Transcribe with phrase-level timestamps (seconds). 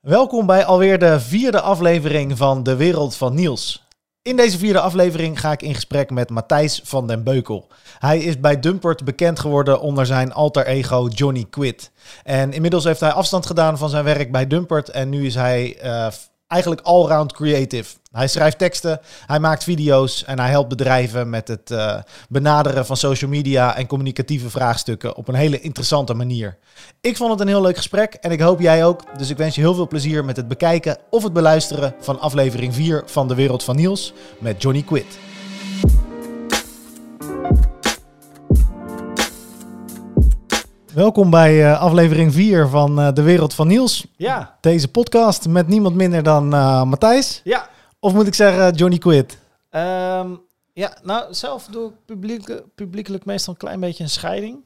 [0.00, 3.86] Welkom bij alweer de vierde aflevering van De Wereld van Niels.
[4.22, 7.68] In deze vierde aflevering ga ik in gesprek met Matthijs van den Beukel.
[7.98, 11.90] Hij is bij Dumpert bekend geworden onder zijn alter ego Johnny Quid.
[12.22, 15.84] En inmiddels heeft hij afstand gedaan van zijn werk bij Dumpert en nu is hij
[15.84, 16.06] uh,
[16.46, 17.94] eigenlijk allround creative.
[18.10, 21.96] Hij schrijft teksten, hij maakt video's en hij helpt bedrijven met het uh,
[22.28, 26.58] benaderen van social media en communicatieve vraagstukken op een hele interessante manier.
[27.00, 29.18] Ik vond het een heel leuk gesprek en ik hoop jij ook.
[29.18, 32.74] Dus ik wens je heel veel plezier met het bekijken of het beluisteren van aflevering
[32.74, 35.18] 4 van De Wereld van Niels met Johnny Quid.
[40.94, 44.06] Welkom bij uh, aflevering 4 van uh, De Wereld van Niels.
[44.16, 44.56] Ja.
[44.60, 46.48] Deze podcast met niemand minder dan
[46.88, 47.40] Matthijs.
[47.44, 47.68] Ja.
[48.00, 49.38] Of moet ik zeggen Johnny Quid?
[49.70, 54.64] Um, ja, nou zelf doe ik publiek, publiekelijk meestal een klein beetje een scheiding.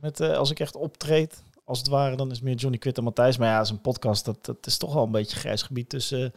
[0.00, 3.36] Met, als ik echt optreed, als het ware, dan is meer Johnny Quid en Matthijs.
[3.36, 6.28] Maar ja, een podcast, dat, dat is toch wel een beetje grijs gebied tussen uh,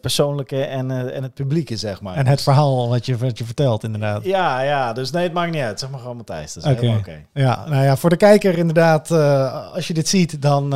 [0.00, 2.16] persoonlijke en, uh, en het publieke, zeg maar.
[2.16, 4.24] En het verhaal wat je, wat je vertelt, inderdaad.
[4.24, 5.80] Ja, ja, dus nee, het maakt niet uit.
[5.80, 6.56] Zeg maar gewoon Matthijs.
[6.56, 6.68] Oké.
[6.68, 6.96] Okay.
[6.96, 7.26] Okay.
[7.32, 10.74] Ja, nou ja, voor de kijker inderdaad, uh, als je dit ziet, dan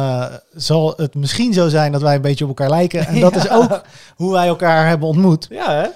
[0.55, 3.06] zal het misschien zo zijn dat wij een beetje op elkaar lijken.
[3.06, 3.41] En dat ja.
[3.41, 3.83] is ook
[4.16, 5.47] hoe wij elkaar hebben ontmoet.
[5.50, 5.88] Ja, hè?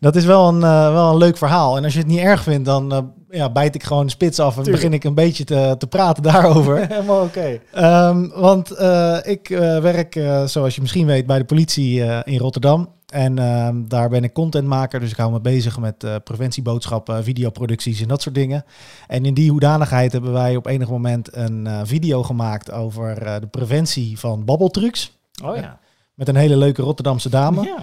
[0.00, 0.60] Dat is wel een,
[0.92, 1.76] wel een leuk verhaal.
[1.76, 4.56] En als je het niet erg vindt, dan ja, bijt ik gewoon de spits af
[4.56, 4.76] en Tuurlijk.
[4.76, 6.76] begin ik een beetje te, te praten daarover.
[6.88, 7.60] Helemaal oké.
[7.72, 8.08] Okay.
[8.08, 9.48] Um, want uh, ik
[9.80, 12.94] werk, zoals je misschien weet, bij de politie in Rotterdam.
[13.06, 18.08] En um, daar ben ik contentmaker, dus ik hou me bezig met preventieboodschappen, videoproducties en
[18.08, 18.64] dat soort dingen.
[19.06, 24.18] En in die hoedanigheid hebben wij op enig moment een video gemaakt over de preventie
[24.18, 25.18] van babbeltrucs.
[25.44, 25.78] Oh ja.
[26.14, 27.62] Met een hele leuke Rotterdamse dame.
[27.62, 27.78] Ja.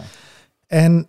[0.67, 1.07] En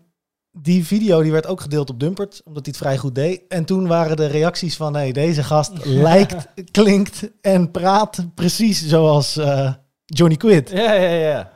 [0.56, 3.42] die video die werd ook gedeeld op Dumpert, omdat hij het vrij goed deed.
[3.48, 9.36] En toen waren de reacties van, hey, deze gast lijkt, klinkt en praat precies zoals
[9.36, 9.72] uh,
[10.04, 10.70] Johnny Quid.
[10.70, 11.18] Ja, ja, ja.
[11.28, 11.50] Ja,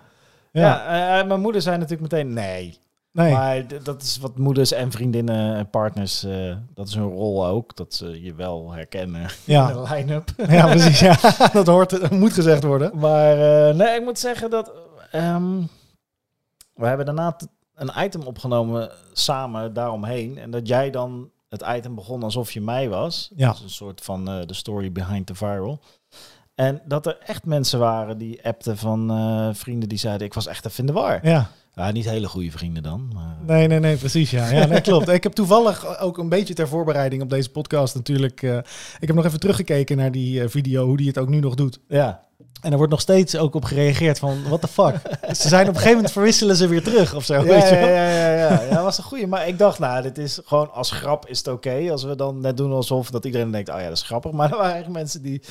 [0.53, 2.79] ja uh, mijn moeder zei natuurlijk meteen nee.
[3.13, 3.33] Nee.
[3.33, 7.77] Maar dat is wat moeders en vriendinnen en partners, uh, dat is hun rol ook,
[7.77, 9.69] dat ze je wel herkennen ja.
[9.69, 10.31] in de line-up.
[10.51, 11.01] Ja, precies.
[11.01, 11.17] Ja.
[11.53, 12.99] dat hoort, moet gezegd worden.
[12.99, 13.37] Maar
[13.75, 14.73] nee, ik moet zeggen dat
[15.13, 15.69] um,
[16.75, 17.37] we hebben daarna
[17.79, 20.39] een item opgenomen samen daaromheen.
[20.39, 23.31] En dat jij dan het item begon alsof je mij was.
[23.37, 23.49] Ja.
[23.49, 25.81] Een soort van de uh, story behind the viral.
[26.55, 30.27] En dat er echt mensen waren die appten van uh, vrienden die zeiden...
[30.27, 31.27] ik was echt even in de war.
[31.27, 31.51] Ja.
[31.75, 33.11] Ja, niet hele goede vrienden dan.
[33.15, 33.37] Maar...
[33.47, 34.31] Nee, nee, nee, precies.
[34.31, 35.09] Ja, ja nee, klopt.
[35.09, 38.43] ik heb toevallig ook een beetje ter voorbereiding op deze podcast natuurlijk...
[38.43, 38.57] Uh,
[38.99, 41.81] ik heb nog even teruggekeken naar die video, hoe die het ook nu nog doet.
[41.89, 42.28] Ja.
[42.61, 45.01] En er wordt nog steeds ook op gereageerd van, what the fuck?
[45.41, 47.75] ze zijn op een gegeven moment verwisselen ze weer terug of zo, ja, weet je
[47.75, 48.63] ja, ja, ja, ja.
[48.63, 49.27] ja, was een goeie.
[49.27, 51.69] Maar ik dacht, nou, dit is gewoon als grap is het oké.
[51.69, 54.31] Okay, als we dan net doen alsof dat iedereen denkt, oh ja, dat is grappig.
[54.31, 55.43] Maar er waren eigenlijk mensen die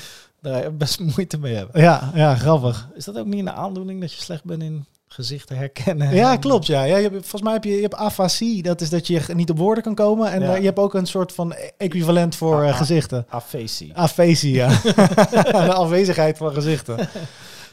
[0.41, 1.81] daar best moeite mee hebben.
[1.81, 2.87] Ja, ja, grappig.
[2.95, 6.15] Is dat ook niet een aandoening dat je slecht bent in gezichten herkennen?
[6.15, 6.65] Ja, klopt.
[6.65, 6.83] Ja.
[6.83, 9.49] Ja, je hebt, volgens mij heb je, je hebt afasie, dat is dat je niet
[9.49, 10.31] op woorden kan komen.
[10.31, 10.51] En Ja.
[10.53, 12.77] uh, je hebt ook een soort van equivalent voor uh, ah.
[12.77, 13.25] gezichten.
[13.29, 13.95] Afesie.
[13.95, 14.67] Afesie, ja.
[15.65, 17.09] de afwezigheid van gezichten.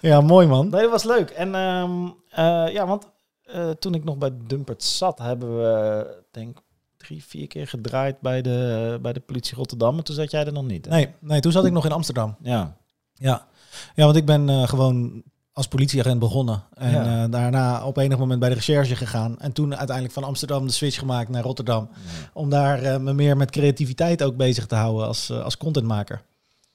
[0.00, 0.69] Ja, mooi man.
[0.69, 1.31] Nee, dat was leuk.
[1.31, 3.06] En ehm, eh, ja, want
[3.44, 6.59] eh, toen ik nog bij Dumpert zat, hebben we denk
[6.97, 9.99] drie, vier keer gedraaid bij de, bij de politie Rotterdam.
[9.99, 10.84] En toen zat jij er nog niet.
[10.84, 10.91] hè?
[10.91, 12.37] Nee, nee, toen zat ik nog in Amsterdam.
[12.43, 12.77] Ja.
[13.15, 13.47] Ja,
[13.94, 15.23] ja want ik ben eh, gewoon
[15.54, 16.62] als politieagent begonnen.
[16.75, 17.22] En Ja.
[17.25, 19.38] eh, daarna op enig moment bij de recherche gegaan.
[19.38, 21.88] En toen uiteindelijk van Amsterdam de switch gemaakt naar Rotterdam.
[22.32, 26.22] Om daar eh, me meer met creativiteit ook bezig te houden als, eh, als contentmaker.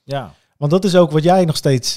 [0.03, 0.34] Ja.
[0.57, 1.95] Want dat is ook wat jij nog steeds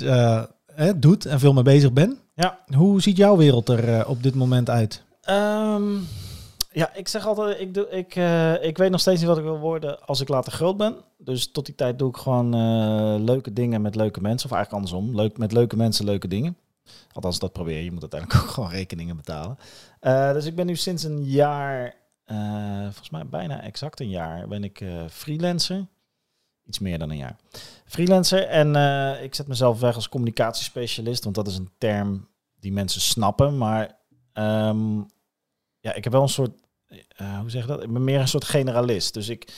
[0.75, 2.17] hè, doet en veel mee bezig bent.
[2.35, 2.59] Ja.
[2.77, 5.03] Hoe ziet jouw wereld er op dit moment uit?
[5.23, 5.93] Ehm,
[6.73, 8.15] ja, ik zeg altijd, ik, doe, ik,
[8.65, 10.95] ik weet nog steeds niet wat ik wil worden als ik later groot ben.
[11.19, 12.55] Dus tot die tijd doe ik gewoon
[13.25, 14.51] leuke dingen met leuke mensen.
[14.51, 16.57] Of eigenlijk andersom, leuk, met leuke mensen leuke dingen.
[17.13, 17.85] Althans, dat probeer je.
[17.85, 19.59] Je moet uiteindelijk ook gewoon rekeningen betalen.
[20.01, 21.95] Eh, dus ik ben nu sinds een jaar,
[22.25, 25.87] eh, volgens mij bijna exact een jaar, ben ik eh, freelancer.
[26.65, 27.37] Iets meer dan een jaar.
[27.85, 28.47] Freelancer.
[28.47, 28.69] En
[29.23, 31.25] ik zet mezelf weg als communicatiespecialist.
[31.25, 33.59] Want dat is een term die mensen snappen.
[33.59, 33.99] Maar
[34.33, 34.97] ehm,
[35.81, 36.53] ja, ik heb wel een soort,
[37.17, 37.83] hoe zeg je dat?
[37.83, 39.15] Ik ben meer een soort generalist.
[39.15, 39.53] Dus ik,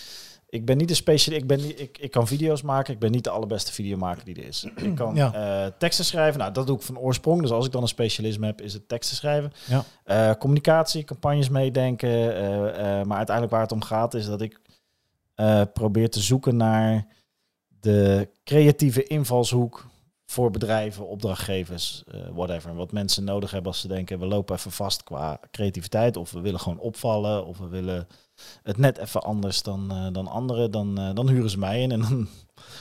[0.55, 1.43] ik ben niet een specialist.
[1.43, 2.93] Ik, ben niet, ik, ik kan video's maken.
[2.95, 4.67] Ik ben niet de allerbeste videomaker die er is.
[4.77, 5.33] Ik kan Ja.
[5.65, 6.41] eh, teksten schrijven.
[6.41, 7.41] Nou, dat doe ik van oorsprong.
[7.41, 9.53] Dus als ik dan een specialisme heb, is het teksten schrijven.
[9.67, 9.85] Ja.
[10.05, 12.37] Eh, communicatie, campagnes meedenken.
[12.37, 14.61] eh, maar uiteindelijk waar het om gaat, is dat ik
[15.73, 17.07] probeer te zoeken naar
[17.81, 19.87] de creatieve invalshoek
[20.27, 22.03] voor bedrijven, opdrachtgevers,
[22.33, 22.75] whatever.
[22.75, 26.17] Wat mensen nodig hebben als ze denken, we lopen even vast qua creativiteit.
[26.17, 27.47] Of we willen gewoon opvallen.
[27.47, 28.07] Of we willen
[28.63, 30.71] het net even anders dan, eh, dan anderen.
[30.71, 31.93] Dan, eh, dan huren ze mij in.
[31.93, 32.11] En dan,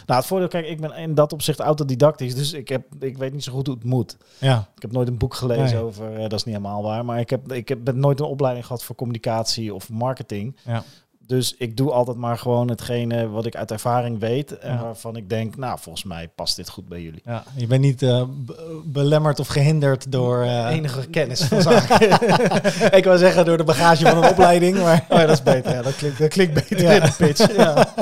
[0.06, 2.36] nou, het voordeel, kijk, ik ben in dat opzicht autodidactisch.
[2.36, 4.18] Dus ik, heb, ik weet niet zo goed hoe het moet.
[4.40, 4.70] Ja.
[4.76, 5.84] Ik heb nooit een boek gelezen Nee.
[5.84, 7.06] over, eh, dat is niet helemaal waar.
[7.06, 10.58] Maar ik heb, ik heb ben nooit een opleiding gehad voor communicatie of marketing.
[10.66, 10.84] Ja.
[11.28, 14.58] Dus ik doe altijd maar gewoon hetgene wat ik uit ervaring weet.
[14.58, 14.82] En Ja.
[14.82, 17.22] waarvan ik denk, nou, volgens mij past dit goed bij jullie.
[17.26, 20.42] Ja, je bent niet eh, be- belemmerd of gehinderd door...
[20.44, 22.12] eh, Enige kennis van zaken.
[22.98, 25.06] ik wou zeggen door de bagage van een opleiding, maar...
[25.10, 25.72] Oh ja, dat is beter.
[25.74, 26.92] Ja, dat, klinkt, dat klinkt beter Ja.
[26.92, 27.56] in de pitch.
[27.56, 27.94] Ja.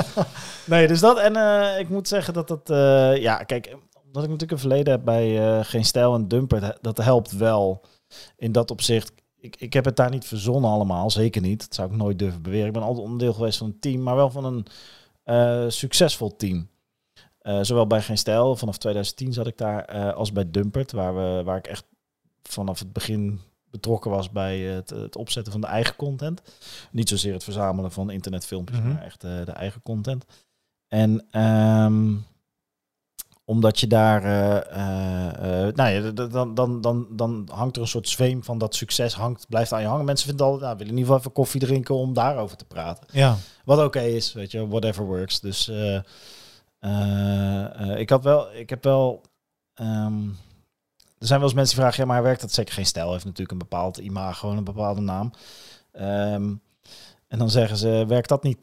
[0.64, 1.18] Nee, dus dat.
[1.18, 2.70] En eh, ik moet zeggen dat dat...
[2.70, 3.76] eh, ja, kijk,
[4.06, 7.80] omdat ik natuurlijk een verleden heb bij eh, Geen Stijl en Dumper, dat helpt wel
[8.36, 9.12] in dat opzicht.
[9.42, 11.60] Ik, ik heb het daar niet verzonnen allemaal, zeker niet.
[11.60, 12.66] Dat zou ik nooit durven beweren.
[12.66, 14.66] Ik ben altijd onderdeel geweest van een team, maar wel van een
[15.22, 16.68] eh, succesvol team.
[17.38, 21.14] Eh, zowel bij Geen Stijl, vanaf 2010 zat ik daar, eh, als bij Dumpert, waar,
[21.14, 21.84] we, waar ik echt
[22.42, 23.40] vanaf het begin
[23.70, 26.42] betrokken was bij het, het opzetten van de eigen content.
[26.90, 28.88] Niet zozeer het verzamelen van internetfilmpjes, Mhm.
[28.88, 30.24] maar echt de eigen content.
[30.88, 32.14] En ehm,
[33.52, 37.88] omdat je daar, eh, eh, eh, nou ja, dan, dan, dan, dan hangt er een
[37.88, 40.04] soort zweem van dat succes hangt, blijft aan je hangen.
[40.04, 43.06] Mensen vinden altijd, nou, willen in ieder geval even koffie drinken om daarover te praten.
[43.10, 45.40] Ja, Wat oké is, weet je, whatever works.
[45.40, 45.68] Dus
[47.96, 49.22] ik had wel, ik heb wel.
[49.74, 50.28] ehm,
[51.18, 53.12] er zijn wel eens mensen die vragen, ja, maar werkt dat zeker geen stijl?
[53.12, 55.30] Heeft natuurlijk een bepaald imago, een bepaalde naam.
[55.92, 56.54] Ehm,
[57.28, 58.60] en dan zeggen ze, werkt dat niet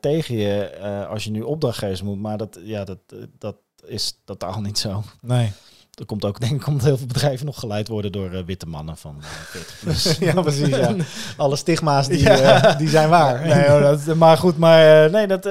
[0.00, 0.78] tegen je
[1.10, 2.18] als je nu opdrachtgevers moet?
[2.18, 2.98] Maar dat, ja, dat,
[3.38, 3.56] dat
[3.86, 5.02] is totaal niet zo.
[5.20, 5.52] nee.
[5.90, 8.66] Dat komt ook, denk ik, omdat heel veel bedrijven nog geleid worden door eh, witte
[8.66, 10.16] mannen van eh, 40 plus.
[10.34, 10.68] ja, precies.
[10.68, 10.94] Ja.
[11.36, 12.62] Alle stigma's die, Ja.
[12.64, 13.40] eh, die zijn waar.
[13.46, 15.44] Nee, hoor, dat, maar goed, maar nee, dat,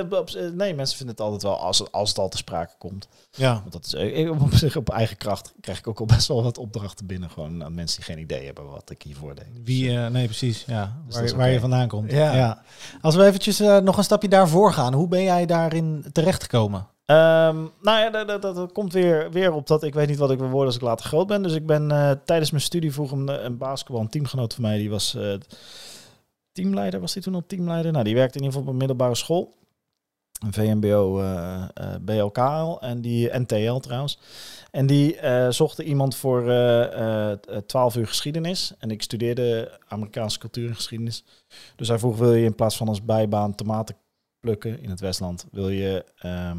[0.53, 3.07] nee, mensen vinden het altijd wel als, het- als het al te sprake komt.
[3.31, 6.43] Ja, Want dat is op zich op eigen kracht krijg ik ook al best wel
[6.43, 7.29] wat opdrachten binnen.
[7.29, 9.47] Gewoon aan mensen die geen idee hebben wat ik hiervoor deed.
[9.63, 10.63] wie, eh, nee, precies.
[10.67, 12.11] Ja, Dus waar, waar je vandaan komt.
[12.11, 12.61] Ja.
[13.01, 14.93] Als we eventjes nog een stapje daarvoor gaan.
[14.93, 16.87] Hoe ben jij daarin terechtgekomen?
[17.09, 20.39] Ehm, nou ja, dat, dat, komt weer, weer op dat ik weet niet wat ik
[20.39, 21.43] wil worden als ik later groot ben.
[21.43, 24.77] Dus ik ben eh, tijdens mijn studie vroeg een, een basketbal, een teamgenoot van mij,
[24.77, 25.33] die was eh,
[26.51, 26.99] teamleider.
[26.99, 27.91] Was die toen al teamleider?
[27.91, 29.53] Nou, die werkte in ieder geval op een middelbare school.
[30.45, 34.19] Een VMBO, eh, eh, BLKL en die NTL trouwens.
[34.71, 35.17] En die
[35.49, 38.73] zochten iemand voor eh, eh, 12 uur geschiedenis.
[38.77, 41.23] En ik studeerde Amerikaanse cultuur en geschiedenis.
[41.75, 43.95] Dus hij vroeg, wil je in plaats van als bijbaan tomaten
[44.39, 46.57] plukken in het Westland, wil je ehm,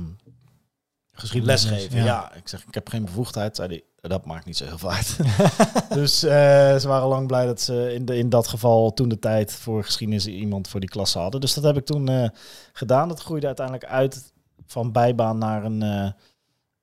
[1.21, 1.99] Geschiedenis, lesgeven?
[1.99, 2.05] ja.
[2.05, 2.35] Ja.
[2.35, 3.57] ik zeg, ik heb geen bevoegdheid.
[3.57, 5.19] Zei hij, dat maakt niet zo heel veel uit.
[6.01, 9.19] dus eh, ze waren lang blij dat ze in, de, in dat geval toen de
[9.19, 11.41] tijd voor geschiedenis iemand voor die klasse hadden.
[11.41, 12.29] Dus dat heb ik toen eh,
[12.73, 13.09] gedaan.
[13.09, 14.33] Dat groeide uiteindelijk uit
[14.67, 15.83] van bijbaan naar een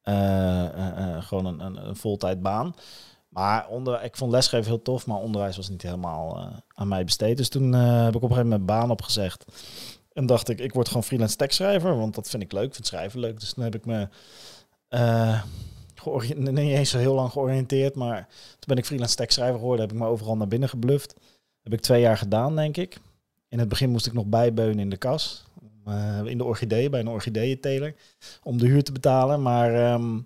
[0.02, 2.76] eh, gewoon een, een, een voltijdbaan.
[3.30, 7.38] Maar onder, ik vond lesgeven heel tof, maar onderwijs was niet helemaal aan mij besteed.
[7.38, 9.46] Dus toen heb ik op een gegeven moment mijn baan opgezegd.
[10.18, 12.66] En dacht ik, ik word gewoon freelance tekstschrijver, want dat vind ik leuk.
[12.66, 13.40] Ik vind schrijven leuk.
[13.40, 14.08] Dus toen heb ik me
[15.96, 19.86] geori- niet eens zo heel lang georiënteerd, maar toen ben ik freelance tekstschrijver geworden.
[19.86, 21.14] Heb ik me overal naar binnen gebluft.
[21.64, 23.00] Heb ik twee jaar gedaan, denk ik.
[23.50, 25.46] In het begin moest ik nog bijbeunen in de kas.
[25.86, 27.96] eh, in de orchidee, bij een orchideeënteler.
[28.44, 29.42] Om de huur te betalen.
[29.42, 30.20] Maar ehm,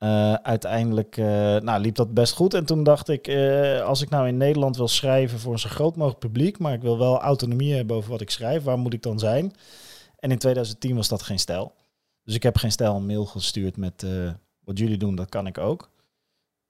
[0.00, 1.24] eh, uiteindelijk eh,
[1.56, 2.54] nou, liep dat best goed.
[2.54, 5.68] En toen dacht ik, eh, als ik nou in Nederland wil schrijven voor een zo
[5.68, 8.92] groot mogelijk publiek, maar ik wil wel autonomie hebben over wat ik schrijf, waar moet
[8.92, 9.52] ik dan zijn?
[10.18, 11.74] En in 2010 was dat geen stijl.
[12.24, 14.06] Dus ik heb geen stijl een mail gestuurd met
[14.64, 15.90] wat jullie doen, dat kan ik ook.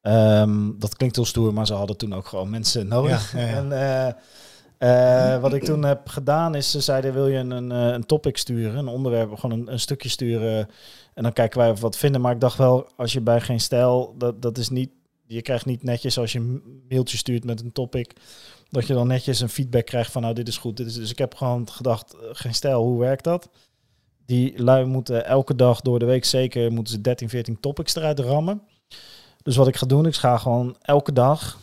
[0.01, 3.33] Ehm, dat klinkt heel stoer, maar ze hadden toen ook gewoon mensen nodig.
[3.33, 3.57] Ja, ja, ja.
[3.59, 4.17] En
[4.81, 8.07] eh, wat ik toen heb gedaan is, ze zeiden, wil je een, een, eh, een
[8.07, 10.69] topic sturen, een onderwerp, gewoon een, een stukje sturen.
[11.15, 12.21] En dan kijken wij of wat vinden.
[12.21, 14.91] Maar ik dacht wel, als je bij geen stijl, dat, dat is niet,
[15.27, 18.13] je krijgt niet netjes als je een mailtje stuurt met een topic,
[18.71, 20.77] dat je dan netjes een feedback krijgt van, nou dit is goed.
[20.77, 23.49] Dit is, dus ik heb gewoon gedacht, eh, geen stijl, hoe werkt dat?
[24.27, 28.19] Die lui moeten elke dag door de week zeker, moeten ze 13, 14 topics eruit
[28.19, 28.63] rammen.
[29.43, 31.59] Dus wat ik ga doen, ik ga gewoon elke dag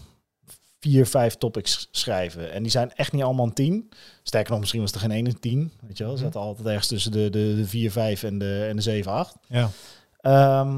[0.79, 2.51] vier, vijf topics schrijven.
[2.51, 3.89] En die zijn echt niet allemaal een tien.
[4.23, 5.71] Sterker nog, misschien was er geen ene tien.
[5.87, 6.23] Weet je wel, Mhm.
[6.23, 9.35] zaten altijd ergens tussen de, de, de 4, 5 en de, en de 7, 8.
[9.47, 9.69] Ja.
[10.21, 10.77] Ehm,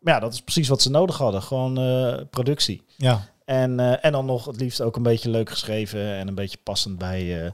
[0.00, 1.42] maar ja, dat is precies wat ze nodig hadden.
[1.42, 2.82] Gewoon eh, productie.
[2.96, 3.28] Ja.
[3.44, 6.58] En, eh, en dan nog het liefst ook een beetje leuk geschreven en een beetje
[6.62, 7.50] passend bij, eh,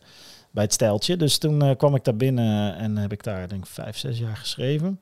[0.50, 1.16] bij het stijltje.
[1.16, 4.36] Dus toen kwam ik daar binnen en heb ik daar denk ik vijf, zes jaar
[4.36, 5.00] geschreven.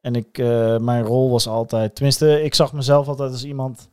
[0.00, 0.36] En ik,
[0.80, 3.88] mijn rol was altijd, tenminste, ik zag mezelf altijd als iemand,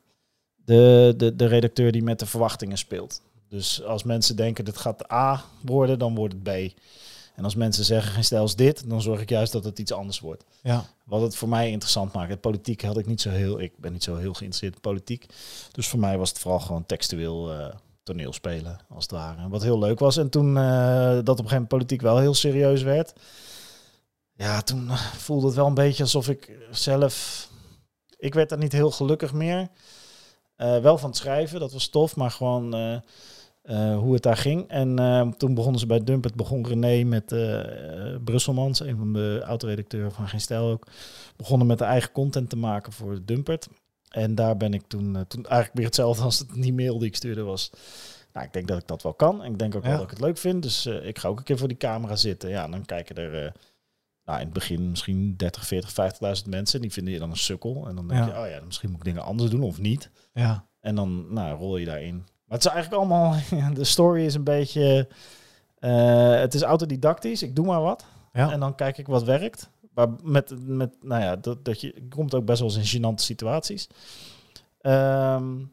[0.72, 3.22] de, de, de redacteur die met de verwachtingen speelt.
[3.50, 6.80] Dus als mensen denken dit gaat A worden, dan wordt het B.
[7.36, 9.92] En als mensen zeggen geen stijl is dit, dan zorg ik juist dat het iets
[9.92, 10.44] anders wordt.
[10.62, 10.86] Ja.
[11.06, 12.30] Wat het voor mij interessant maakt.
[12.30, 15.26] Het politiek had ik niet zo heel, ik ben niet zo heel geïnteresseerd in politiek.
[15.72, 17.66] Dus voor mij was het vooral gewoon textueel uh,
[18.04, 19.50] toneel spelen, als het ware.
[19.50, 20.18] Wat heel leuk was.
[20.18, 23.14] En toen uh, dat op een gegeven moment politiek wel heel serieus werd.
[24.36, 27.48] Ja, toen voelde het wel een beetje alsof ik zelf...
[28.18, 29.70] Ik werd daar niet heel gelukkig meer.
[30.62, 34.68] Uh, wel van het schrijven, dat was tof, maar gewoon uh, hoe het daar ging.
[34.68, 34.96] En
[35.38, 37.26] toen begonnen ze bij Dumpert, begon René met
[38.24, 40.88] Brusselmans, een van de oud-redacteuren van Geen Stijl ook,
[41.36, 43.68] begonnen met de eigen content te maken voor Dumpert.
[44.10, 47.16] En daar ben ik toen, toen eigenlijk weer hetzelfde als het die mail die ik
[47.16, 47.72] stuurde was.
[48.34, 49.44] Nou, ik denk dat ik dat wel kan.
[49.44, 49.88] En ik denk ook ja.
[49.90, 50.64] wel dat ik het leuk vind.
[50.64, 52.50] Dus ik ga ook een keer voor die camera zitten.
[52.50, 53.54] Ja, dan kijken er
[54.26, 56.82] nou, in het begin misschien 30, 40, 50.000 mensen.
[56.82, 57.88] Die vinden je dan een sukkel.
[57.88, 58.26] En dan denk ja.
[58.26, 60.10] je, oh ja, misschien moet ik dingen anders doen of niet.
[60.34, 60.66] Ja.
[60.80, 62.16] En dan nou, rol je daarin.
[62.16, 63.36] Maar het is eigenlijk allemaal,
[63.74, 65.08] de story is een beetje,
[65.80, 68.06] uh, het is autodidactisch, ik doe maar wat.
[68.34, 68.52] Ja.
[68.52, 69.70] En dan kijk ik wat werkt.
[69.94, 73.24] Maar met, met nou ja, dat, dat je komt ook best wel eens in gênante
[73.24, 73.88] situaties.
[74.82, 75.72] Um,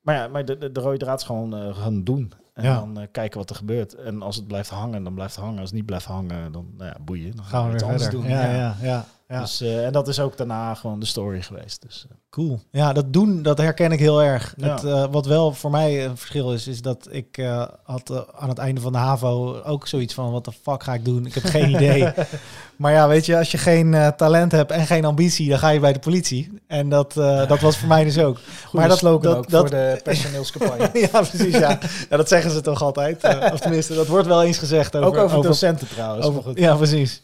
[0.00, 2.32] maar ja, maar de, de, de rode draad is gewoon uh, gaan doen.
[2.52, 2.74] En Ja.
[2.78, 3.94] dan uh, kijken wat er gebeurt.
[3.94, 5.58] En als het blijft hangen, dan blijft het hangen.
[5.60, 7.36] Als het niet blijft hangen, dan nou ja, boeien.
[7.36, 8.20] Dan Gaan we iets weer anders verder.
[8.28, 8.30] doen.
[8.38, 9.04] Ja, ja, ja.
[9.28, 9.40] Ja.
[9.40, 11.82] Dus, uh, en dat is ook daarna gewoon de story geweest.
[11.82, 12.60] Dus, uh, Cool.
[12.70, 14.54] Ja, dat doen, dat herken ik heel erg.
[14.56, 14.74] Ja.
[14.74, 18.18] Het, uh, wat wel voor mij een verschil is, is dat ik uh, had uh,
[18.36, 21.26] aan het einde van de HAVO ook zoiets van, wat de fuck ga ik doen?
[21.26, 22.12] Ik heb geen idee.
[22.76, 25.80] maar ja, weet je, als je geen talent hebt en geen ambitie, dan ga je
[25.80, 26.60] bij de politie.
[26.66, 27.12] En dat,
[27.48, 28.36] dat was voor mij dus ook.
[28.36, 30.90] Goeie maar dat dat, ook dat, voor de personeelscampagne.
[31.12, 31.78] ja, precies, ja.
[32.10, 32.16] ja.
[32.16, 33.24] Dat zeggen ze toch altijd.
[33.52, 34.96] of tenminste, dat wordt wel eens gezegd.
[34.96, 36.26] Over, ook over, over docenten trouwens.
[36.26, 37.22] Over, ja, precies.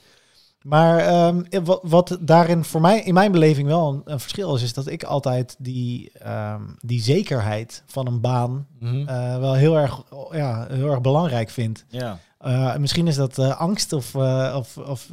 [0.63, 4.63] Maar um, wat, wat, daarin voor mij, in mijn beleving wel een, een, verschil is,
[4.63, 9.09] is dat ik altijd die, um, die zekerheid van een baan mm -hmm.
[9.09, 11.85] uh, wel heel erg, ja, heel erg belangrijk vind.
[11.89, 12.19] Ja.
[12.47, 14.15] Uh, misschien is dat uh, angst of,
[14.55, 15.09] of, of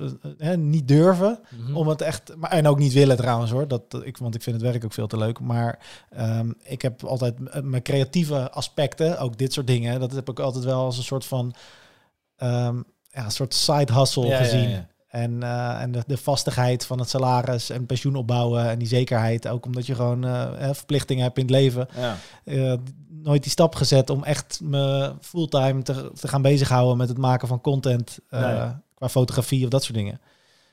[0.56, 1.78] niet durven mm -hmm.
[1.78, 4.62] om het echt, maar, en ook niet willen trouwens hoor, dat, ik, want ik vind
[4.62, 5.40] het werk ook veel te leuk.
[5.40, 5.80] Maar
[6.20, 10.64] um, ik heb altijd mijn creatieve aspecten, ook dit soort dingen, dat heb ik altijd
[10.64, 11.54] wel als een soort van,
[12.38, 14.70] ja, een soort side hustle ja, gezien.
[14.70, 14.88] Ja, ja.
[15.08, 19.48] En, uh, en de, de, vastigheid van het salaris en pensioen opbouwen en die zekerheid.
[19.48, 21.88] Ook omdat je gewoon uh, verplichtingen hebt in het leven.
[21.96, 22.18] Ja.
[22.44, 22.74] Uh,
[23.10, 27.48] nooit die stap gezet om echt me fulltime te, te gaan bezighouden met het maken
[27.48, 28.20] van content.
[28.30, 28.72] Nee.
[28.94, 30.22] Qua fotografie of dat soort dingen.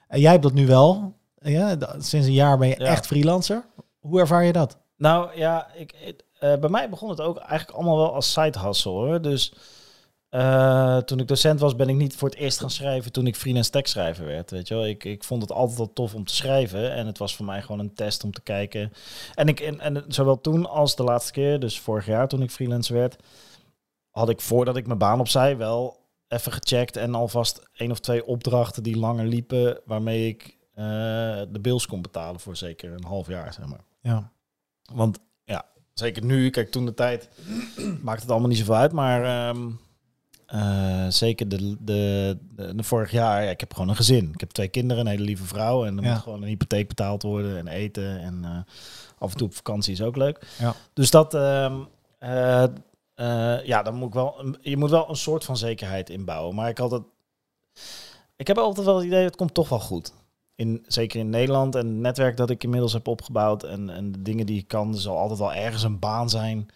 [0.09, 1.15] En jij hebt dat nu wel.
[1.39, 2.87] Ja, sinds een jaar ben je Ja.
[2.87, 3.65] echt freelancer.
[4.01, 4.79] Hoe ervaar je dat?
[4.97, 5.95] Nou ja, ik,
[6.39, 9.23] eh, bij mij begon het ook eigenlijk allemaal wel als side hustle hoor.
[9.23, 9.53] Dus
[10.35, 13.37] eh, toen ik docent was, ben ik niet voor het eerst gaan schrijven toen ik
[13.37, 14.51] freelance tekstschrijver werd.
[14.51, 14.87] Weet je wel?
[14.87, 16.93] Ik, ik vond het altijd al tof om te schrijven.
[16.93, 18.93] En het was voor mij gewoon een test om te kijken.
[19.35, 22.51] En, ik, en, en zowel toen als de laatste keer, dus vorig jaar toen ik
[22.51, 23.17] freelance werd,
[24.11, 28.27] had ik voordat ik mijn baan opzij wel even gecheckt en alvast één of twee
[28.27, 30.85] opdrachten die langer liepen, waarmee ik eh,
[31.49, 33.85] de bills kon betalen voor zeker een half jaar, zeg maar.
[34.01, 34.33] Ja.
[34.93, 37.29] Want ja, zeker nu, kijk, toen de tijd
[38.03, 39.71] maakt het allemaal niet zoveel uit, maar ehm,
[40.55, 44.31] eh, zeker de, de, de, de vorig jaar, ja, ik heb gewoon een gezin.
[44.33, 46.13] Ik heb twee kinderen, een hele lieve vrouw en er Ja.
[46.13, 48.59] moet gewoon een hypotheek betaald worden en eten en eh,
[49.19, 50.47] af en toe op vakantie is ook leuk.
[50.59, 50.75] Ja.
[50.93, 51.75] Dus dat, ehm,
[52.19, 56.55] eh, ja, dan moet ik wel, je moet wel een soort van zekerheid inbouwen.
[56.55, 57.03] Maar ik had het,
[58.37, 60.13] ik heb altijd wel het idee, het komt toch wel goed.
[60.55, 64.23] In, zeker in Nederland en het netwerk dat ik inmiddels heb opgebouwd en, en de
[64.23, 66.67] dingen die ik kan, er zal altijd wel ergens een baan zijn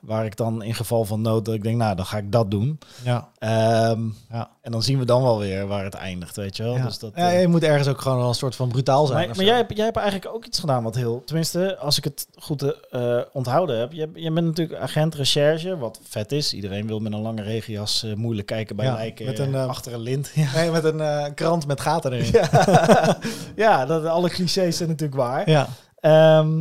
[0.00, 2.50] waar ik dan in geval van nood, dat ik denk, nou, dan ga ik dat
[2.50, 2.78] doen.
[3.04, 3.28] Ja.
[3.38, 4.50] Ehm, Ja.
[4.60, 6.76] En dan zien we dan wel weer waar het eindigt, weet je wel.
[6.76, 6.84] Ja.
[6.84, 9.26] Dus dat, ja, eh, je moet ergens ook gewoon wel een soort van brutaal zijn.
[9.26, 11.22] maar, maar jij, hebt, jij hebt eigenlijk ook iets gedaan wat heel...
[11.24, 13.92] Tenminste, als ik het goed eh, onthouden heb.
[13.92, 16.52] Je, je bent natuurlijk agent recherche, wat vet is.
[16.52, 19.92] Iedereen wil met een lange regenjas eh, moeilijk kijken bij Ja, lijken met een, achter
[19.94, 20.30] een lint.
[20.34, 22.32] Ja, Nee, met een krant met gaten erin.
[22.40, 23.18] ja.
[23.66, 25.50] ja dat, alle clichés zijn natuurlijk waar.
[25.50, 25.68] Ja.
[26.00, 26.58] Ehm,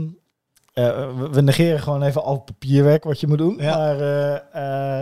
[0.84, 3.58] eh, we, negeren gewoon even al het papierwerk wat je moet doen.
[3.60, 3.78] Ja.
[3.78, 5.02] Maar, eh,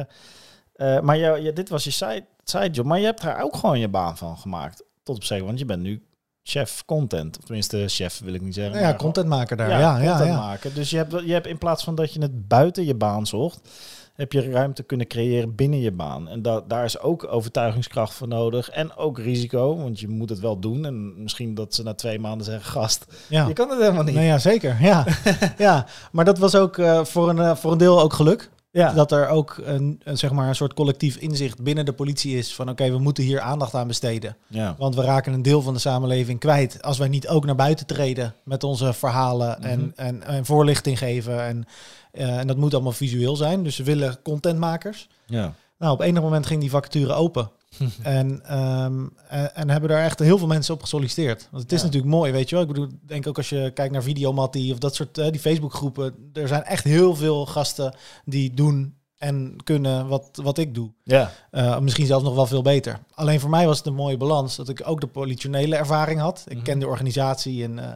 [0.74, 2.86] eh, maar jou- ja, dit was je side, side job.
[2.86, 4.84] Maar je hebt daar ook gewoon je baan van gemaakt.
[5.04, 6.04] Tot op zeker, want je bent nu
[6.44, 7.38] chef content.
[7.38, 8.80] Of tenminste, chef wil ik niet zeggen.
[8.80, 9.70] Ja, contentmaker daar.
[9.70, 10.38] ja, Ja, ja, content ja.
[10.40, 10.74] maken.
[10.74, 13.70] Dus je hebt, je hebt in plaats van dat je het buiten je baan zocht,
[14.14, 16.28] heb je ruimte kunnen creëren binnen je baan.
[16.28, 18.70] En da daar is ook overtuigingskracht voor nodig.
[18.70, 20.86] En ook risico, want je moet het wel doen.
[20.86, 23.48] En misschien dat ze na twee maanden zeggen, gast, ja.
[23.48, 24.14] je kan het helemaal niet.
[24.16, 24.78] Nou ja, zeker.
[24.82, 25.06] Ja.
[25.58, 25.86] ja.
[26.12, 28.50] Maar dat was ook eh, voor, een, eh, voor een deel ook geluk.
[28.72, 28.94] ja.
[28.94, 32.56] Dat er ook een, een, zeg maar een soort collectief inzicht binnen de politie is
[32.56, 34.38] van oké, we moeten hier aandacht aan besteden.
[34.48, 34.76] ja.
[34.78, 37.86] Want we raken een deel van de samenleving kwijt als wij niet ook naar buiten
[37.86, 39.68] treden met onze verhalen Mhm.
[39.70, 41.44] en, en, en voorlichting geven.
[41.46, 41.66] En,
[42.14, 43.64] en dat moet allemaal visueel zijn.
[43.64, 45.08] Dus we willen contentmakers.
[45.26, 45.54] ja.
[45.78, 47.52] Nou, op enig moment ging die vacature open.
[48.04, 51.48] en, ehm, en, en hebben daar echt heel veel mensen op gesolliciteerd.
[51.52, 51.86] Want het is Ja.
[51.86, 52.64] natuurlijk mooi, weet je wel.
[52.64, 55.40] Ik bedoel, ik denk ook als je kijkt naar Videomattie of dat soort, eh, die
[55.40, 56.30] Facebookgroepen.
[56.34, 60.92] Er zijn echt heel veel gasten die doen en kunnen wat, wat ik doe.
[61.04, 61.32] Ja.
[61.52, 63.00] Eh, misschien zelfs nog wel veel beter.
[63.14, 66.44] Alleen voor mij was het een mooie balans dat ik ook de politionele ervaring had.
[66.48, 66.64] Ik Mhm.
[66.66, 67.92] ken de organisatie en, eh,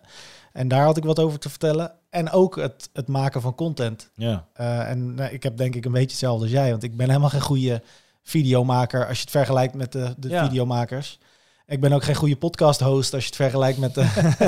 [0.53, 1.91] en daar had ik wat over te vertellen.
[2.09, 4.09] En ook het, het maken van content.
[4.15, 4.45] Ja.
[4.53, 7.07] Eh, en nou, ik heb denk ik een beetje hetzelfde als jij, want ik ben
[7.07, 7.81] helemaal geen goede
[8.23, 10.43] videomaker als je het vergelijkt met de, de Ja.
[10.47, 11.19] videomakers.
[11.67, 14.01] Ik ben ook geen goede podcast host als je het vergelijkt met de,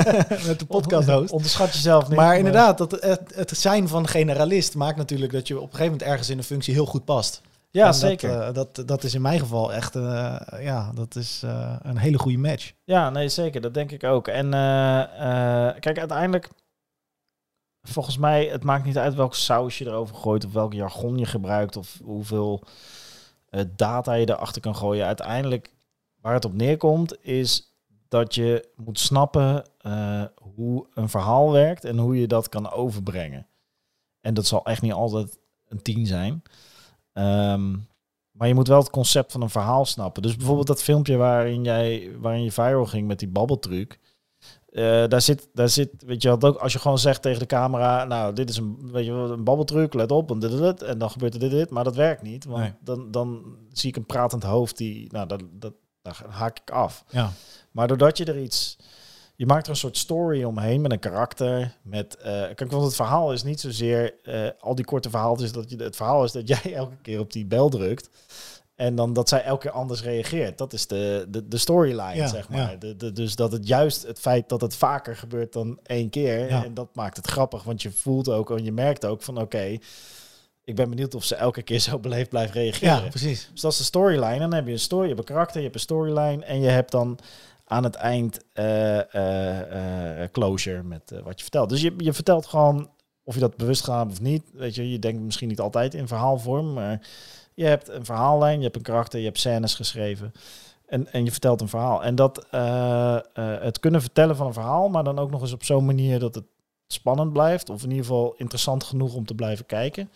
[0.46, 1.32] met de podcast host.
[1.32, 2.16] Onderschat jezelf niet.
[2.16, 5.92] Maar inderdaad, dat, het, het zijn van generalist maakt natuurlijk dat je op een gegeven
[5.92, 7.40] moment ergens in een functie heel goed past.
[7.70, 8.30] Ja, En zeker.
[8.30, 11.42] Dat, eh, dat, dat is in mijn geval echt eh, ja, dat is,
[11.82, 12.72] een hele goede match.
[12.84, 13.60] Ja, nee, zeker.
[13.60, 14.28] Dat denk ik ook.
[14.28, 14.50] En
[15.80, 16.48] kijk, uiteindelijk,
[17.82, 21.26] volgens mij, het maakt niet uit welk saus je erover gooit of welk jargon je
[21.26, 22.62] gebruikt of hoeveel
[23.48, 25.06] eh, data je erachter kan gooien.
[25.06, 25.74] Uiteindelijk,
[26.20, 27.74] waar het op neerkomt, is
[28.08, 33.46] dat je moet snappen eh, hoe een verhaal werkt en hoe je dat kan overbrengen.
[34.20, 36.42] En dat zal echt niet altijd een tien zijn.
[37.12, 37.70] Ehm,
[38.30, 40.22] maar je moet wel het concept van een verhaal snappen.
[40.22, 43.98] Dus bijvoorbeeld dat filmpje waarin, jij, waarin je viral ging met die babbeltruc.
[44.70, 47.46] Eh, daar zit, daar zit, weet je wat ook, als je gewoon zegt tegen de
[47.46, 50.82] camera, nou, dit is een, weet je, een babbeltruc, let op, en dit, dit, dit,
[50.82, 52.72] en dan gebeurt er dit, dit, maar dat werkt niet, want Nee.
[52.80, 55.72] dan, dan zie ik een pratend hoofd die, nou, dat, dat,
[56.02, 57.04] daar haak ik af.
[57.08, 57.32] Ja,
[57.70, 58.76] Maar doordat je er iets,
[59.36, 62.94] je maakt er een soort story omheen met een karakter, met, eh, kijk, want het
[62.96, 66.48] verhaal is niet zozeer, eh, al die korte verhaaltjes, dat je, het verhaal is dat
[66.62, 68.10] jij elke keer op die bel drukt.
[68.80, 70.58] En dan dat zij elke keer anders reageert.
[70.58, 72.70] Dat is de, de, de storyline, Ja, zeg maar.
[72.70, 72.76] ja.
[72.76, 76.48] De, de, dus dat het juist het feit dat het vaker gebeurt dan één keer.
[76.48, 76.64] Ja.
[76.64, 77.62] En dat maakt het grappig.
[77.62, 79.78] Want je voelt ook en je merkt ook van oké,
[80.64, 83.02] ik ben benieuwd of ze elke keer zo beleefd blijft reageren.
[83.02, 83.48] ja precies.
[83.52, 84.38] Dus dat is de storyline.
[84.38, 86.44] Dan heb je een story, je hebt een karakter, je hebt een storyline.
[86.44, 87.18] En je hebt dan
[87.64, 91.68] aan het eind eh, eh, eh, closure met wat je vertelt.
[91.68, 92.90] Dus je, je vertelt gewoon
[93.24, 94.42] of je dat bewust gaat of niet.
[94.52, 97.00] Weet je, je denkt misschien niet altijd in verhaalvorm, maar
[97.60, 100.32] je hebt een verhaallijn, je hebt een karakter, je hebt scènes geschreven.
[100.86, 102.02] En, en je vertelt een verhaal.
[102.04, 103.22] En dat eh, eh,
[103.62, 106.34] het kunnen vertellen van een verhaal, maar dan ook nog eens op zo'n manier dat
[106.34, 106.44] het
[106.86, 107.70] spannend blijft.
[107.70, 110.10] Of in ieder geval interessant genoeg om te blijven kijken.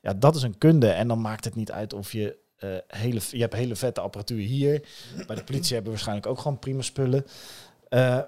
[0.00, 0.88] Ja, dat is een kunde.
[0.88, 4.46] En dan maakt het niet uit of je eh, hele, je hebt hele vette apparatuur
[4.46, 4.88] hier.
[5.26, 7.26] Bij de politie hebben we waarschijnlijk ook gewoon prima spullen.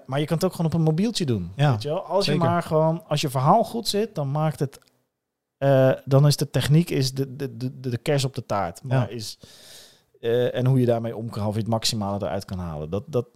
[0.05, 1.51] Maar je kan het ook gewoon op een mobieltje doen.
[1.55, 2.05] Ja, weet je wel?
[2.05, 2.41] Als zeker.
[2.41, 4.79] je maar gewoon, als je verhaal goed zit, dan maakt het.
[5.61, 8.83] Eh, dan is de techniek is de, de, de, de kers op de taart.
[8.83, 9.15] Maar Ja.
[9.15, 9.39] is,
[10.19, 12.89] eh, en hoe je daarmee om kan, of je het maximale eruit kan halen.
[12.89, 13.27] Dat, dat,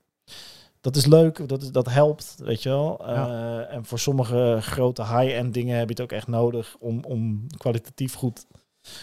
[0.82, 3.06] dat is leuk, dat, is, dat helpt, weet je wel.
[3.08, 7.48] Eh, en voor sommige grote high-end dingen heb je het ook echt nodig om, om
[7.58, 8.46] kwalitatief goed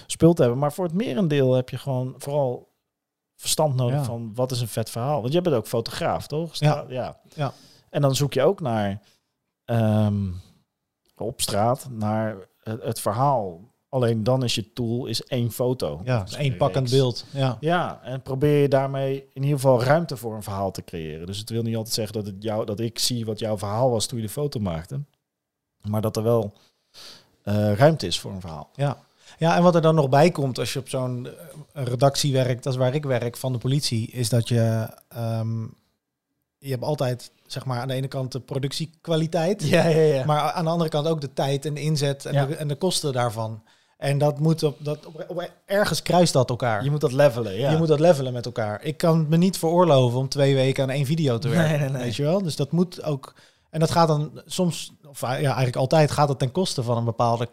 [0.06, 0.60] spul te hebben.
[0.60, 2.70] Maar voor het merendeel heb je gewoon vooral
[3.36, 4.04] verstand nodig Ja.
[4.04, 5.20] van wat is een vet verhaal.
[5.20, 6.54] Want je bent ook fotograaf, toch?
[6.54, 6.84] Ja.
[7.34, 7.52] Ja.
[7.90, 9.00] En dan zoek je ook naar
[9.64, 10.30] ehm,
[11.16, 13.70] op straat naar het, het verhaal.
[13.88, 16.00] Alleen dan is je tool is één foto.
[16.04, 17.24] Ja, Dus één een pakkend beeld.
[17.30, 17.56] Ja.
[17.60, 21.26] Ja, en probeer je daarmee in ieder geval ruimte voor een verhaal te creëren.
[21.26, 23.90] Dus het wil niet altijd zeggen dat, het jou, dat ik zie wat jouw verhaal
[23.90, 25.00] was toen je de foto maakte.
[25.82, 26.52] Maar dat er wel
[27.42, 28.70] eh, ruimte is voor een verhaal.
[28.74, 28.98] Ja.
[29.38, 31.28] ja, en wat er dan nog bij komt als je op zo'n
[31.72, 35.64] eh, redactie werkt, dat is waar ik werk, van de politie, is dat je, ehm,
[36.62, 40.24] je hebt altijd, zeg maar, aan de ene kant de productiekwaliteit, Ja, ja, ja.
[40.24, 42.46] maar aan de andere kant ook de tijd en de inzet en, Ja.
[42.46, 43.62] de, en de kosten daarvan.
[43.98, 46.84] En dat moet op, dat, op, op- ergens kruist dat elkaar.
[46.84, 47.70] Je moet dat levelen, ja.
[47.70, 48.82] Je moet dat levelen met elkaar.
[48.82, 51.70] Ik kan me niet veroorloven om twee weken aan één video te werken.
[51.70, 52.02] Nee, nee, nee.
[52.02, 52.42] Weet je wel?
[52.42, 53.34] Dus dat moet ook.
[53.70, 57.04] En dat gaat dan soms, of ja, eigenlijk altijd, gaat het ten koste van een
[57.04, 57.48] bepaalde,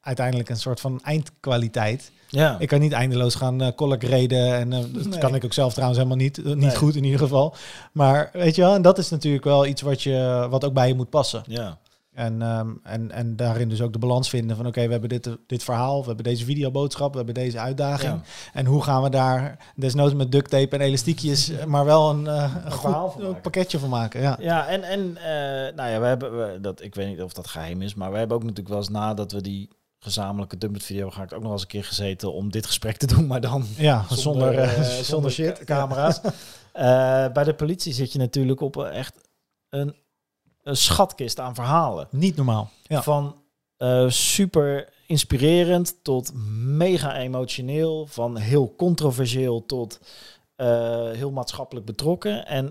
[0.00, 2.10] uiteindelijk een soort van eindkwaliteit.
[2.40, 2.56] Ja.
[2.58, 3.68] Ik kan niet eindeloos gaan uh,
[3.98, 4.54] graden.
[4.54, 5.18] En eh, dat Nee.
[5.18, 6.38] kan ik ook zelf trouwens helemaal niet.
[6.38, 6.76] eh, niet Nee.
[6.76, 7.54] goed in ieder geval.
[7.92, 10.88] Maar weet je wel, en dat is natuurlijk wel iets wat, je, wat ook bij
[10.88, 11.42] je moet passen.
[11.46, 11.78] ja.
[12.14, 15.28] En, ehm, en, en daarin dus ook de balans vinden van oké, we hebben dit,
[15.46, 18.12] dit verhaal, we hebben deze videoboodschap, we hebben deze uitdaging.
[18.12, 18.20] Ja.
[18.52, 22.70] En hoe gaan we daar desnoods met duct tape en elastiekjes, maar wel een, een
[22.72, 24.20] goed van pakketje van maken.
[24.20, 24.36] Ja.
[24.40, 25.12] Ja, en, en
[25.76, 28.18] nou ja, we hebben, we, dat, ik weet niet of dat geheim is, maar we
[28.18, 29.68] hebben ook natuurlijk wel eens nadat we die
[30.02, 33.06] gezamenlijke Dumpet video ga ik ook nog eens een keer gezeten om dit gesprek te
[33.14, 35.64] doen, maar dan Ja, zonder, eh, eh, zonder shit.
[35.64, 36.20] camera's.
[36.72, 39.14] Eh, bij de politie zit je natuurlijk op echt
[39.68, 39.94] een,
[40.62, 42.08] een schatkist aan verhalen.
[42.10, 42.70] Niet normaal.
[42.82, 43.02] Ja.
[43.02, 43.42] Van
[44.06, 50.00] super inspirerend tot mega emotioneel, van heel controversieel tot
[51.12, 52.46] heel maatschappelijk betrokken.
[52.46, 52.70] En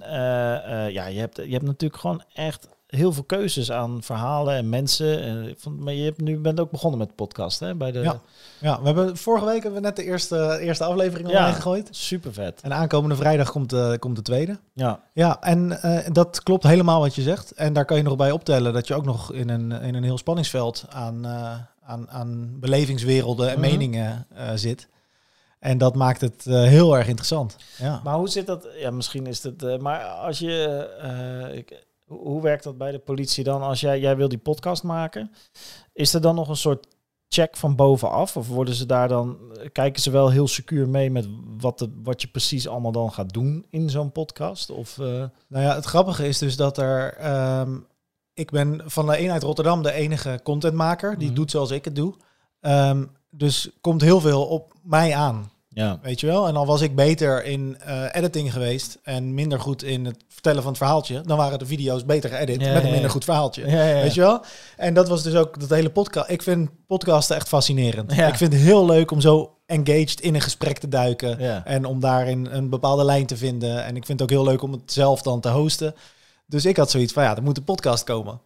[0.92, 5.22] ja, je hebt, je hebt natuurlijk gewoon echt heel veel keuzes aan verhalen en mensen.
[5.22, 7.76] En ik vond- maar je hebt nu bent ook begonnen met podcast, hè?
[7.76, 8.20] Bij de Ja.
[8.60, 11.38] Ja, we hebben, vorige week hebben we net de eerste, eerste aflevering Ja.
[11.38, 11.88] online gegooid.
[11.92, 12.62] super vet.
[12.62, 14.60] En aankomende vrijdag komt, de komt de tweede.
[14.74, 17.52] Ja, Ja, en eh, dat klopt helemaal wat je zegt.
[17.52, 20.04] En daar kan je nog bij optellen dat je ook nog in een, in een
[20.04, 23.70] heel spanningsveld aan, eh, aan, aan belevingswerelden en Mhm.
[23.70, 24.88] meningen eh, zit.
[25.60, 27.56] En dat maakt het eh, heel erg interessant.
[27.78, 28.02] Ja.
[28.04, 28.68] maar hoe zit dat?
[28.80, 29.64] Ja, misschien is het.
[29.64, 30.66] eh, maar als je,
[31.02, 31.84] eh, ik,
[32.20, 33.62] hoe werkt dat bij de politie dan?
[33.62, 35.32] Als jij, jij wil die podcast maken,
[35.94, 36.88] is er dan nog een soort
[37.28, 38.38] check van bovenaf?
[38.38, 39.38] Of worden ze daar dan,
[39.72, 41.28] kijken ze wel heel secuur mee met
[41.60, 44.70] wat, de, wat je precies allemaal dan gaat doen in zo'n podcast?
[44.70, 45.06] Of, eh,
[45.48, 47.14] Nou ja, het grappige is dus dat er...
[47.14, 47.78] ehm,
[48.34, 51.18] ik ben van de eenheid Rotterdam de enige contentmaker.
[51.18, 51.36] Die Mhm.
[51.36, 52.14] doet zoals ik het doe.
[52.60, 55.52] Ehm, dus komt heel veel op mij aan.
[55.74, 56.00] Ja.
[56.02, 56.48] Weet je wel?
[56.48, 60.62] En al was ik beter in eh, editing geweest en minder goed in het vertellen
[60.62, 63.10] van het verhaaltje, dan waren de video's beter geëdit Ja, met een minder ja.
[63.10, 63.66] goed verhaaltje.
[64.02, 64.42] Weet je wel?
[64.78, 66.30] En dat was dus ook dat hele podcast.
[66.30, 68.12] Ik vind podcasten echt fascinerend.
[68.12, 71.66] Ik vind het heel leuk om zo engaged in een gesprek te duiken.
[71.66, 73.84] En om daarin een bepaalde lijn te vinden.
[73.84, 75.96] En ik vind het ook heel leuk om het zelf dan te hosten.
[76.46, 78.42] Dus ik had zoiets van, ja, er moet een podcast komen.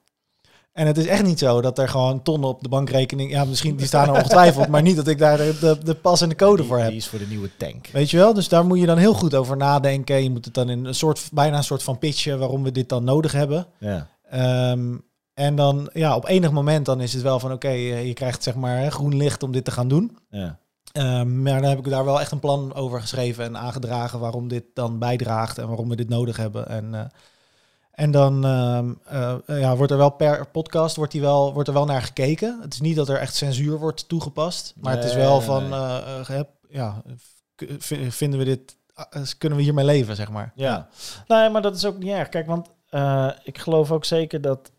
[0.75, 3.31] En het is echt niet zo dat er gewoon tonnen op de bankrekening...
[3.31, 6.21] Ja, misschien die staan er ongetwijfeld, maar niet dat ik daar de, de, de pas
[6.21, 6.87] en de code voor heb.
[6.87, 7.87] die is voor de nieuwe tank.
[7.87, 8.33] Weet je wel?
[8.33, 10.23] Dus daar moet je dan heel goed over nadenken.
[10.23, 12.89] Je moet het dan in een soort, bijna een soort van pitchen waarom we dit
[12.89, 13.67] dan nodig hebben.
[13.79, 14.07] Ja.
[14.29, 14.95] Ehm,
[15.33, 18.43] en dan, ja, op enig moment dan is het wel van, oké, eh, je krijgt
[18.43, 20.17] zeg maar groen licht om dit te gaan doen.
[20.29, 20.59] Ja.
[20.91, 24.47] Ehm, maar dan heb ik daar wel echt een plan over geschreven en aangedragen waarom
[24.47, 26.67] dit dan bijdraagt en waarom we dit nodig hebben.
[26.67, 27.05] En, eh,
[27.95, 31.73] en dan ehm, eh, ja, wordt er wel per podcast wordt, die wel, wordt er
[31.73, 32.59] wel naar gekeken.
[32.61, 36.29] Het is niet dat er echt censuur wordt toegepast, maar het is wel van, eh,
[36.39, 37.01] eh, ja,
[38.09, 38.77] vinden we dit,
[39.37, 40.51] kunnen we hiermee leven, zeg maar.
[40.55, 40.87] Ja.
[41.27, 42.29] Nee, maar dat is ook niet erg.
[42.29, 42.69] Kijk, want
[43.43, 44.71] ik geloof ook zeker dat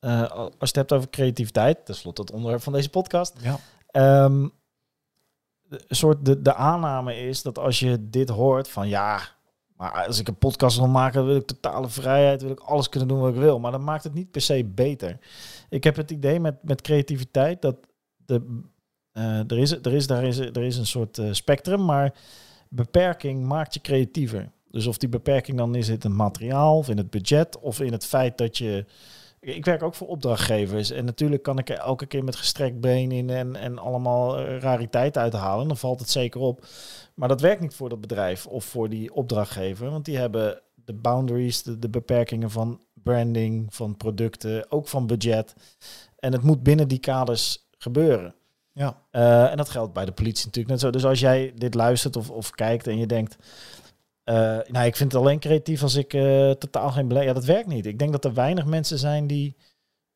[0.00, 3.58] als je het hebt over creativiteit, tenslotte het onderwerp van deze podcast, Ja.
[3.86, 4.48] ehm,
[5.62, 9.20] de, soort de, de aanname is dat als je dit hoort van ja,
[9.90, 13.20] als ik een podcast wil maken, wil ik totale vrijheid, wil ik alles kunnen doen
[13.20, 13.58] wat ik wil.
[13.58, 15.18] Maar dat maakt het niet per se beter.
[15.68, 17.76] Ik heb het idee met, met creativiteit dat
[18.16, 18.62] de,
[19.12, 22.14] eh, er, is, er, is, daar is, er is een soort eh, spectrum, maar
[22.68, 24.50] beperking maakt je creatiever.
[24.70, 27.92] Dus of die beperking dan is in het materiaal, of in het budget, of in
[27.92, 28.84] het feit dat je.
[29.40, 30.90] Ik werk ook voor opdrachtgevers.
[30.90, 34.58] En natuurlijk kan ik er elke keer met gestrekt been in en, en allemaal eh,
[34.58, 35.68] rariteit uithalen.
[35.68, 36.66] Dan valt het zeker op.
[37.22, 39.90] Maar dat werkt niet voor dat bedrijf of voor die opdrachtgever.
[39.90, 45.54] Want die hebben de boundaries, de, de beperkingen van branding, van producten, ook van budget.
[46.18, 48.34] En het moet binnen die kaders gebeuren.
[48.72, 49.02] Ja.
[49.10, 50.90] Eh, en dat geldt bij de politie natuurlijk net zo.
[50.90, 53.36] Dus als jij dit luistert of, of kijkt en je denkt...
[54.24, 54.34] eh,
[54.66, 57.24] nou, ik vind het alleen creatief als ik eh, totaal geen belemmering...
[57.24, 57.86] Ja, dat werkt niet.
[57.86, 59.56] Ik denk dat er weinig mensen zijn die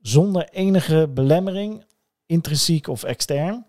[0.01, 1.85] zonder enige belemmering,
[2.27, 3.67] intrinsiek of extern,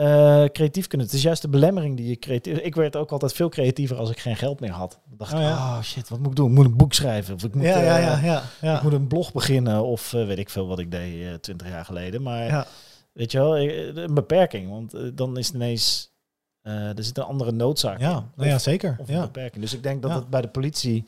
[0.00, 1.06] eh, creatief kunnen.
[1.06, 2.58] Het is juist de belemmering die je creatief...
[2.58, 4.98] Ik werd ook altijd veel creatiever als ik geen geld meer had.
[5.08, 5.52] Dan dacht Oh ik, ja.
[5.76, 6.48] oh shit, wat moet ik doen?
[6.50, 7.34] Ik moet een boek schrijven.
[7.34, 8.76] Of ik moet, Ja, ja, eh, ja, ja.
[8.76, 11.84] Ik moet een blog beginnen of eh, weet ik veel wat ik deed twintig jaar
[11.84, 12.22] geleden.
[12.22, 12.66] Maar Ja.
[13.12, 14.70] weet je wel, een beperking.
[14.70, 16.12] Want dan is het ineens,
[16.60, 18.08] eh, er zit een andere noodzaak in.
[18.08, 18.96] Ja, nou ja, zeker.
[19.00, 19.20] Of een Ja.
[19.20, 19.62] beperking.
[19.62, 20.16] Dus ik denk dat Ja.
[20.16, 21.04] het bij de politie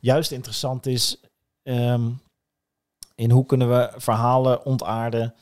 [0.00, 1.20] juist interessant is
[1.62, 2.08] ehm,
[3.14, 5.34] in hoe kunnen we verhalen ontaarden.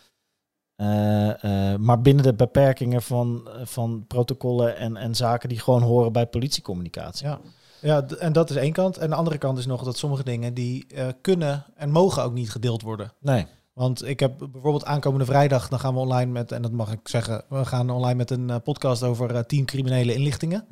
[0.76, 6.12] Eh, eh, maar binnen de beperkingen van, van protocollen en, en zaken die gewoon horen
[6.12, 7.26] bij politiecommunicatie.
[7.26, 7.40] Ja.
[7.84, 8.98] Ja, en dat is één kant.
[8.98, 12.32] En de andere kant is nog dat sommige dingen die eh, kunnen en mogen ook
[12.32, 13.12] niet gedeeld worden.
[13.20, 13.46] Nee.
[13.72, 17.08] Want ik heb bijvoorbeeld aankomende vrijdag, dan gaan we online met, en dat mag ik
[17.08, 20.66] zeggen, we gaan online met een eh, podcast over eh, team criminele inlichtingen.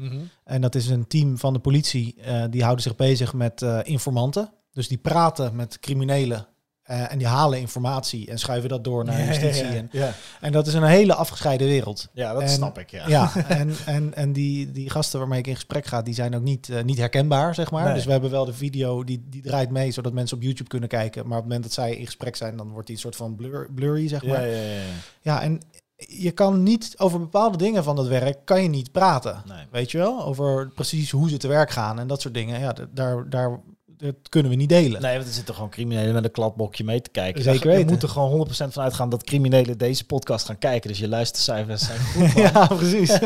[0.44, 3.78] En dat is een team van de politie, eh, die houden zich bezig met eh,
[3.82, 4.52] informanten.
[4.72, 6.46] Dus die praten met criminelen
[6.92, 9.62] eh, en die halen informatie en schuiven dat door naar justitie.
[9.64, 10.12] En, ja.
[10.40, 12.08] en dat is een hele afgescheiden wereld.
[12.12, 12.90] ja, dat En- snap ik.
[12.90, 13.08] Ja.
[13.08, 16.42] Ja, en, en, en die, die gasten waarmee ik in gesprek ga, die zijn ook
[16.42, 17.84] niet, eh, niet herkenbaar, zeg maar.
[17.84, 17.94] Nee.
[17.94, 20.88] Dus we hebben wel de video, die, die draait mee, zodat mensen op YouTube kunnen
[20.88, 21.22] kijken.
[21.22, 23.36] Maar op het moment dat zij in gesprek zijn, dan wordt die een soort van
[23.36, 24.48] blur, blurry, zeg maar.
[24.48, 24.80] Ja, Ja, ja,
[25.20, 25.42] ja.
[25.42, 25.60] en
[25.96, 29.42] je kan niet, over bepaalde dingen van dat werk, kan je niet praten.
[29.46, 29.64] Nee.
[29.70, 30.24] Weet je wel?
[30.24, 32.60] Over precies hoe ze te werk gaan en dat soort dingen.
[32.60, 33.60] Ja, daar, daar,
[34.02, 35.02] dat kunnen we niet delen.
[35.02, 37.42] Nee, want er zitten gewoon criminelen met een kladblokje mee te kijken.
[37.42, 37.92] Zeker Je weten.
[37.92, 40.88] moet er gewoon 100% van uitgaan dat criminelen deze podcast gaan kijken.
[40.88, 42.34] Dus je luistercijfers zijn goed.
[42.34, 42.42] man.
[42.52, 43.08] ja, precies.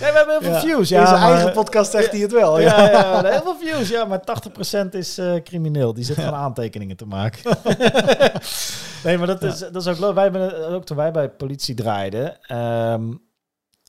[0.00, 0.60] Nee, we hebben heel veel Ja.
[0.60, 0.90] views.
[0.90, 2.60] In Ja, zijn maar- eigen podcast zegt hij het wel.
[2.60, 2.90] Ja, Ja.
[3.22, 3.88] ja, heel veel views.
[3.88, 5.94] Ja, maar 80% is eh, crimineel.
[5.94, 7.58] Die zit gewoon aantekeningen te maken.
[9.04, 10.14] nee, maar dat is, dat is ook leuk.
[10.14, 12.40] Wij hebben ook toen wij bij politie draaiden.
[12.42, 13.12] ehm,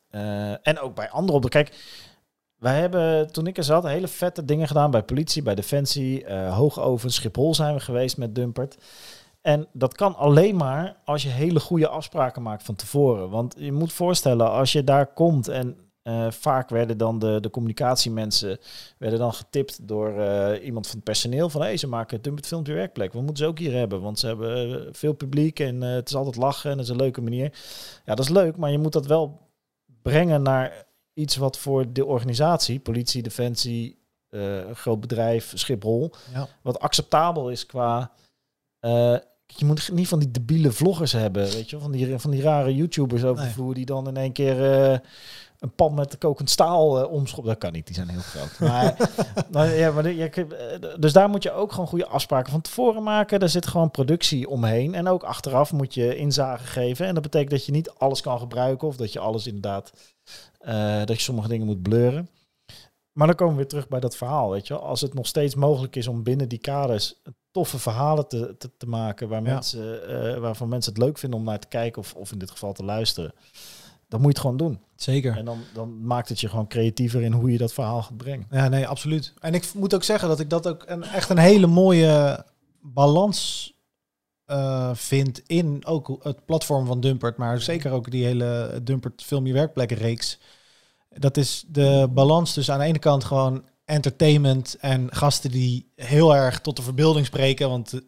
[0.09, 1.49] eh, en ook bij andere op.
[1.49, 1.71] Kijk,
[2.61, 6.57] wij hebben, toen ik er zat, hele vette dingen gedaan bij politie, bij Defensie, uh,
[6.57, 8.77] Hoogoven, Schiphol zijn we geweest met Dumpert.
[9.41, 13.29] En dat kan alleen maar als je hele goede afspraken maakt van tevoren.
[13.29, 17.49] Want je moet voorstellen, als je daar komt en uh, vaak werden dan de, de
[17.49, 18.59] communicatiemensen
[18.97, 22.73] werden dan getipt door uh, iemand van het personeel van hey, ze maken Dumpert Filmpje
[22.73, 23.13] Werkplek.
[23.13, 26.35] We moeten ze ook hier hebben, want ze hebben veel publiek en het is altijd
[26.35, 27.53] lachen en het is een leuke manier.
[28.05, 29.39] Ja, dat is leuk, maar je moet dat wel
[30.01, 33.99] brengen naar iets wat voor de organisatie, politie, defensie,
[34.73, 36.47] groot bedrijf, Schiphol, ja.
[36.61, 38.11] wat acceptabel is qua
[39.57, 42.75] je moet niet van die debiele vloggers hebben, weet je, van die, van die rare
[42.75, 44.97] YouTubers over de vloer die dan in één keer uh,
[45.61, 47.49] een pan met kokend staal uh, omschoppen.
[47.49, 48.59] Dat kan niet, die zijn heel groot.
[48.59, 49.09] Maar,
[49.51, 53.03] maar ja, maar je, eh, dus daar moet je ook gewoon goede afspraken van tevoren
[53.03, 53.39] maken.
[53.39, 54.95] Er zit gewoon productie omheen.
[54.95, 57.05] En ook achteraf moet je inzage geven.
[57.05, 59.93] En dat betekent dat je niet alles kan gebruiken of dat je alles inderdaad,
[60.61, 62.29] uh, dat je sommige dingen moet bleuren.
[63.11, 65.55] Maar dan komen we weer terug bij dat verhaal, weet je Als het nog steeds
[65.55, 67.21] mogelijk is om binnen die kaders
[67.51, 71.45] toffe verhalen te, te, te maken waar mensen, uh, waarvan mensen het leuk vinden om
[71.45, 73.33] naar te kijken of, of in dit geval te luisteren,
[74.11, 74.79] dan moet je het gewoon doen.
[74.95, 75.37] Zeker.
[75.37, 78.47] En dan, dan maakt het je gewoon creatiever in hoe je dat verhaal gaat brengen.
[78.49, 79.33] Ja, nee, absoluut.
[79.39, 82.45] En ik moet ook zeggen dat ik dat ook een, echt een hele mooie
[82.81, 83.73] balans
[84.47, 89.45] uh, vind in ook het platform van Dumpert, maar zeker ook die hele Dumpert Film
[89.45, 90.39] Je Werkplekken reeks.
[91.09, 96.35] Dat is de balans tussen aan de ene kant gewoon entertainment en gasten die heel
[96.35, 97.69] erg tot de verbeelding spreken.
[97.69, 98.01] Want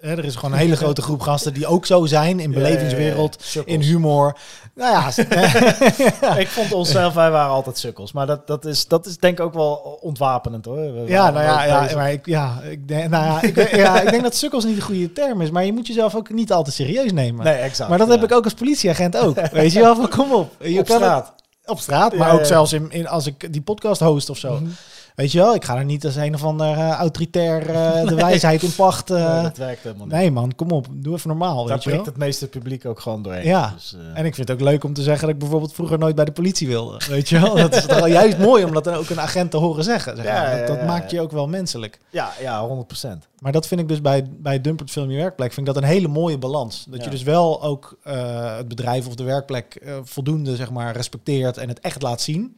[0.00, 3.56] hè, er is gewoon een hele grote groep gasten die ook zo zijn in belevingswereld,
[3.64, 4.36] in humor.
[4.74, 5.06] Nou ja,
[6.44, 8.12] ik vond onszelf, wij waren altijd sukkels.
[8.12, 11.08] Maar dat, dat, is, dat is denk ik ook wel ontwapenend hoor.
[11.08, 14.22] ja, nou ja, ja, maar ik, ja, ik, denk, nou ja, ik, ja, ik denk
[14.22, 15.50] dat sukkels niet de goede term is.
[15.50, 17.44] Maar je moet jezelf ook niet al te serieus nemen.
[17.44, 17.88] Nee, exact.
[17.88, 19.48] Maar dat heb ik ook als politieagent ook.
[19.50, 20.54] Weet je wel, van kom op.
[20.58, 21.34] Je op straat.
[21.64, 24.54] op straat, maar ook zelfs in, in, als ik die podcast host of zo.
[24.54, 24.70] Mhm.
[25.14, 28.14] Weet je wel, ik ga er niet als een of ander uh, autoritair uh, de
[28.14, 29.10] wijsheid in pacht.
[29.10, 30.14] Uh, nee, dat werkt helemaal niet.
[30.14, 31.64] Nee man, kom op, doe even normaal.
[31.64, 33.44] Daar weet je het meeste publiek ook gewoon doorheen.
[33.44, 35.98] Ja, dus, en ik vind het ook leuk om te zeggen dat ik bijvoorbeeld vroeger
[35.98, 37.00] nooit bij de politie wilde.
[37.08, 39.56] Weet je wel, dat is toch juist mooi om dat dan ook een agent te
[39.56, 40.16] horen zeggen.
[40.16, 40.58] Zeg maar.
[40.58, 41.98] dat, dat maakt je ook wel menselijk.
[42.10, 43.08] Ja, ja, 100%.
[43.38, 45.88] Maar dat vind ik dus bij, bij Dumpert Film Je Werkplek, vind ik dat een
[45.88, 46.84] hele mooie balans.
[46.88, 51.68] Dat je dus wel ook het bedrijf of de werkplek voldoende zeg maar, respecteert en
[51.68, 52.56] het echt laat zien.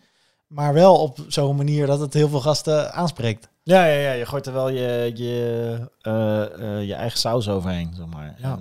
[0.52, 3.48] Maar wel op zo'n manier dat het heel veel gasten aanspreekt.
[3.62, 4.12] Ja, ja, ja.
[4.12, 8.36] je gooit er wel je, je, uh, uh, je eigen saus overheen, zeg maar.
[8.38, 8.58] Ja.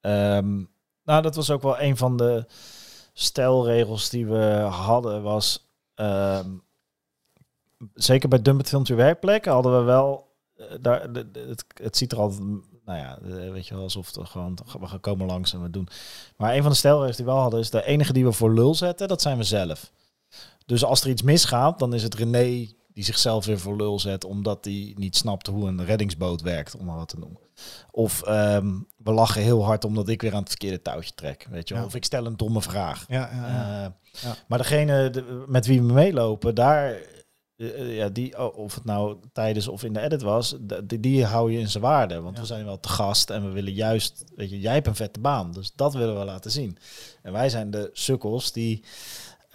[0.00, 0.68] En, um,
[1.04, 2.44] nou, dat was ook wel een van de
[3.12, 5.66] stelregels die we hadden, was...
[5.94, 6.62] Um,
[7.94, 10.34] zeker bij Dumpet Filmpje Werkplek hadden we wel...
[10.80, 12.42] daar, het, het ziet er altijd
[12.84, 13.18] nou ja,
[13.52, 15.88] weet je wel, alsof het gewoon, we gaan komen langs en we doen.
[16.36, 18.52] Maar een van de stelregels die we wel hadden, is de enige die we voor
[18.52, 19.92] lul zetten, dat zijn we zelf.
[20.66, 24.24] Dus als er iets misgaat, dan is het René die zichzelf weer voor lul zet
[24.24, 27.40] omdat hij niet snapt hoe een reddingsboot werkt, om maar wat te noemen.
[27.90, 31.68] Of ehm, we lachen heel hard omdat ik weer aan het verkeerde touwtje trek, weet
[31.68, 31.84] je wel.
[31.84, 33.04] Of ik stel een domme vraag.
[33.08, 33.94] Ja, ja, ja.
[34.24, 36.96] Uh, maar degene met wie we meelopen, daar,
[37.56, 41.24] uh, ja, die, oh, of het nou tijdens of in de edit was, die, die
[41.24, 42.20] hou je in zijn waarde.
[42.20, 44.94] Want we zijn wel te gast en we willen juist, weet je, jij hebt een
[44.94, 46.78] vette baan, dus dat willen we laten zien.
[47.22, 48.84] En wij zijn de sukkels die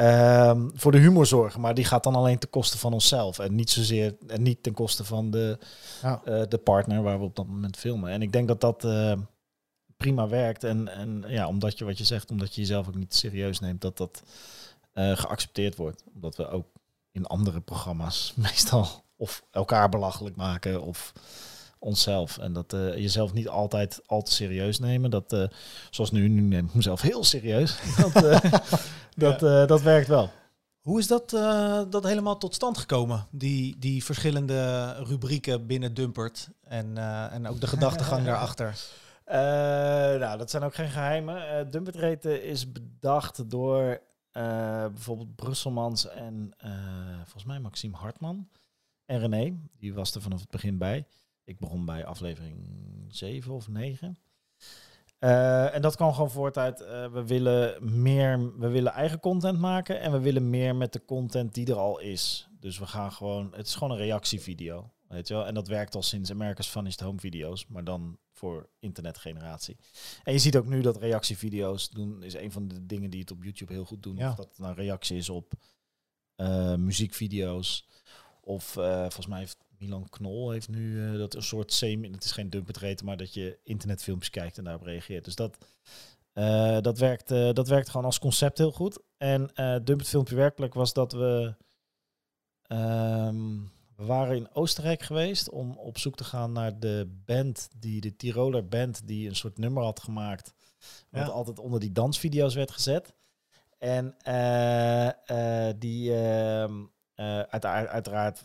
[0.02, 1.62] Ehm, voor de humor zorgen.
[1.62, 3.40] Maar die gaat dan alleen ten koste van onszelf.
[3.40, 5.58] En niet zozeer en niet ten koste van de,
[6.02, 6.22] ja.
[6.26, 8.12] uh, de partner waar we op dat moment filmen.
[8.12, 9.14] En ik denk dat dat uh,
[9.98, 10.64] prima werkt.
[10.64, 13.82] En, en ja, omdat je wat je zegt, omdat je jezelf ook niet serieus neemt,
[13.82, 14.24] dat dat
[14.94, 16.04] uh, geaccepteerd wordt.
[16.14, 16.68] Omdat we ook
[17.12, 21.14] in andere programma's meestal of elkaar belachelijk maken of
[21.82, 22.38] onszelf.
[22.38, 25.10] En dat uh, jezelf niet altijd al te serieus nemen.
[25.10, 25.48] Dat, uh,
[25.90, 27.78] zoals nu, nu neem ik mezelf heel serieus.
[28.14, 28.40] dat, uh,
[29.16, 30.30] dat, dat werkt wel.
[30.82, 31.30] Hoe is dat,
[31.90, 33.28] dat helemaal tot stand gekomen?
[33.32, 36.98] Die, die verschillende rubrieken binnen Dumpert en,
[37.32, 38.76] en ook de gedachtegang daarachter.
[40.20, 41.72] nou, dat zijn ook geen geheimen.
[41.72, 44.02] Dumpert Reten is bedacht door
[44.92, 46.54] bijvoorbeeld Brusselmans en
[47.18, 48.48] volgens mij Maxime Hartman.
[49.06, 51.06] En René, die was er vanaf het begin bij.
[51.52, 52.56] Ik begon bij aflevering
[53.08, 54.18] 7 of 9.
[55.20, 59.20] Uh, eh, en dat kwam gewoon voort uit, uh, we willen meer, we willen eigen
[59.20, 62.50] content maken en we willen meer met de content die er al is.
[62.60, 65.46] Dus we gaan gewoon, het is gewoon een reactievideo, weet je wel.
[65.46, 69.78] En dat werkt al sinds America's Funniest Home video's, maar dan voor internetgeneratie.
[70.24, 73.32] En je ziet ook nu dat reactievideo's doen, is een van de dingen die het
[73.32, 74.16] op YouTube heel goed doen.
[74.16, 74.30] Ja.
[74.30, 75.54] Of dat nou reactie is op
[76.38, 77.88] uh, muziekvideo's.
[78.42, 82.32] Of volgens mij heeft Milan Knol heeft nu uh, dat een soort semi, het is
[82.32, 85.26] geen dumpetreten, maar dat je internetfilmpjes kijkt en daarop reageert.
[85.26, 85.58] Dus dat,
[86.34, 89.00] uh, dat, werkt, uh, dat werkt gewoon als concept heel goed.
[89.18, 89.52] En
[89.84, 91.56] Dumpet Filmpje Werkplek was dat we
[92.62, 93.60] ehm,
[94.02, 98.16] we waren in Oostenrijk geweest om op zoek te gaan naar de band, die, de
[98.16, 100.54] Tiroler band, die een soort nummer had gemaakt.
[101.10, 101.28] Wat Ja.
[101.28, 103.14] altijd onder die dansvideo's werd gezet.
[103.78, 105.08] En eh,
[105.68, 108.44] eh, die, ehm, eh, uiteraard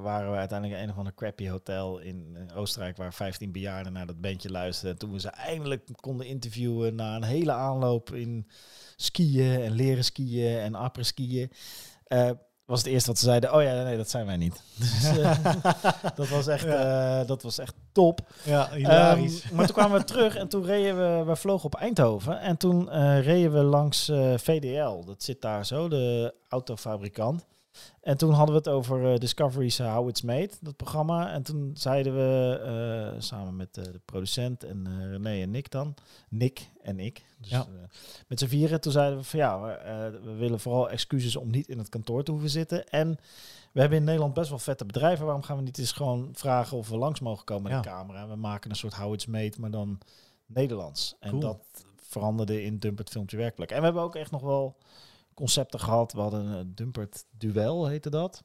[0.00, 3.92] waren we uiteindelijk in een of ander crappy hotel in eh, Oostenrijk, waar 15 bejaarden
[3.92, 4.92] naar dat bandje luisterden.
[4.92, 8.46] En toen we ze eindelijk konden interviewen na een hele aanloop in
[8.96, 11.52] skiën en leren skiën en après skiën,
[12.04, 12.30] eh,
[12.64, 14.62] was het eerste wat ze zeiden, oh ja, nee, dat zijn wij niet.
[14.78, 15.44] Dus, eh,
[16.14, 16.66] dat, was echt,
[17.28, 18.32] dat was echt top.
[18.44, 19.42] Ja, hilarisch.
[19.42, 22.40] Ehm, maar toen kwamen we terug en toen reden we, we vlogen op Eindhoven.
[22.40, 24.04] En toen reden we langs
[24.36, 25.04] VDL.
[25.04, 27.44] Dat zit daar zo, de autofabrikant.
[28.00, 31.32] En toen hadden we het over eh, Discovery's How It's Made, dat programma.
[31.32, 32.58] En toen zeiden we
[33.14, 35.94] eh, samen met eh, de producent en eh, René en Nick dan,
[36.28, 37.58] Nick en ik, dus Ja.
[37.60, 37.66] eh,
[38.28, 41.50] met z'n vieren, toen zeiden we van ja, we, eh, we willen vooral excuses om
[41.50, 42.88] niet in het kantoor te hoeven zitten.
[42.88, 43.16] En
[43.72, 45.24] we hebben in Nederland best wel vette bedrijven.
[45.24, 47.80] Waarom gaan we niet eens gewoon vragen of we langs mogen komen met Ja.
[47.80, 48.28] de camera?
[48.28, 49.98] We maken een soort How It's Made, maar dan
[50.46, 51.16] Nederlands.
[51.20, 51.40] En Cool.
[51.40, 51.58] dat
[51.96, 53.70] veranderde in Dumpert Filmpje Werkplek.
[53.70, 54.76] En we hebben ook echt nog wel
[55.42, 56.12] concepten gehad.
[56.12, 58.42] We hadden een Dumpert Duel, heette dat.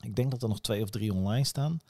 [0.00, 1.80] Ik denk dat er nog twee of drie online staan.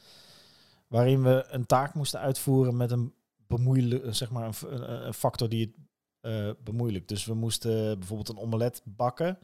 [0.87, 3.15] Waarin we een taak moesten uitvoeren met een
[3.47, 5.75] bemoeilijk, zeg maar een, f- een, factor die het
[6.21, 7.09] eh bemoeilijkt.
[7.09, 9.39] Dus we moesten bijvoorbeeld een omelet bakken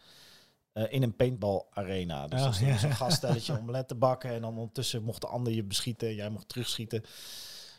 [0.73, 2.27] eh, in een paintball arena.
[2.27, 2.79] Dus dan stond ja.
[2.79, 6.49] zo'n gaststelletje omelet te bakken en dan ondertussen mocht de ander je beschieten, jij mocht
[6.49, 7.05] terugschieten.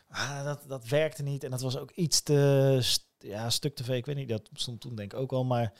[0.08, 3.84] Ah, dat, dat werkte niet en dat was ook iets te, st- ja, stuk te
[3.84, 3.94] veel.
[3.94, 5.72] Ik weet niet, dat stond toen denk ik ook al, maar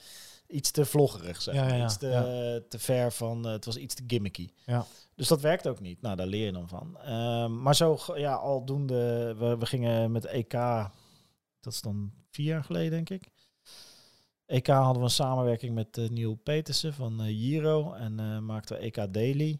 [0.49, 2.23] iets te vloggerig, zeg Ja, Iets te, ja.
[2.69, 4.49] te ver van, eh, het was iets te gimmicky.
[4.65, 4.85] Ja.
[5.15, 6.01] Dus dat werkt ook niet.
[6.01, 6.97] Nou, daar leer je dan van.
[6.99, 10.51] Ehm, maar zo, ja, aldoende, we, we gingen met EK,
[11.59, 13.31] dat is dan vier jaar geleden, denk ik.
[14.45, 18.77] EK hadden we een samenwerking met eh Neil Petersen van eh Giro en eh maakten
[18.77, 19.59] we EK Daily.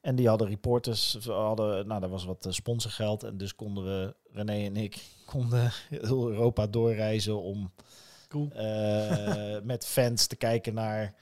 [0.00, 3.84] En die hadden reporters, we hadden, nou, daar was wat eh, sponsorgeld en dus konden
[3.84, 7.70] we, René en ik, konden heel Europa doorreizen om
[8.30, 8.50] Cool.
[8.52, 11.14] eh, met fans te kijken naar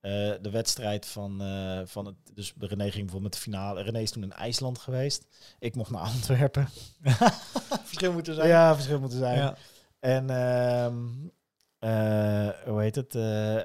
[0.00, 2.14] eh, de wedstrijd van, eh, van het.
[2.34, 3.82] Dus René ging bijvoorbeeld met de finale.
[3.82, 5.26] René is toen in IJsland geweest.
[5.58, 6.68] Ik mocht naar Antwerpen.
[7.82, 8.48] Verschil moeten zijn.
[8.48, 9.36] Ja, verschil moeten zijn.
[9.36, 9.56] Ja.
[9.98, 10.96] En ehm,
[11.78, 13.14] eh, hoe heet het?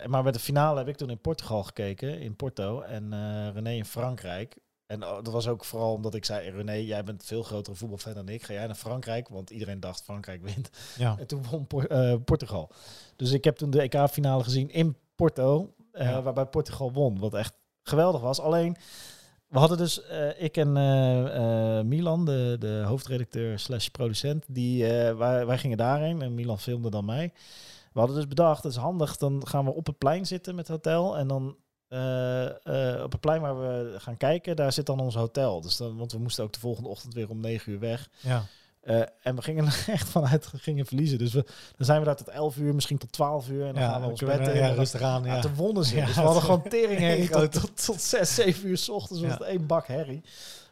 [0.08, 2.82] maar met de finale heb ik toen in Portugal gekeken, in Porto.
[2.82, 3.14] En
[3.54, 4.58] René in Frankrijk.
[4.88, 8.14] En oh, dat was ook vooral omdat ik zei, René, jij bent veel grotere voetbalfan
[8.14, 8.44] dan ik.
[8.44, 9.28] Ga jij naar Frankrijk?
[9.28, 10.70] Want iedereen dacht Frankrijk wint.
[10.98, 11.16] Ja.
[11.20, 12.70] En toen won Por- eh, Portugal.
[13.16, 16.22] Dus ik heb toen de EK-finale gezien in Porto, eh, Ja.
[16.22, 17.20] waarbij Portugal won.
[17.20, 18.40] Wat echt geweldig was.
[18.40, 18.76] Alleen,
[19.48, 20.72] we hadden dus, eh, ik en
[21.88, 27.06] Milan, de, de hoofdredacteur slash producent, die, wij, wij gingen daarheen en Milan filmde dan
[27.06, 27.34] mij.
[27.94, 30.68] We hadden dus bedacht, dat is handig, dan gaan we op het plein zitten met
[30.68, 31.56] het hotel en dan
[33.04, 35.62] op het plein waar we gaan kijken, daar zit dan ons hotel.
[35.62, 38.10] Dus dan, want we moesten ook de volgende ochtend weer om negen uur weg.
[38.20, 38.46] Ja.
[38.82, 41.18] Eh, en we gingen er echt vanuit gingen verliezen.
[41.18, 41.44] Dus we,
[41.76, 43.66] dan zijn we daar tot 11 uur, misschien tot 12 uur.
[43.66, 44.56] En dan Ja, gaan we ons bed in.
[44.56, 45.24] ja, rustig aan.
[45.24, 45.96] ja, toen wonnen ze.
[45.96, 49.22] Ja, dus we hadden gewoon teringherrie tot, tot, tot 6, 7 uur s ochtends.
[49.24, 50.22] was het één bak herrie.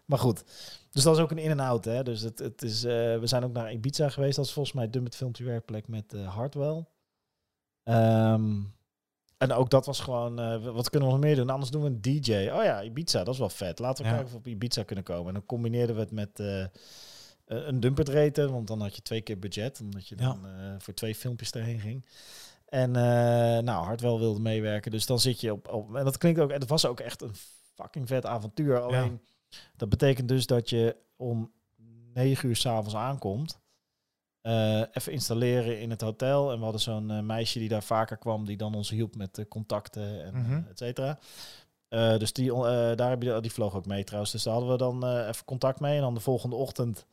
[0.06, 0.43] Maar goed.
[0.91, 1.86] Dus dat is ook een in- en out.
[1.86, 2.04] Hè?
[2.04, 4.36] Dus het, het is, eh, we zijn ook naar Ibiza geweest.
[4.36, 6.86] Dat is volgens mij Dummet Filmpje Werkplek met eh Hardwell.
[7.84, 8.52] Ehm,
[9.43, 11.49] en ook dat was gewoon, eh, wat kunnen we nog meer doen?
[11.49, 12.32] Anders doen we een DJ.
[12.34, 13.79] Oh ja, Ibiza, dat is wel vet.
[13.79, 14.15] Laten we Ja.
[14.15, 15.27] kijken of we op Ibiza kunnen komen.
[15.27, 16.67] En dan combineerden we het met eh, eh,
[17.45, 20.23] een dumpert raten, want dan had je twee keer budget, omdat je Ja.
[20.23, 20.45] dan
[20.82, 22.06] voor twee filmpjes erheen ging.
[22.65, 22.91] En
[23.63, 25.95] nou, Hardwell wilde meewerken, dus dan zit je op, op...
[25.95, 26.49] En dat klinkt ook...
[26.51, 27.36] En het was ook echt een
[27.75, 28.82] fucking vet avontuur.
[28.82, 29.21] Alleen,
[29.75, 31.51] dat betekent dus dat je om
[32.13, 33.60] negen uur s'avonds aankomt.
[34.43, 36.51] Eh, even installeren in het hotel.
[36.51, 39.45] En we hadden zo'n eh, meisje die daar vaker kwam, die dan ons hielp met
[39.49, 40.51] contacten en Mhm.
[40.53, 41.19] eh, et cetera.
[42.17, 42.51] Dus die,
[42.95, 44.32] daar heb je, die vloog ook mee trouwens.
[44.32, 45.95] Dus daar hadden we dan even contact mee.
[45.95, 47.06] En dan de volgende ochtend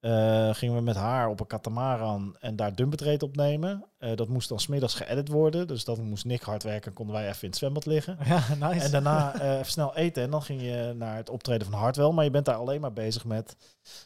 [0.00, 3.84] eh, gingen we met haar op een katamaran en daar dumpetreed opnemen.
[3.98, 5.66] Eh, dat moest dan smiddags geëdit worden.
[5.66, 8.18] Dus dan moest Nick hard werken en konden wij even in het zwembad liggen.
[8.28, 8.84] Ja, nice.
[8.84, 10.22] En daarna eh, even snel eten.
[10.22, 12.10] En dan ging je naar het optreden van Hardwell.
[12.10, 13.56] Maar je bent daar alleen maar bezig met...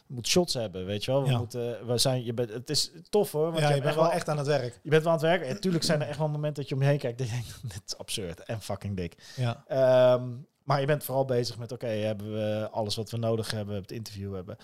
[0.07, 1.23] Je moet shots hebben, weet je wel.
[1.23, 1.37] We Ja.
[1.37, 3.51] moeten, we zijn, je bent, het is tof hoor.
[3.51, 4.79] Want ja, je, bent wel echt aan het werk.
[4.83, 5.47] Je bent wel aan het werken.
[5.47, 7.17] En natuurlijk zijn er echt wel momenten dat je om je heen kijkt.
[7.17, 9.33] Dat je denkt, dit is absurd en fucking dik.
[9.35, 9.63] Ja.
[9.67, 10.29] Ehm,
[10.63, 13.91] maar je bent vooral bezig met, oké, hebben we alles wat we nodig hebben, het
[13.91, 14.57] interview hebben.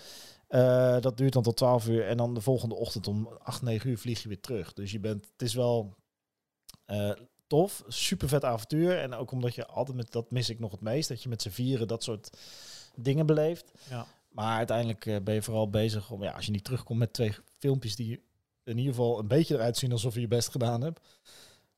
[0.50, 3.90] Eh, dat duurt dan tot 12 uur en dan de volgende ochtend om 8, 9
[3.90, 4.72] uur vlieg je weer terug.
[4.72, 5.94] Dus je bent, het is wel
[6.84, 7.12] eh,
[7.46, 8.98] tof, super vet avontuur.
[8.98, 11.42] En ook omdat je altijd met, dat mis ik nog het meest, dat je met
[11.42, 12.30] z'n vieren dat soort
[12.94, 13.72] dingen beleeft.
[13.90, 14.06] Ja.
[14.28, 17.34] Maar uiteindelijk eh, ben je vooral bezig om, ja, als je niet terugkomt met twee
[17.58, 18.22] filmpjes die
[18.64, 21.00] in ieder geval een beetje eruit zien alsof je je best gedaan hebt,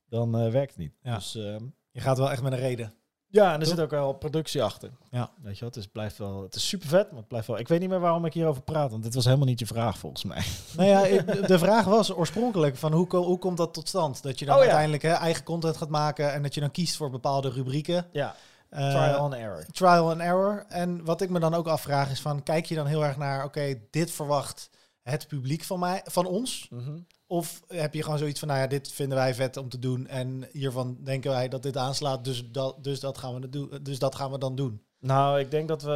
[0.09, 0.93] dan werkt het niet.
[1.01, 1.15] Ja.
[1.15, 2.93] Dus ehm, Je gaat wel echt met een reden.
[3.33, 4.89] Ja, en er zit ook wel productie achter.
[5.11, 5.29] Ja.
[5.41, 7.59] Weet je wel, het is, blijft wel, het is super vet, maar het blijft wel.
[7.59, 9.97] Ik weet niet meer waarom ik hierover praat, want dit was helemaal niet je vraag
[9.97, 10.43] volgens mij.
[10.77, 11.21] Nou ja,
[11.53, 14.23] de vraag was oorspronkelijk van hoe, hoe komt dat tot stand?
[14.23, 14.65] Dat je dan Oh ja.
[14.65, 18.05] uiteindelijk hè, eigen content gaat maken en dat je dan kiest voor bepaalde rubrieken.
[18.11, 18.35] Ja,
[18.69, 19.65] Eh, trial and error.
[19.71, 20.65] trial and error.
[20.69, 23.43] En wat ik me dan ook afvraag is van, kijk je dan heel erg naar,
[23.43, 24.69] oké, dit verwacht
[25.03, 26.67] het publiek van, mij, van ons?
[26.69, 26.97] Mhm.
[27.33, 30.07] Of heb je gewoon zoiets van, nou ja, dit vinden wij vet om te doen
[30.07, 33.99] en hiervan denken wij dat dit aanslaat, dus dat, dus dat, gaan, we doen, dus
[33.99, 34.81] dat gaan we dan doen.
[34.99, 35.91] Nou, ik denk dat we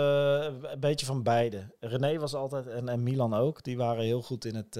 [0.71, 1.75] een beetje van beide.
[1.79, 4.79] René was altijd, en, en Milan ook, die waren heel goed in het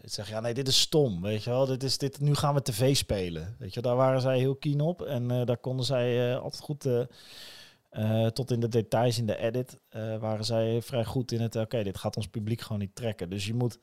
[0.00, 1.66] het zeggen, ja nee, dit is stom, weet je wel.
[1.66, 3.80] Dit is, dit, nu gaan we tv spelen, weet je.
[3.80, 6.88] Daar waren zij heel keen op en eh, daar konden zij altijd goed...
[8.32, 9.80] tot in de details in de edit
[10.20, 11.56] waren zij vrij goed in het.
[11.56, 13.30] Oké, dit gaat ons publiek gewoon niet trekken.
[13.30, 13.78] Dus je moet.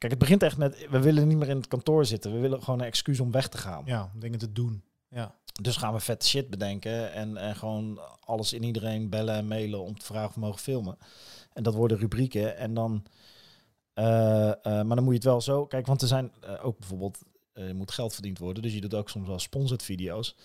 [0.00, 0.86] Kijk, het begint echt met.
[0.90, 2.32] We willen niet meer in het kantoor zitten.
[2.32, 3.82] We willen gewoon een excuus om weg te gaan.
[3.86, 4.82] Ja, om dingen te doen.
[5.08, 5.34] Ja.
[5.62, 9.80] Dus gaan we vet shit bedenken en, en gewoon alles in iedereen bellen en mailen
[9.80, 10.98] om te vragen of we mogen filmen.
[11.52, 12.56] En dat worden rubrieken.
[12.56, 13.04] En dan,
[13.92, 16.78] eh, eh, maar dan moet je het wel zo, kijk, want er zijn eh, ook
[16.78, 17.18] bijvoorbeeld,
[17.52, 20.36] er moet geld verdiend worden, dus je doet ook soms wel sponsored video's.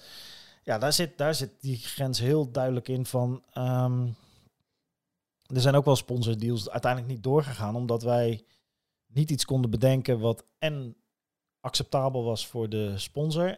[0.63, 4.07] Ja, daar zit, daar zit die grens heel duidelijk in van, ehm,
[5.45, 8.43] er zijn ook wel sponsored deals uiteindelijk niet doorgegaan, omdat wij
[9.15, 10.95] niet iets konden bedenken wat en
[11.59, 13.57] acceptabel was voor de sponsor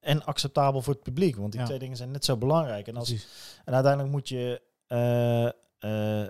[0.00, 1.36] en acceptabel voor het publiek.
[1.36, 1.66] Want die Ja.
[1.66, 2.86] twee dingen zijn net zo belangrijk.
[2.88, 3.60] En, als, Precies.
[3.64, 5.46] en uiteindelijk moet je, eh,
[5.78, 6.24] eh,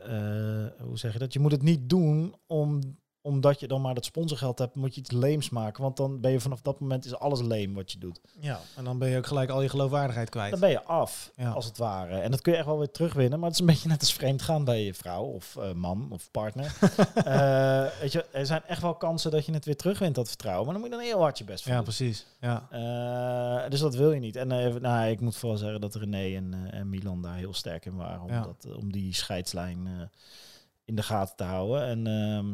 [0.67, 1.33] eh, hoe zeg je dat?
[1.33, 2.81] Je moet het niet doen om,
[3.29, 5.83] omdat je dan maar dat sponsorgeld hebt, moet je iets leems maken.
[5.83, 8.21] Want dan ben je vanaf dat moment is alles leem wat je doet.
[8.41, 10.51] Ja, en dan ben je ook gelijk al je geloofwaardigheid kwijt.
[10.51, 11.51] Dan ben je af, Ja.
[11.51, 12.19] als het ware.
[12.19, 13.39] En dat kun je echt wel weer terugwinnen.
[13.39, 16.09] Maar het is een beetje net als vreemd gaan bij je vrouw of eh, man
[16.11, 16.77] of partner.
[17.15, 20.65] Eh, weet je, er zijn echt wel kansen dat je het weer terugwint, dat vertrouwen.
[20.65, 21.87] Maar dan moet je dan heel hard je best voor Ja, doen.
[21.87, 22.27] precies.
[22.41, 22.67] Ja.
[22.71, 24.37] Eh, dus dat wil je niet.
[24.37, 24.49] En
[24.81, 28.23] nou, ik moet vooral zeggen dat René en, en Milan daar heel sterk in waren.
[28.23, 28.43] Om, Ja.
[28.43, 30.11] dat, om die scheidslijn
[30.85, 31.83] in de gaten te houden.
[31.85, 32.47] En ehm,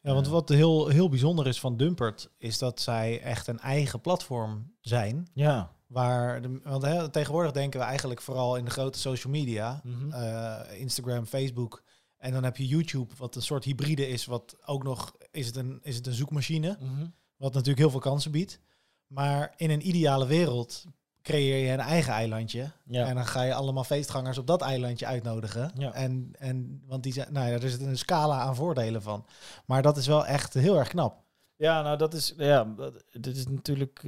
[0.00, 4.00] Ja, want wat heel, heel bijzonder is van Dumpert, is dat zij echt een eigen
[4.00, 5.28] platform zijn.
[5.34, 5.76] ja.
[5.86, 9.80] Waar de, want hè, tegenwoordig denken we eigenlijk vooral in de grote social media.
[9.84, 10.12] Mhm.
[10.12, 11.82] eh, Instagram, Facebook.
[12.16, 14.24] En dan heb je YouTube, wat een soort hybride is.
[14.26, 16.76] Wat ook nog, is het een, is het een zoekmachine?
[16.80, 17.06] Mhm.
[17.36, 18.60] Wat natuurlijk heel veel kansen biedt.
[19.06, 20.84] Maar in een ideale wereld
[21.28, 22.70] creëer je een eigen eilandje.
[22.84, 23.06] Ja.
[23.06, 25.70] En dan ga je allemaal feestgangers op dat eilandje uitnodigen.
[25.74, 25.92] Ja.
[25.92, 29.26] En, en, want die zijn, nou ja, er zit een scala aan voordelen van.
[29.66, 31.22] Maar dat is wel echt heel erg knap.
[31.56, 34.02] Ja, nou dat is, ja, dat- dit is natuurlijk,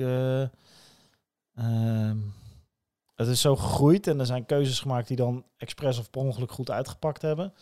[1.54, 2.16] ehm,
[3.14, 6.52] het is zo gegroeid en er zijn keuzes gemaakt die dan expres of per ongeluk
[6.52, 7.52] goed uitgepakt hebben.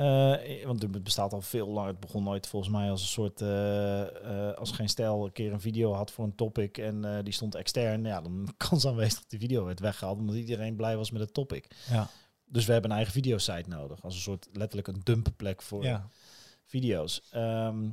[0.00, 1.90] Eh, want het bestaat al veel langer.
[1.90, 5.52] Het begon nooit volgens mij als een soort, eh, eh, als geen stijl een keer
[5.52, 8.04] een video had voor een topic en die stond extern.
[8.04, 11.34] Ja, dan kans aanwezig dat die video werd weggehaald omdat iedereen blij was met het
[11.34, 11.66] topic.
[11.90, 12.08] Ja.
[12.44, 14.02] Dus we hebben een eigen videosite nodig.
[14.02, 16.08] Als een soort letterlijk een dumpenplek voor Ja.
[16.64, 17.22] video's.
[17.30, 17.88] Ehm,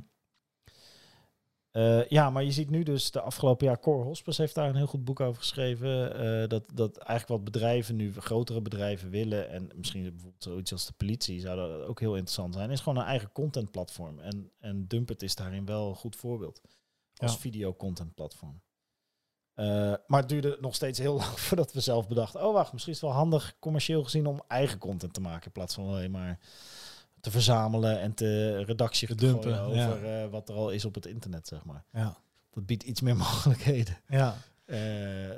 [1.78, 4.76] eh, ja, maar je ziet nu dus de afgelopen jaar, Cor Hospes heeft daar een
[4.76, 6.14] heel goed boek over geschreven.
[6.42, 10.86] eh, dat, dat eigenlijk wat bedrijven nu, grotere bedrijven willen, en misschien bijvoorbeeld zoiets als
[10.86, 14.18] de politie, zou dat ook heel interessant zijn, is gewoon een eigen contentplatform.
[14.18, 16.60] En, en Dumpert is daarin wel een goed voorbeeld.
[17.16, 17.38] Als Ja.
[17.38, 18.60] videocontentplatform.
[19.54, 19.66] Eh,
[20.06, 22.46] maar het duurde nog steeds heel lang voordat we zelf bedachten.
[22.46, 25.46] Oh, wacht, misschien is het wel handig commercieel gezien om eigen content te maken.
[25.46, 26.38] In plaats van alleen maar
[27.20, 29.60] te verzamelen en te redactie te Dumpen, ja.
[29.62, 31.84] over eh, wat er al is op het internet, zeg maar.
[31.92, 32.16] Ja.
[32.50, 33.98] Dat biedt iets meer mogelijkheden.
[34.08, 34.36] Ja.
[34.64, 34.78] Eh,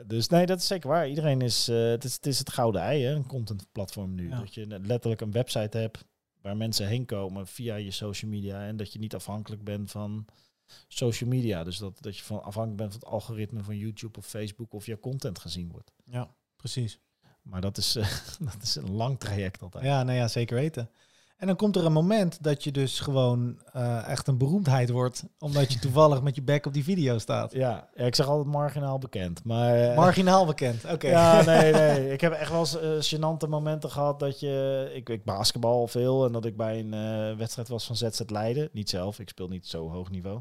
[0.07, 1.09] dus nee, dat is zeker waar.
[1.09, 4.29] Iedereen is, eh, het is, het is het gouden ei, hè, een contentplatform nu.
[4.29, 4.39] Ja.
[4.39, 6.05] Dat je letterlijk een website hebt
[6.41, 10.25] waar mensen heen komen via je social media en dat je niet afhankelijk bent van
[10.89, 11.65] social media.
[11.65, 14.87] Dus dat, dat je van afhankelijk bent van het algoritme van YouTube of Facebook of
[14.87, 15.93] je content gezien wordt.
[16.05, 17.01] ja, precies.
[17.43, 17.93] Maar dat is,
[18.53, 19.85] dat is een lang traject altijd.
[19.85, 20.91] Ja, nou ja, zeker weten.
[21.41, 25.25] En dan komt er een moment dat je dus gewoon eh, echt een beroemdheid wordt,
[25.39, 27.53] omdat je toevallig met je bek op die video staat.
[27.53, 29.45] Ja, ja, ik zeg altijd marginaal bekend.
[29.45, 30.85] Maar, eh, Marginaal bekend.
[30.95, 31.09] Oké.
[31.09, 32.13] Ja, nee, nee.
[32.13, 34.91] Ik heb echt wel eens eh, gênante momenten gehad dat je...
[34.95, 38.69] Ik, ik basketbal veel en dat ik bij een wedstrijd was van ZZ Leiden.
[38.73, 40.41] Niet zelf, ik speel niet zo hoog niveau.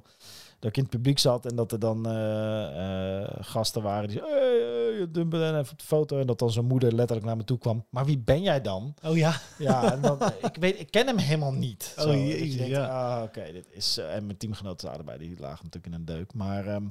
[0.60, 4.18] Dat ik in het publiek zat en dat er dan eh, eh, gasten waren die
[4.20, 4.68] zeiden...
[5.12, 6.20] Dumpen en even op de foto.
[6.20, 7.86] En dat dan zijn moeder letterlijk naar me toe kwam.
[7.89, 8.93] Maar wie ben jij dan?
[9.03, 9.39] Oh ja.
[9.57, 11.93] Ja, en dan, ik, weet, ik ken hem helemaal niet.
[11.97, 12.88] Oh, Zo, dat jezus, je denkt, ja.
[13.18, 13.97] ah, oké, dit is...
[13.97, 16.34] eh, en mijn teamgenoten zaten erbij, die lagen natuurlijk in een deuk.
[16.34, 16.84] Maar ehm,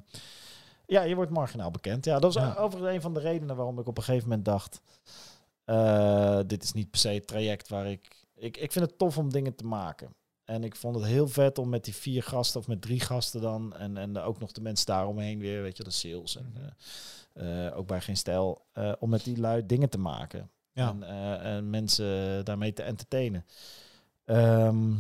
[0.87, 2.05] ja, je wordt marginaal bekend.
[2.05, 2.55] Ja, dat was Ja.
[2.55, 4.81] overigens een van de redenen waarom ik op een gegeven moment dacht...
[5.64, 8.16] eh, dit is niet per se het traject waar ik...
[8.35, 10.14] Ik, ik vind het tof om dingen te maken.
[10.49, 13.40] En ik vond het heel vet om met die vier gasten of met drie gasten
[13.40, 13.76] dan.
[13.76, 16.36] En, en ook nog de mensen daaromheen weer, weet je, de sales.
[16.36, 16.55] En
[17.32, 18.64] eh, eh, ook bij Geen Stijl.
[18.72, 20.51] eh, om met die lui dingen te maken.
[20.72, 20.88] Ja.
[20.88, 21.03] En,
[21.42, 23.44] en mensen daarmee te entertainen.
[24.24, 24.90] Ehm,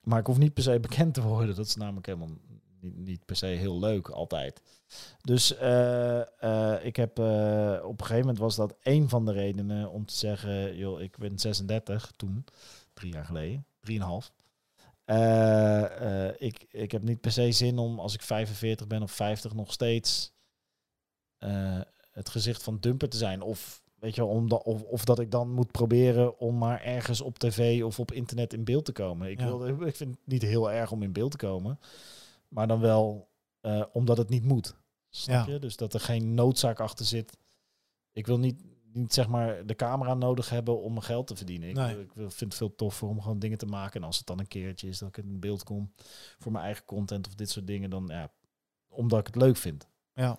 [0.00, 1.56] maar ik hoef niet per se bekend te worden.
[1.56, 2.28] Dat is namelijk helemaal
[2.80, 4.62] niet, niet per se heel leuk altijd.
[5.20, 5.52] Dus
[6.82, 7.18] ik heb
[7.82, 11.18] op een gegeven moment was dat een van de redenen om te zeggen, joh, ik
[11.18, 12.44] ben 36 toen,
[12.94, 14.32] drie jaar geleden, drieënhalf.
[15.08, 19.12] Eh, eh, ik, ik heb niet per se zin om als ik 45 ben of
[19.12, 20.32] 50 nog steeds
[21.38, 21.80] eh,
[22.10, 23.42] het gezicht van Dumper te zijn.
[23.42, 27.20] Of, weet je, om da- of, of dat ik dan moet proberen om maar ergens
[27.20, 29.30] op tv of op internet in beeld te komen.
[29.30, 29.46] Ik, Ja.
[29.46, 31.78] wil, ik vind het niet heel erg om in beeld te komen.
[32.48, 33.28] Maar dan wel
[33.92, 34.76] omdat het niet moet.
[35.10, 35.52] Snap Ja.
[35.52, 35.58] je?
[35.58, 37.36] Dus dat er geen noodzaak achter zit.
[38.12, 41.68] Ik wil niet, niet zeg maar de camera nodig hebben om mijn geld te verdienen.
[41.68, 42.06] Ik, Nee.
[42.14, 44.00] vind het veel toffer om gewoon dingen te maken.
[44.00, 45.92] En als het dan een keertje is dat ik in beeld kom
[46.38, 48.30] voor mijn eigen content of dit soort dingen, dan ja,
[48.88, 49.86] omdat ik het leuk vind.
[50.14, 50.38] Ja.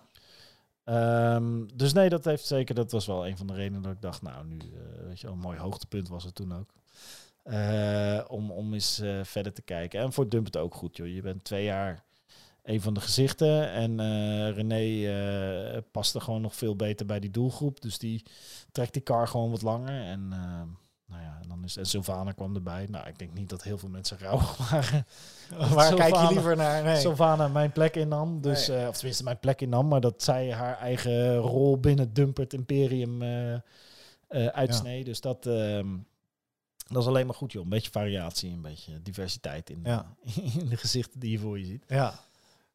[0.84, 4.00] Ehm, dus nee, dat heeft zeker, dat was wel een van de redenen dat ik
[4.02, 6.70] dacht, nou nu, eh, weet je wel, een mooi hoogtepunt was het toen ook.
[7.42, 10.00] Eh, om, om eens eh, verder te kijken.
[10.00, 11.06] En voor Dump het ook goed, joh.
[11.14, 12.04] Je bent twee jaar
[12.62, 13.70] een van de gezichten.
[13.70, 17.80] En eh, René eh past er gewoon nog veel beter bij die doelgroep.
[17.80, 18.22] Dus die
[18.72, 20.02] trekt die car gewoon wat langer.
[20.04, 20.62] En eh,
[21.06, 22.86] nou ja, en dan is en Sylvana kwam erbij.
[22.90, 25.06] Nou, ik denk niet dat heel veel mensen rouwig waren.
[25.74, 26.82] Waar kijk je liever naar?
[26.84, 26.96] Nee.
[26.96, 28.40] Sylvana mijn plek innam.
[28.40, 28.88] Dus, Nee.
[28.88, 29.88] of tenminste mijn plek innam.
[29.88, 35.04] Maar dat zij haar eigen rol binnen Dumpert Imperium eh eh uitsnee.
[35.04, 35.88] Dus dat, ehm,
[36.88, 37.62] dat is alleen maar goed, joh.
[37.62, 40.14] Een beetje variatie, een beetje diversiteit in, Ja.
[40.60, 41.84] in de gezichten die je voor je ziet.
[41.88, 42.14] Ja.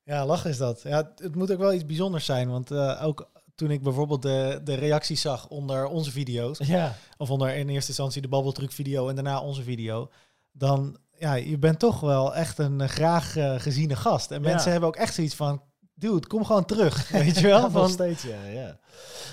[0.05, 0.81] Ja, lach is dat.
[0.81, 2.49] Ja, het- het moet ook wel iets bijzonders zijn.
[2.49, 7.29] Want eh, ook toen ik bijvoorbeeld de, de reacties zag onder onze video's, Ja, of
[7.29, 10.09] onder in eerste instantie de babbeltruc video en daarna onze video,
[10.51, 14.31] dan ja, je bent toch wel echt een eh, graag eh, geziene gast.
[14.31, 14.49] En Ja.
[14.49, 15.61] mensen hebben ook echt zoiets van,
[15.93, 17.61] dude, kom gewoon terug, weet je wel?
[17.69, 18.77] nog Van, steeds, ja.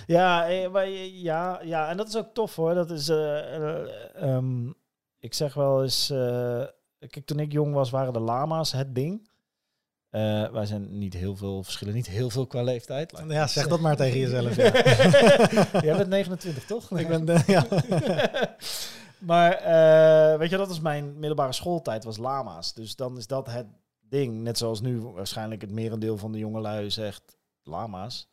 [0.07, 2.75] Ja, ja, maar, ja, ja, en dat is ook tof hoor.
[2.75, 4.69] Dat is, eh, eh, ehm,
[5.19, 6.07] ik zeg wel eens,
[6.99, 9.31] kijk, toen ik jong was, waren de lama's het ding.
[10.13, 13.23] Eh, wij zijn niet heel veel verschillen, niet heel veel qua leeftijd.
[13.29, 14.57] ja, zeg dat maar tegen jezelf.
[14.57, 14.73] Ja.
[15.87, 16.91] Jij bent 29, toch?
[16.99, 17.67] ik ben, de- ja.
[19.31, 22.75] maar eh, weet je, dat is mijn middelbare schooltijd, was lama's.
[22.75, 23.67] Dus dan is dat het
[24.01, 24.43] ding.
[24.43, 28.29] Net zoals nu waarschijnlijk het merendeel van de jongelui zegt lama's.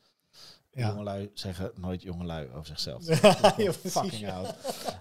[0.71, 0.87] Ja.
[0.87, 3.03] Jongelui zeggen nooit jongelui over zichzelf.
[3.57, 4.53] Ja, fucking oud.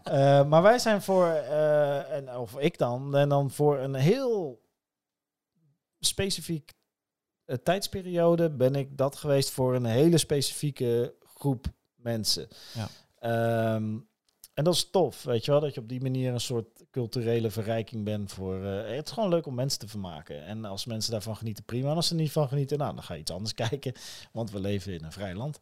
[0.05, 4.61] Eh, maar wij zijn voor, eh, en, of ik dan, en dan voor een heel
[6.01, 6.73] specifiek
[7.45, 12.49] eh, tijdsperiode ben ik dat geweest voor een hele specifieke groep mensen.
[12.75, 12.89] Ja.
[13.19, 13.99] Ehm,
[14.55, 17.51] en dat is tof, weet je wel, dat je op die manier een soort culturele
[17.51, 18.65] verrijking bent voor...
[18.65, 20.45] eh, het is gewoon leuk om mensen te vermaken.
[20.45, 21.91] En als mensen daarvan genieten, prima.
[21.91, 23.93] En als ze er niet van genieten, nou, dan ga je iets anders kijken.
[24.33, 25.61] Want we leven in een vrij land.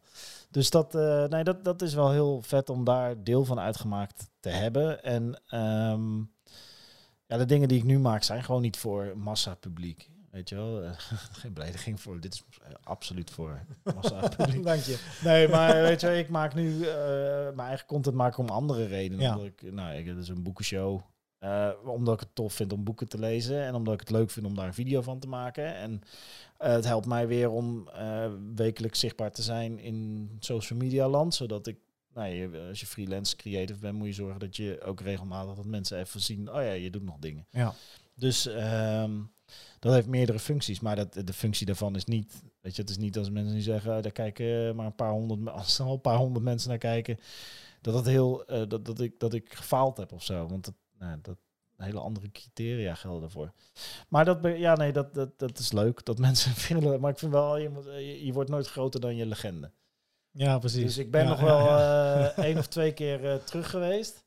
[0.49, 4.29] Dus dat, eh, nee, dat, dat is wel heel vet om daar deel van uitgemaakt
[4.39, 5.03] te hebben.
[5.03, 6.17] En ehm,
[7.25, 10.09] ja, de dingen die ik nu maak zijn gewoon niet voor massapubliek.
[10.37, 10.91] Weet je wel, Eh,
[11.41, 12.19] geen belediging voor.
[12.19, 13.59] Dit is eh, absoluut voor
[13.95, 14.63] massapubliek.
[14.63, 15.17] Dank je.
[15.23, 16.95] Nee, maar weet je, ik maak nu eh,
[17.55, 19.23] mijn eigen content maken om andere redenen.
[19.23, 19.31] Ja.
[19.31, 21.01] Omdat ik, nou, ik, het is een boekenshow.
[21.85, 24.45] Omdat ik het tof vind om boeken te lezen en omdat ik het leuk vind
[24.45, 25.75] om daar een video van te maken.
[25.75, 26.01] En
[26.57, 27.89] het helpt mij weer om
[28.55, 31.77] wekelijks zichtbaar te zijn in social media land, zodat ik,
[32.13, 35.65] nou, je, als je freelance creative bent, moet je zorgen dat je ook regelmatig dat
[35.65, 37.47] mensen even zien, oh ja, je doet nog dingen.
[37.51, 37.73] Ja.
[38.15, 39.11] Dus ehm,
[39.79, 42.97] dat heeft meerdere functies, maar dat, de functie daarvan is niet, weet je, het is
[42.97, 45.93] niet als mensen nu zeggen, oh, daar kijken maar een paar honderd, als er al
[45.93, 47.19] een paar honderd mensen naar kijken,
[47.81, 50.73] dat dat heel, eh, dat, dat ik dat ik gefaald heb of zo, want dat,
[50.99, 51.37] nou, dat
[51.77, 53.51] hele andere criteria gelden daarvoor.
[54.07, 57.31] Maar dat, ja, nee, dat, dat, dat is leuk dat mensen vinden, maar ik vind
[57.31, 59.71] wel, je, moet, eh, je, je wordt nooit groter dan je legende.
[60.31, 60.83] Ja, precies.
[60.83, 62.33] Dus ik ben Ja, nog wel ja.
[62.35, 64.23] eh, één of twee keer eh, terug geweest.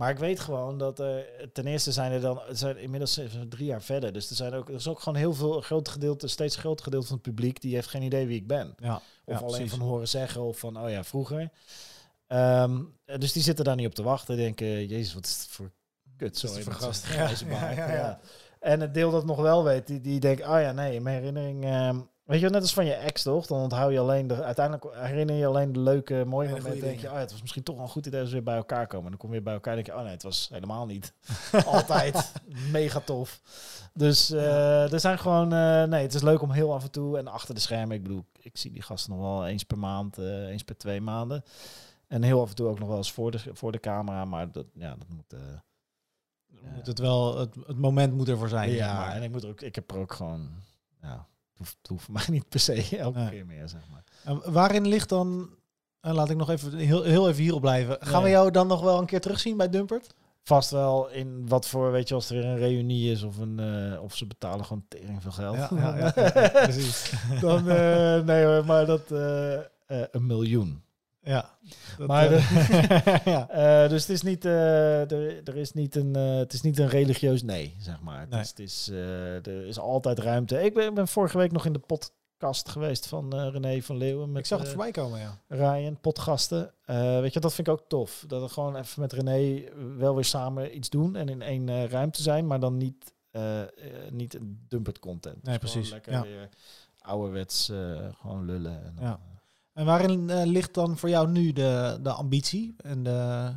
[0.00, 3.82] Maar ik weet gewoon dat er ten eerste zijn er dan, zijn inmiddels drie jaar
[3.82, 4.12] verder.
[4.12, 7.06] Dus er zijn ook, er is ook gewoon heel veel groot gedeelte, steeds groot gedeelte
[7.06, 8.74] van het publiek die heeft geen idee wie ik ben.
[8.78, 9.70] ja, Of ja, alleen precies.
[9.70, 11.50] van horen zeggen of van, oh ja, vroeger.
[12.26, 14.36] Ehm, dus die zitten daar niet op te wachten.
[14.36, 15.70] Denken, jezus, wat is het voor
[16.16, 16.46] kut zo.
[16.48, 17.04] Wat is het voor met gast?
[17.04, 17.76] zo'n grijze Ja, baard.
[17.76, 18.20] ja, ja, ja.
[18.60, 21.16] En het deel dat nog wel weet, die, die denkt, oh ja, nee, in mijn
[21.16, 21.64] herinnering...
[21.64, 22.00] ehm,
[22.30, 23.46] weet je, net als van je ex, toch?
[23.46, 24.44] Dan onthoud je alleen de...
[24.44, 26.86] Uiteindelijk herinner je alleen de leuke, mooie Hele momenten.
[26.86, 28.44] denk je, oh ja, het was misschien toch wel een goed idee als we weer
[28.44, 29.04] bij elkaar komen.
[29.04, 30.86] En dan kom je weer bij elkaar en denk je, oh nee, het was helemaal
[30.86, 31.12] niet.
[31.66, 32.32] Altijd
[32.70, 33.40] mega tof.
[33.94, 35.52] Dus eh, er zijn gewoon...
[35.52, 37.18] eh, nee, het is leuk om heel af en toe...
[37.18, 40.18] En achter de schermen, ik bedoel, ik zie die gasten nog wel eens per maand,
[40.18, 41.44] eh, eens per twee maanden.
[42.06, 44.24] En heel af en toe ook nog wel eens voor de, voor de camera.
[44.24, 45.34] Maar dat, ja, dat moet...
[46.74, 48.68] Moet het, wel, het, het moment moet ervoor zijn.
[48.68, 49.14] zeg ja, maar.
[49.14, 50.48] en ik, moet er ook, ik heb er ook gewoon...
[51.02, 51.26] Ja,
[51.60, 53.28] hoeft, het hoeft voor mij niet per se elke Nee.
[53.30, 54.04] keer meer, zeg maar.
[54.24, 55.50] En waarin ligt dan...
[56.00, 57.96] en laat ik nog even heel, heel even hierop blijven.
[58.00, 60.14] Gaan we jou dan nog wel een keer terugzien bij Dumpert?
[60.42, 63.58] Vast wel in wat voor, weet je, als er weer een reunie is of, een,
[63.92, 65.56] eh, of ze betalen gewoon tering veel geld.
[65.56, 66.10] Ja, ja,
[66.50, 67.12] precies.
[67.40, 70.82] Dan, eh, nee hoor, maar dat eh, een miljoen.
[71.22, 71.58] Ja.
[71.98, 73.48] Dat, Maar eh, ja.
[73.48, 76.78] Eh, dus het is niet, eh, er, er is niet een, eh, het is niet
[76.78, 78.26] een religieus nee, zeg maar.
[78.28, 78.40] Nee.
[78.40, 80.62] is, het is, eh, er is altijd ruimte.
[80.62, 83.96] Ik ben, ik ben vorige week nog in de podcast geweest van eh, René van
[83.96, 85.38] Leeuwen met Ik zag het eh, voorbij komen, ja.
[85.48, 86.72] Ryan, potgasten.
[86.84, 88.24] Eh, weet je, dat vind ik ook tof.
[88.26, 89.62] Dat we gewoon even met René
[89.96, 93.60] wel weer samen iets doen en in één eh, ruimte zijn, maar dan niet, eh,
[93.62, 93.68] eh,
[94.10, 95.42] niet dumpert content.
[95.42, 95.90] Nee, Dus precies.
[95.92, 96.22] Lekker Ja.
[96.22, 96.48] weer
[96.98, 98.84] ouderwets eh, gewoon lullen.
[98.84, 99.20] En Ja.
[99.72, 102.74] En waarin eh, ligt dan voor jou nu de, de ambitie?
[102.76, 103.50] En de,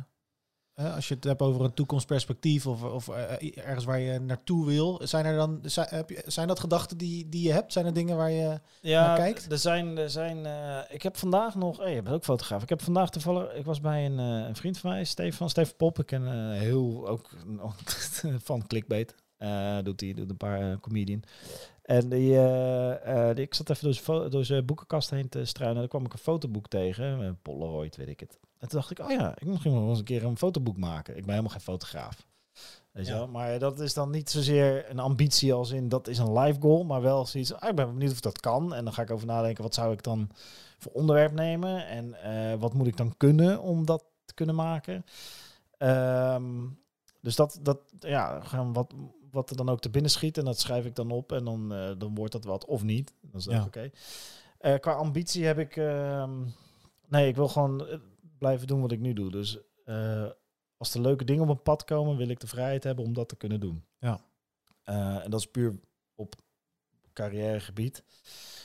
[0.74, 4.66] eh, als je het hebt over een toekomstperspectief of, of eh, ergens waar je naartoe
[4.66, 7.72] wil, zijn er dan zijn, heb je, zijn dat gedachten die, die je hebt?
[7.72, 8.60] Zijn er dingen waar je.
[8.80, 9.52] Ja, naar kijkt?
[9.52, 10.38] er zijn, er zijn
[10.88, 12.62] ik heb vandaag nog, hey, je bent ook fotograaf.
[12.62, 15.98] Ik heb vandaag toevallig, ik was bij een, een vriend van mij, Stefan, Stefan Pop.
[15.98, 17.30] Ik ken heel, ook
[18.48, 19.14] van Clickbait.
[19.82, 21.22] Doet hij, doet een paar comedian.
[21.84, 25.28] En die, eh, eh, die- ik zat even door zijn, fo- door zijn boekenkast heen
[25.28, 25.74] te struinen.
[25.76, 28.38] En daar kwam ik een fotoboek tegen, een Polaroid, weet ik het.
[28.58, 30.76] En toen dacht ik, oh ja, ik moet misschien wel eens een keer een fotoboek
[30.76, 31.14] maken.
[31.16, 32.26] Ik ben helemaal geen fotograaf.
[32.92, 33.18] Weet je Ja.
[33.18, 33.28] wel?
[33.28, 36.84] Maar dat is dan niet zozeer een ambitie als in dat is een life goal,
[36.84, 37.54] maar wel zoiets.
[37.54, 38.74] Ah, ik ben benieuwd of dat kan.
[38.74, 40.30] En dan ga ik over nadenken, wat zou ik dan
[40.78, 41.86] voor onderwerp nemen?
[41.86, 45.04] En eh, wat moet ik dan kunnen om dat te kunnen maken?
[45.78, 46.44] Ehm,
[47.20, 48.92] dus dat, dat ja, gaan wat,
[49.34, 50.38] wat er dan ook te binnen schiet.
[50.38, 51.32] En dat schrijf ik dan op.
[51.32, 53.12] En dan, eh, dan wordt dat wat of niet.
[53.20, 53.64] Dat is Ja.
[53.64, 53.90] oké.
[54.58, 55.76] Eh, qua ambitie heb ik...
[55.76, 56.42] ehm,
[57.08, 57.98] nee, ik wil gewoon eh,
[58.38, 59.30] blijven doen wat ik nu doe.
[59.30, 59.58] Dus
[60.76, 63.28] als er leuke dingen op een pad komen, wil ik de vrijheid hebben om dat
[63.28, 63.84] te kunnen doen.
[63.98, 64.20] Ja.
[65.22, 65.74] En dat is puur
[66.14, 66.34] op
[67.12, 68.04] carrièregebied.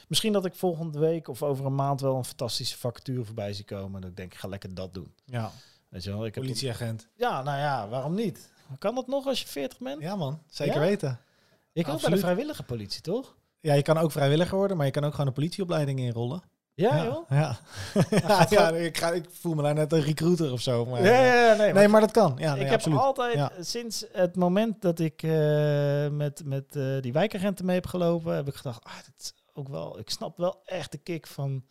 [0.08, 3.66] Misschien dat ik volgende week of over een maand wel een fantastische vacature voorbij zie
[3.66, 4.02] komen.
[4.02, 5.14] Dat ik denk, ik ga lekker dat doen.
[5.26, 5.52] Ja,
[5.90, 6.26] Weet je wel?
[6.26, 7.08] Ik heb politieagent.
[7.16, 8.52] ja, nou ja, waarom niet?
[8.80, 10.02] Kan dat nog als je 40 bent?
[10.02, 10.42] Ja, man.
[10.50, 10.80] Zeker Ja?
[10.80, 11.20] weten.
[11.72, 13.36] je kan ook bij de vrijwillige politie, toch?
[13.60, 16.42] Ja, je kan ook vrijwilliger worden, maar je kan ook gewoon een politieopleiding inrollen.
[16.74, 17.30] Ja, joh.
[17.30, 17.58] Ja,
[18.10, 18.46] ja.
[18.50, 20.86] ja ik, ga, ik voel me nou net een recruiter of zo.
[20.86, 22.36] Maar, Ja, ja, ja, nee, nee, maar dat kan.
[22.38, 23.52] Ja, nee, ik heb altijd, Ja.
[23.60, 28.48] sinds het moment dat ik eh, met, met eh, die wijkagenten mee heb gelopen, heb
[28.48, 31.64] ik gedacht, ah, is ook wel, ik snap wel echt de kick van.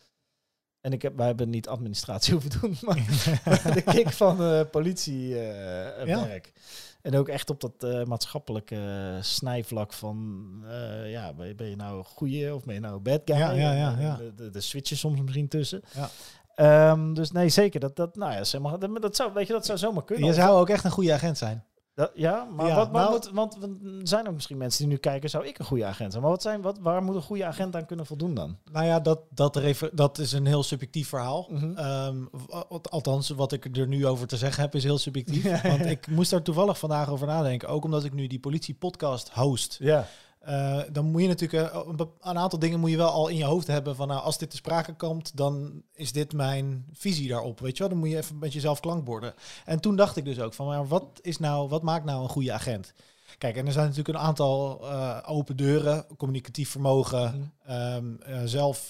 [0.81, 2.95] En ik heb, wij hebben niet administratie hoeven doen, maar
[3.75, 6.53] de kick van eh politiewerk.
[7.03, 11.69] En ook echt op dat eh, maatschappelijke eh, snijvlak van, eh, ja, ben je, ben
[11.69, 13.37] je nou een goeie of ben je nou een bad guy?
[13.37, 14.17] Ja, ja, ja.
[14.17, 15.83] De, de, de switchen soms misschien tussen.
[15.95, 16.11] Ja.
[16.55, 17.81] Ehm, dus nee, zeker.
[17.81, 20.27] Dat, dat, nou ja, zeg maar, dat, dat zou, weet je, dat zou zomaar kunnen.
[20.27, 21.65] Je zou ook echt een goede agent zijn.
[21.99, 24.93] Dat, ja, maar Ja, wat, nou- moet, want, want er zijn ook misschien mensen die
[24.93, 26.23] nu kijken, zou ik een goede agent zijn?
[26.23, 28.57] Maar wat zijn, wat, waar moet een goede agent aan kunnen voldoen dan?
[28.73, 29.61] Nou ja, dat, dat,
[29.93, 31.49] dat is een heel subjectief verhaal.
[32.31, 35.63] W- althans, wat ik er nu over te zeggen heb, is heel subjectief.
[35.63, 37.69] Want ik moest daar toevallig vandaag over nadenken.
[37.69, 39.77] Ook omdat ik nu die politie-podcast host.
[39.81, 40.07] Ja.
[40.39, 41.81] Eh, dan moet je natuurlijk eh,
[42.21, 43.97] een, aantal dingen moet je wel al in je hoofd hebben.
[43.97, 47.61] Van nou, als dit te sprake komt, dan is dit mijn visie daarop.
[47.61, 49.35] Weet je wel, dan moet je even met jezelf klankborden.
[49.65, 52.29] En toen dacht ik dus ook van, maar wat is nou, wat maakt nou een
[52.29, 52.95] goede agent?
[53.39, 58.89] Kijk, en er zijn natuurlijk een aantal eh, open deuren, communicatief vermogen, ehm, eh, zelf,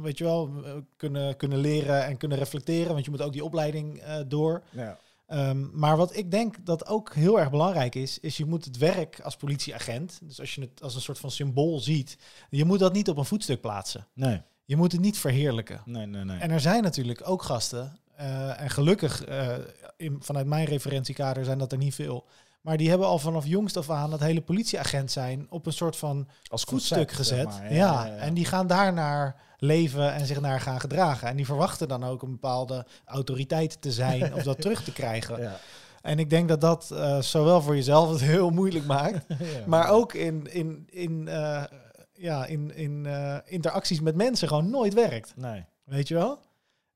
[0.00, 0.50] weet je wel,
[0.96, 4.62] kunnen, kunnen leren en kunnen reflecteren, want je moet ook die opleiding door.
[4.70, 4.98] ja.
[5.26, 8.78] Ehm, maar wat ik denk dat ook heel erg belangrijk is, is je moet het
[8.78, 12.18] werk als politieagent, dus als je het als een soort van symbool ziet,
[12.50, 14.06] je moet dat niet op een voetstuk plaatsen.
[14.12, 14.42] Nee.
[14.64, 15.82] Je moet het niet verheerlijken.
[15.84, 16.38] Nee, nee, nee.
[16.38, 19.54] En er zijn natuurlijk ook gasten, eh, en gelukkig eh,
[19.96, 22.26] in, vanuit mijn referentiekader zijn dat er niet veel,
[22.66, 25.96] maar die hebben al vanaf jongst af aan dat hele politieagent zijn op een soort
[25.96, 27.52] van Als voetstuk concept, gezet.
[27.52, 27.72] zeg maar.
[27.74, 31.28] ja, en die gaan daarnaar leven en zich naar gaan gedragen.
[31.28, 35.40] En die verwachten dan ook een bepaalde autoriteit te zijn of dat terug te krijgen.
[35.42, 35.56] Ja.
[36.02, 39.26] En ik denk dat dat eh, zowel voor jezelf het heel moeilijk maakt,
[39.66, 41.64] maar ook in, in, in, eh,
[42.12, 45.32] ja, in, in eh, interacties met mensen gewoon nooit werkt.
[45.36, 45.64] Nee.
[45.84, 46.38] Weet je wel?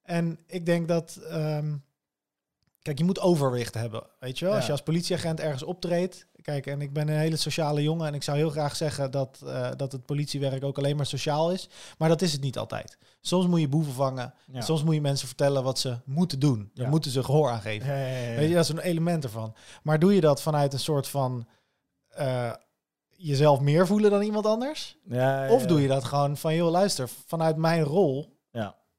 [0.02, 1.18] En ik denk dat.
[1.28, 1.74] ehm,
[2.82, 4.02] kijk, je moet overwicht hebben.
[4.18, 4.54] Weet je wel?
[4.54, 6.26] Als je als politieagent ergens optreedt.
[6.42, 8.06] Kijk, en ik ben een hele sociale jongen.
[8.06, 11.52] En ik zou heel graag zeggen dat, eh, dat het politiewerk ook alleen maar sociaal
[11.52, 11.68] is.
[11.98, 12.98] Maar dat is het niet altijd.
[13.20, 14.34] Soms moet je boeven vangen.
[14.52, 14.60] Ja.
[14.60, 16.70] Soms moet je mensen vertellen wat ze moeten doen.
[16.74, 17.88] Daar moeten ze gehoor aan geven.
[18.36, 19.54] Weet je, dat is een element ervan.
[19.82, 21.46] Maar doe je dat vanuit een soort van.
[22.08, 22.52] eh,
[23.22, 24.96] jezelf meer voelen dan iemand anders?
[25.04, 28.38] Ja, ja, Of doe je dat gewoon van, joh, luister, vanuit mijn rol.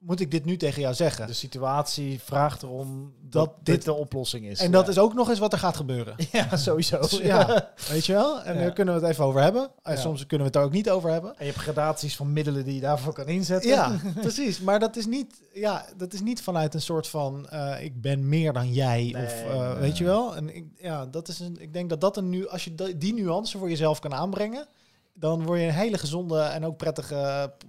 [0.03, 1.27] Moet ik dit nu tegen jou zeggen?
[1.27, 4.59] De situatie vraagt erom dat, Dat dit dit- de oplossing is.
[4.59, 6.15] en dat is ook nog eens wat er gaat gebeuren.
[6.31, 6.99] Ja, sowieso.
[7.09, 8.41] Ja, weet je wel?
[8.43, 8.61] En Ja.
[8.61, 9.69] daar kunnen we het even over hebben.
[9.83, 9.99] En Ja.
[9.99, 11.29] soms kunnen we het er ook niet over hebben.
[11.37, 13.69] En je hebt gradaties van middelen die je daarvoor kan inzetten.
[13.69, 14.59] Ja, precies.
[14.61, 18.29] Maar dat is niet, ja, dat is niet vanuit een soort van eh, ik ben
[18.29, 19.09] meer dan jij.
[19.13, 19.79] Nee, of eh, nee.
[19.79, 20.35] weet je wel?
[20.35, 23.13] En ik, ja, dat is een, ik denk dat dat een nu, als je die
[23.13, 24.67] nuance voor jezelf kan aanbrengen,
[25.13, 27.15] dan word je een hele gezonde en ook prettige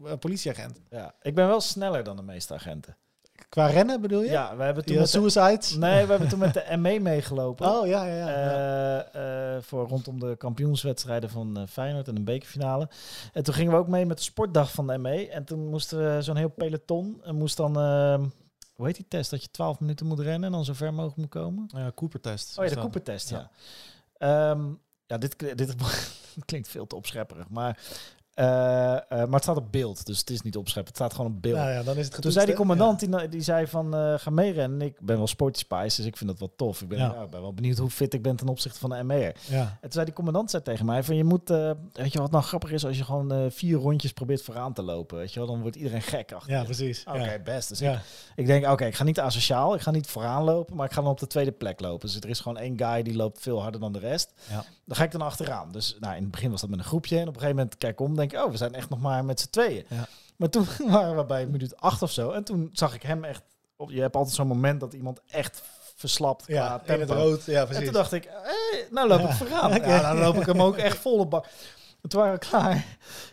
[0.04, 0.80] eh, politieagent.
[0.90, 2.96] Ja, ik ben wel sneller dan de meeste agenten.
[3.48, 4.30] Qua rennen bedoel je?
[4.30, 5.76] Ja, we hebben toen Ja, met de, suicides?
[5.76, 7.68] nee, we hebben toen met de ME meegelopen.
[7.68, 8.28] Oh ja, ja, ja.
[8.28, 12.88] Eh, eh, voor rondom de kampioenswedstrijden van Feyenoord en een bekerfinale.
[13.32, 15.28] En toen gingen we ook mee met de sportdag van de ME.
[15.28, 17.20] En toen moesten we zo'n heel peloton.
[17.24, 18.20] En moest dan, eh,
[18.74, 19.30] hoe heet die test?
[19.30, 21.68] Dat je 12 minuten moet rennen en dan zo ver mogelijk moet komen.
[21.74, 22.58] Ja, Cooper-test.
[22.58, 22.80] Oh ja, de.
[22.80, 23.50] Cooper-test, ja.
[24.18, 24.50] Ja.
[24.50, 24.62] Ehm,
[25.06, 25.74] ja, dit, dit
[26.44, 27.78] klinkt veel te opschepperig, maar,
[28.34, 30.92] eh, eh, maar het staat op beeld, dus het is niet opscheppen.
[30.92, 31.56] Het staat gewoon op beeld.
[31.56, 34.30] Nou ja, dan is het Toen zei die commandant, die, die zei van, eh, ga
[34.30, 34.80] meerennen.
[34.80, 36.82] Ik ben wel sporty spice, dus ik vind dat wel tof.
[36.82, 37.28] Ik ben, Ja.
[37.30, 39.36] wel benieuwd hoe fit ik ben ten opzichte van de ME'er.
[39.48, 39.60] Ja.
[39.60, 41.48] En toen zei die commandant zei tegen mij van, je moet,
[41.92, 45.16] weet je wat nou grappig is, als je gewoon vier rondjes probeert vooraan te lopen,
[45.18, 47.04] weet je wel, dan wordt iedereen gek achter Ja, precies.
[47.04, 47.68] Oké, best.
[47.68, 47.98] Dus ik,
[48.36, 51.00] ik denk, oké, ik ga niet asociaal, ik ga niet vooraan lopen, maar ik ga
[51.00, 52.08] dan op de tweede plek lopen.
[52.08, 54.32] Dus er is gewoon één guy die loopt veel harder dan de rest.
[54.50, 54.64] Ja.
[54.84, 55.72] Dan ga ik dan achteraan.
[55.72, 57.16] Dus nou, in het begin was dat met een groepje.
[57.16, 59.24] En op een gegeven moment kijk ik om, denk oh, we zijn echt nog maar
[59.24, 59.84] met z'n tweeën.
[59.88, 60.06] Ja.
[60.36, 62.30] Maar toen waren we bij minuut acht of zo.
[62.30, 63.42] En toen zag ik hem echt.
[63.76, 65.62] Op, je hebt altijd zo'n moment dat iemand echt
[65.96, 66.44] verslapt.
[66.46, 67.44] Ja, in het rood.
[67.44, 67.84] Ja, En precies.
[67.84, 69.28] toen dacht ik, hey, nou loop Ja.
[69.28, 69.74] ik vooraan.
[69.76, 69.86] Oké.
[69.88, 71.46] Ja, dan loop ik hem ook echt volle bak.
[72.02, 72.84] En toen waren we klaar.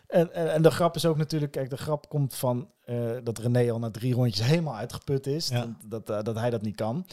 [0.10, 3.38] En, en, en de grap is ook natuurlijk, kijk, de grap komt van eh, dat
[3.38, 5.48] René al na drie rondjes helemaal uitgeput is.
[5.48, 5.66] Ja.
[5.86, 7.06] Dat, dat, eh, dat hij dat niet kan.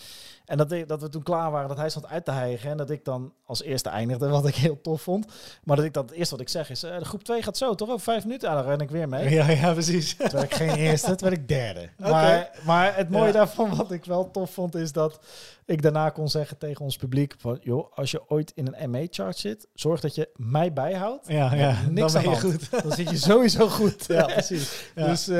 [0.45, 2.71] En dat, ik- dat we toen klaar waren, dat hij stond uit te hijgen.
[2.71, 5.27] En dat ik dan als eerste eindigde, wat ik heel tof vond.
[5.65, 7.57] Maar dat ik dan, het eerste wat ik zeg is, eh, de groep 2 gaat
[7.57, 7.89] zo, toch?
[7.89, 9.29] Over vijf minuten, dan ren ik weer mee.
[9.31, 10.15] Ja, ja, precies.
[10.17, 11.89] Toen werd ik geen eerste, toen werd ik derde.
[12.11, 13.33] Maar, maar het mooie Ja.
[13.33, 15.21] daarvan, wat ik wel tof vond, is dat
[15.65, 19.37] ik daarna kon zeggen tegen ons publiek van, joh, als je ooit in een ME-chart
[19.37, 21.29] zit, zorg dat je mij bijhoudt.
[21.29, 21.77] Ja, ja.
[21.91, 22.69] Niks dan ben je aan hand.
[22.69, 22.85] goed.
[22.89, 24.05] Dan zit je sowieso goed.
[24.07, 24.91] Ja, precies.
[24.95, 25.07] Ja.
[25.07, 25.37] Dus, eh,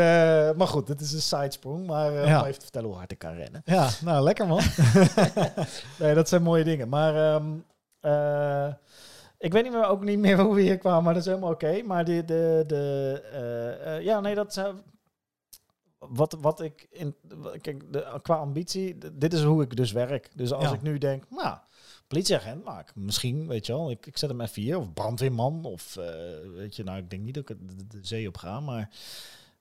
[0.57, 2.39] maar goed, het is een sidesprong, maar eh, Ja.
[2.41, 3.63] om even te vertellen hoe hard ik kan rennen.
[3.65, 4.61] Ja, nou, lekker man.
[5.99, 6.89] Nee, dat zijn mooie dingen.
[6.89, 7.47] Maar ehm,
[8.01, 8.75] eh,
[9.39, 11.51] ik weet niet meer, ook niet meer hoe we hier kwamen, maar dat is helemaal
[11.53, 11.83] oké.
[11.83, 14.75] Maar de, de, de, ja, nee, dat zou...
[15.99, 17.15] Wat, wat ik in,
[17.61, 20.31] kijk, de, qua ambitie, dit is hoe ik dus werk.
[20.35, 20.73] Dus als Ja.
[20.73, 21.57] ik nu denk, nou,
[22.07, 25.65] politieagent, maar ik, misschien, weet je wel, ik, ik zet hem even hier, of brandweerman,
[25.65, 26.05] of eh,
[26.55, 28.91] weet je, nou, ik denk niet dat ik de, de- zee op ga, maar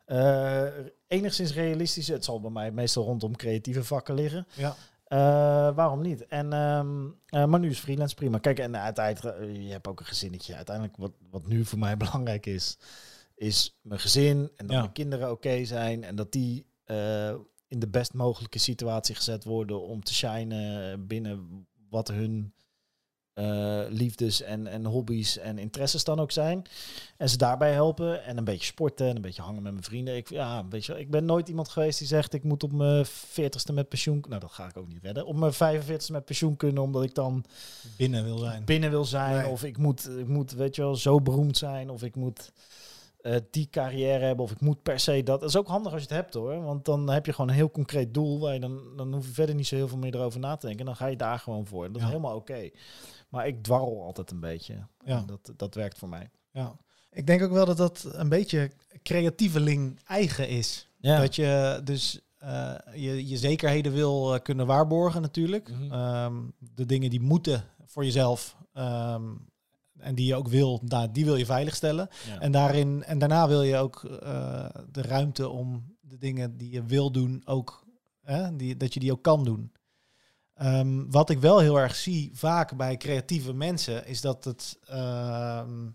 [0.05, 0.67] eh,
[1.07, 2.07] enigszins realistisch.
[2.07, 4.47] Het zal bij mij meestal rondom creatieve vakken liggen.
[4.55, 4.75] Ja.
[5.05, 5.17] Eh,
[5.75, 6.25] waarom niet?
[6.27, 8.37] En, ehm, eh, maar nu is freelance prima.
[8.37, 10.55] Kijk, en uiteindelijk, je hebt ook een gezinnetje.
[10.55, 12.77] Uiteindelijk, wat, wat nu voor mij belangrijk is,
[13.35, 14.79] is mijn gezin en dat Ja.
[14.79, 16.65] mijn kinderen oké zijn en dat die
[17.67, 22.53] in de best mogelijke situatie gezet worden om te shinen binnen wat hun
[23.33, 26.65] eh, liefdes en, en hobby's en interesses dan ook zijn.
[27.17, 30.15] En ze daarbij helpen en een beetje sporten en een beetje hangen met mijn vrienden.
[30.15, 32.71] Ik, ja, weet je, wel, ik ben nooit iemand geweest die zegt ik moet op
[32.71, 34.23] mijn 40ste met pensioen.
[34.29, 35.25] Nou, dat ga ik ook niet redden.
[35.25, 37.45] Op mijn 45ste met pensioen kunnen, omdat ik dan
[37.97, 38.65] Binnen wil zijn.
[38.65, 39.35] binnen wil zijn.
[39.35, 39.47] Nee.
[39.51, 41.89] Of ik moet, ik moet, weet je wel, zo beroemd zijn.
[41.89, 42.51] Of ik moet
[43.26, 44.45] eh, die carrière hebben.
[44.45, 45.39] Of ik moet per se dat.
[45.39, 46.63] Dat is ook handig als je het hebt hoor.
[46.63, 48.39] Want dan heb je gewoon een heel concreet doel.
[48.39, 50.67] Waar je dan, dan hoef je verder niet zo heel veel meer erover na te
[50.67, 50.86] denken.
[50.86, 51.86] Dan ga je daar gewoon voor.
[51.88, 52.01] Dat Ja.
[52.01, 52.69] is helemaal oké.
[53.30, 54.73] Maar ik dwarrel altijd een beetje.
[55.05, 55.17] Ja.
[55.17, 56.30] En Dat, dat werkt voor mij.
[56.51, 56.76] Ja.
[57.11, 58.71] Ik denk ook wel dat dat een beetje
[59.03, 60.89] creatieveling eigen is.
[60.97, 61.19] Ja.
[61.19, 65.69] Dat je dus eh, je, je zekerheden wil eh, kunnen waarborgen natuurlijk.
[65.71, 65.91] Mhm.
[65.91, 69.23] Ehm, de dingen die moeten voor jezelf ehm,
[69.99, 72.09] en die je ook wil, nou, die wil je veiligstellen.
[72.27, 72.39] Ja.
[72.39, 76.83] En, daarin, en daarna wil je ook eh, de ruimte om de dingen die je
[76.83, 77.85] wil doen ook,
[78.21, 79.71] hè, die, dat je die ook kan doen.
[80.53, 85.89] Ehm, wat ik wel heel erg zie vaak bij creatieve mensen is dat het ehm,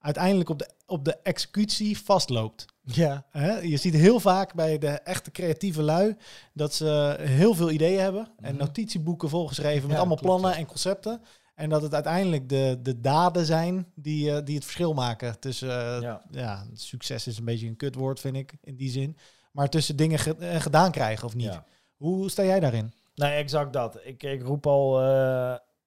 [0.00, 2.64] uiteindelijk op de, op de executie vastloopt.
[2.82, 3.26] ja.
[3.30, 3.58] Hè?
[3.58, 6.16] Je ziet heel vaak bij de echte creatieve lui
[6.52, 8.64] dat ze heel veel ideeën hebben en Mhm.
[8.64, 11.20] notitieboeken volgeschreven met Ja, allemaal klopt, plannen en concepten.
[11.56, 15.70] En dat het uiteindelijk de, de daden zijn die, eh, die het verschil maken tussen
[15.96, 16.22] eh, Ja.
[16.30, 16.66] ja.
[16.72, 19.16] succes is een beetje een kutwoord, vind ik, in die zin.
[19.52, 21.46] Maar tussen dingen ge- eh, gedaan krijgen of niet.
[21.52, 21.64] Ja.
[21.96, 22.92] Hoe sta jij daarin?
[23.14, 23.98] Nee, exact dat.
[24.04, 25.02] Ik, ik roep al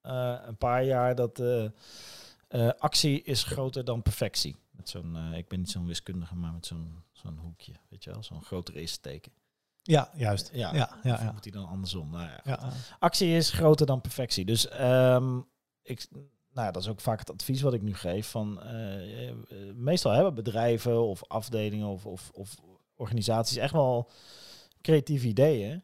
[0.01, 1.41] een paar jaar dat
[2.80, 4.55] actie is groter dan perfectie.
[4.72, 8.24] Met zo'n, ik ben niet zo'n wiskundige, maar met zo'n zo'n hoekje, weet je wel,
[8.24, 9.32] zo'n groter is teken.
[9.84, 10.49] Ja, juist.
[10.53, 11.32] Ja, ja, ja.
[11.34, 12.09] Moet hij dan andersom?
[12.11, 12.59] Nou ja, ja.
[12.99, 14.45] actie is groter dan perfectie.
[14.45, 15.39] Dus ehm,
[16.54, 18.28] nou, dat is ook vaak het advies wat ik nu geef.
[18.28, 19.36] Van, eh, eh,
[19.76, 22.56] meestal hebben bedrijven of afdelingen of, of, of
[22.96, 24.10] organisaties echt wel
[24.82, 25.84] creatieve ideeën.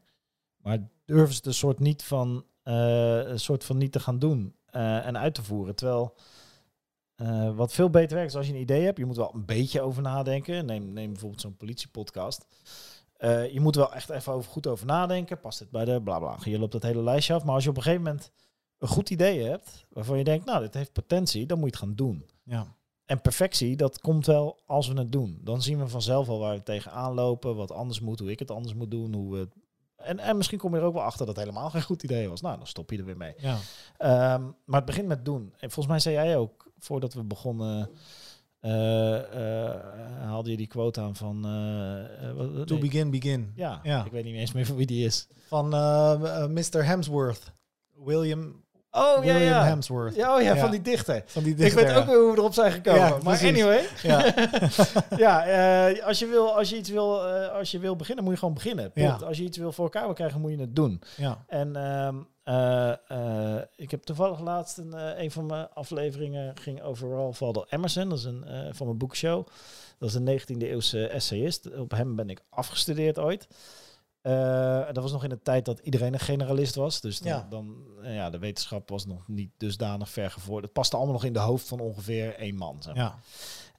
[0.58, 4.20] Maar durven ze het een soort niet van, eh, een soort van niet te gaan
[4.20, 5.76] doen en uit te voeren.
[5.76, 6.16] Terwijl
[7.56, 9.82] wat veel beter werkt is als je een idee hebt, je moet wel een beetje
[9.82, 10.66] over nadenken.
[10.66, 12.46] Neem, neem bijvoorbeeld zo'n politiepodcast.
[13.52, 15.39] Je moet wel echt even over, goed over nadenken.
[15.39, 16.38] Past het bij de bla bla.
[16.43, 17.43] Je loopt dat hele lijstje af.
[17.43, 18.32] Maar als je op een gegeven moment
[18.80, 21.86] een goed idee hebt, waarvan je denkt, nou, dit heeft potentie, dan moet je het
[21.86, 22.26] gaan doen.
[22.43, 22.76] Ja.
[23.05, 25.39] En perfectie, dat komt wel als we het doen.
[25.43, 28.51] Dan zien we vanzelf al waar we tegenaan lopen, wat anders moet, hoe ik het
[28.51, 29.13] anders moet doen.
[29.13, 29.47] Hoe we...
[29.95, 32.30] en, en misschien kom je er ook wel achter dat het helemaal geen goed idee
[32.30, 32.41] was.
[32.41, 33.34] Nou, dan stop je er weer mee.
[33.38, 33.57] Ja.
[33.97, 35.41] Ehm, maar het begint met doen.
[35.59, 37.89] En volgens mij zei jij ook, voordat we begonnen,
[38.59, 39.15] eh,
[39.69, 39.82] eh,
[40.21, 41.41] haalde je die quote aan van...
[42.36, 43.51] wat- To begin, begin.
[43.55, 44.05] Ja, Ja.
[44.05, 45.28] ik weet niet eens meer van wie die is.
[45.47, 45.69] Van
[46.53, 46.86] Mr.
[46.86, 47.53] Hemsworth.
[48.03, 48.63] William,
[48.96, 49.64] Oh, William ja, ja.
[49.66, 50.16] Hemsworth.
[50.16, 50.60] Ja, oh, ja, Ja.
[50.62, 51.24] van die dichter.
[51.26, 53.00] Van die Ik dichter, weet ook weer hoe we erop zijn gekomen.
[53.02, 53.86] Ja, maar anyway.
[54.04, 54.34] Ja.
[55.18, 58.34] ja, eh, als je wil, als je iets wil, eh, als je wil beginnen, moet
[58.34, 58.91] je gewoon beginnen.
[59.26, 61.02] Als je iets wil voor elkaar wil krijgen, moet je het doen.
[61.18, 61.43] ja.
[61.48, 67.39] En ehm, eh, ik heb toevallig laatst een, een van mijn afleveringen ging over Ralph
[67.39, 68.10] Waldo Emerson.
[68.10, 69.48] Dat is een van mijn boekshow.
[70.00, 71.78] Dat is een 19e eeuwse essayist.
[71.78, 73.48] Op hem ben ik afgestudeerd ooit.
[74.26, 77.01] Eh, dat was nog in de tijd dat iedereen een generalist was.
[77.01, 77.47] Dus dan, Ja.
[77.49, 80.63] dan eh, ja, de wetenschap was nog niet dusdanig ver gevorderd.
[80.63, 82.82] Het paste allemaal nog in de hoofd van ongeveer één man.
[82.82, 83.03] Zeg maar.
[83.03, 83.19] ja.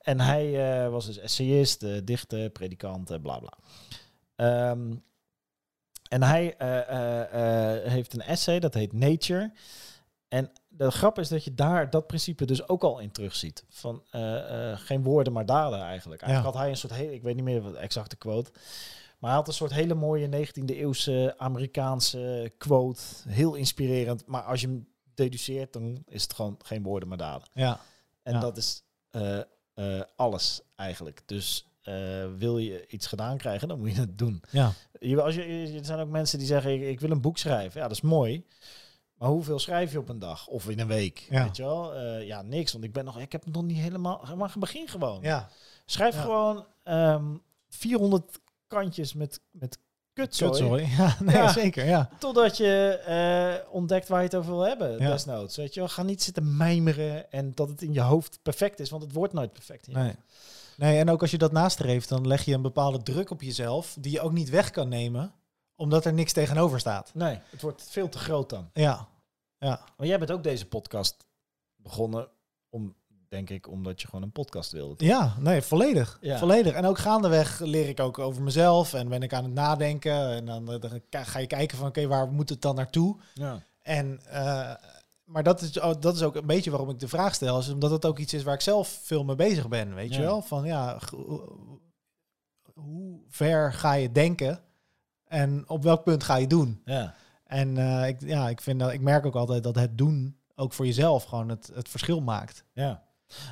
[0.01, 3.53] En hij eh, was dus essayist, dichter, predikant, bla bla.
[4.37, 4.95] Ehm,
[6.09, 6.55] en hij
[7.89, 9.53] heeft een essay, dat heet Nature.
[10.29, 13.65] En de grap is dat je daar dat principe dus ook al in terugziet.
[13.69, 14.03] Van
[14.75, 16.23] geen woorden, maar daden eigenlijk.
[16.23, 18.51] Eigenlijk had hij een soort, heel, ik weet niet meer wat de exacte quote.
[19.19, 23.01] Maar hij had een soort hele mooie 19e eeuwse Amerikaanse quote.
[23.29, 24.27] Heel inspirerend.
[24.27, 27.49] Maar als je hem deduceert, dan is het gewoon geen woorden, maar daden.
[27.53, 27.81] ja.
[28.23, 28.41] En Ja.
[28.41, 29.39] dat is eh,
[29.75, 31.23] eh, alles eigenlijk.
[31.27, 31.95] Dus eh,
[32.37, 34.43] wil je iets gedaan krijgen, dan moet je het doen.
[34.51, 34.73] ja.
[35.01, 37.81] Je, als je, er zijn ook mensen die zeggen, ik, ik wil een boek schrijven.
[37.81, 38.45] Ja, dat is mooi.
[39.15, 40.47] Maar hoeveel schrijf je op een dag?
[40.47, 41.27] Of in een week?
[41.31, 41.43] Ja.
[41.45, 42.01] Weet je wel?
[42.21, 42.73] Ja, niks.
[42.73, 44.25] Want ik ben nog, ik heb nog niet helemaal...
[44.37, 45.23] Maar begin gewoon.
[45.23, 45.49] ja.
[45.87, 46.21] Schrijf Ja.
[46.21, 47.35] gewoon ehm
[47.69, 49.79] 400 kantjes met, met
[50.13, 50.51] kutzooi.
[50.51, 50.85] Kutzooi.
[50.99, 51.53] Ja, nee, Ja.
[51.53, 51.85] zeker.
[51.87, 52.09] Ja.
[52.19, 55.11] Totdat je eh, ontdekt waar je het over wil hebben, Ja.
[55.11, 55.57] desnoods.
[55.57, 58.91] Weet je wel, ga niet zitten mijmeren en dat het in je hoofd perfect is,
[58.91, 59.87] want het wordt nooit perfect.
[59.87, 60.15] Nee.
[60.77, 63.97] nee, en ook als je dat nastreeft, dan leg je een bepaalde druk op jezelf
[64.01, 65.33] die je ook niet weg kan nemen,
[65.75, 67.11] omdat er niks tegenover staat.
[67.15, 68.71] nee, het wordt veel te groot dan.
[68.73, 69.09] Ja.
[69.59, 69.81] Ja.
[69.97, 71.27] Maar jij bent ook deze podcast
[71.77, 72.29] begonnen
[72.69, 72.95] om,
[73.29, 75.05] denk ik, omdat je gewoon een podcast wilde.
[75.05, 76.19] Ja, nee, volledig.
[76.21, 76.39] Ja.
[76.39, 76.73] Volledig.
[76.73, 80.31] En ook gaandeweg leer ik ook over mezelf en ben ik aan het nadenken.
[80.31, 83.17] En dan, eh, dan ga je kijken van, oké, waar moet het dan naartoe?
[83.35, 83.63] Ja.
[83.83, 84.75] En, eh,
[85.25, 87.59] maar dat is, oh, dat is ook een beetje waarom ik de vraag stel.
[87.59, 90.21] Is omdat het ook iets is waar ik zelf veel mee bezig ben, weet je
[90.21, 90.43] wel?
[90.43, 90.99] Van ja,
[92.75, 94.61] hoe ver ga je denken?
[95.25, 96.83] En op welk punt ga je doen?
[96.85, 97.15] Ja.
[97.45, 100.73] En eh, ik, ja, ik, vind dat, ik merk ook altijd dat het doen ook
[100.73, 102.65] voor jezelf gewoon het, het verschil maakt.
[102.73, 103.03] Ja.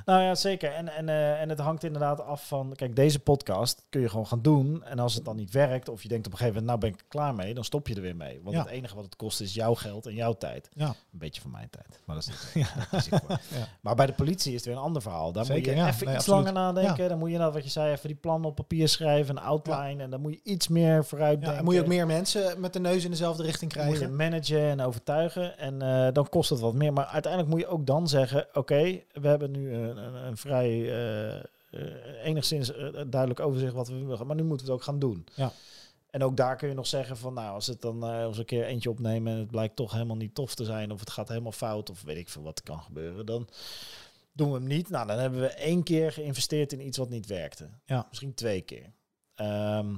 [0.05, 0.73] Nou ja, zeker.
[0.73, 2.73] En, en, eh, en het hangt inderdaad af van...
[2.77, 4.85] Kijk, deze podcast kun je gewoon gaan doen.
[4.85, 6.81] En als het dan niet werkt, of je denkt op een gegeven moment...
[6.83, 8.41] nou ben ik klaar mee, dan stop je er weer mee.
[8.43, 8.63] Want Ja.
[8.63, 10.69] het enige wat het kost is jouw geld en jouw tijd.
[10.75, 10.87] Ja.
[10.87, 12.01] Een beetje van mijn tijd.
[12.05, 12.67] Maar dat is niet...
[13.55, 13.69] Ja.
[13.81, 15.33] Maar bij de politie is het weer een ander verhaal.
[15.33, 16.27] Daar moet je even Nee, iets absoluut.
[16.27, 17.09] langer nadenken.
[17.09, 20.03] Dan moet je, nou, wat je zei, even die plannen op papier schrijven, een outline.
[20.03, 21.59] En dan moet je iets meer vooruit Ja, denken.
[21.59, 24.17] en moet je ook meer mensen met de neus in dezelfde richting moet je krijgen.
[24.17, 25.59] managen en overtuigen.
[25.59, 26.93] En eh, dan kost het wat meer.
[26.93, 28.47] Maar uiteindelijk moet je ook dan zeggen...
[28.53, 30.71] Oké, we hebben nu een, een, een vrij...
[30.71, 31.45] eh,
[31.75, 34.27] eh, enigszins eh, duidelijk overzicht wat we willen.
[34.27, 35.27] Maar nu moeten we het ook gaan doen.
[35.35, 35.53] Ja.
[36.11, 37.35] En ook daar kun je nog zeggen van...
[37.35, 39.33] Nou, als het dan eh als een keer eentje opnemen...
[39.33, 40.91] en het blijkt toch helemaal niet tof te zijn...
[40.93, 41.91] of het gaat helemaal fout...
[41.91, 43.27] of weet ik veel wat kan gebeuren...
[43.27, 43.49] dan
[44.33, 44.89] doen we hem niet.
[44.89, 47.69] Nou, dan hebben we één keer geïnvesteerd in iets wat niet werkte.
[47.85, 48.07] Ja.
[48.09, 48.93] Misschien twee keer.
[49.35, 49.95] Ehm,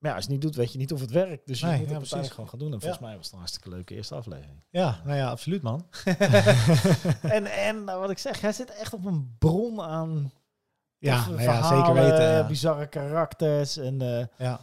[0.00, 1.46] maar ja, als je het niet doet, weet je niet of het werkt.
[1.46, 2.30] Dus je Nee, moet het ja, uiteindelijk precies.
[2.30, 2.72] gewoon gaan doen.
[2.72, 4.60] En volgens mij was het een hartstikke leuke eerste aflevering.
[4.70, 5.86] Ja, nou ja, absoluut man.
[7.22, 10.32] en en nou, wat ik zeg, hij zit echt op een bron aan
[10.98, 12.24] Ja, nou ja verhalen, zeker weten.
[12.30, 12.46] Ja.
[12.46, 13.76] bizarre karakters.
[13.76, 14.60] En, eh, Ja.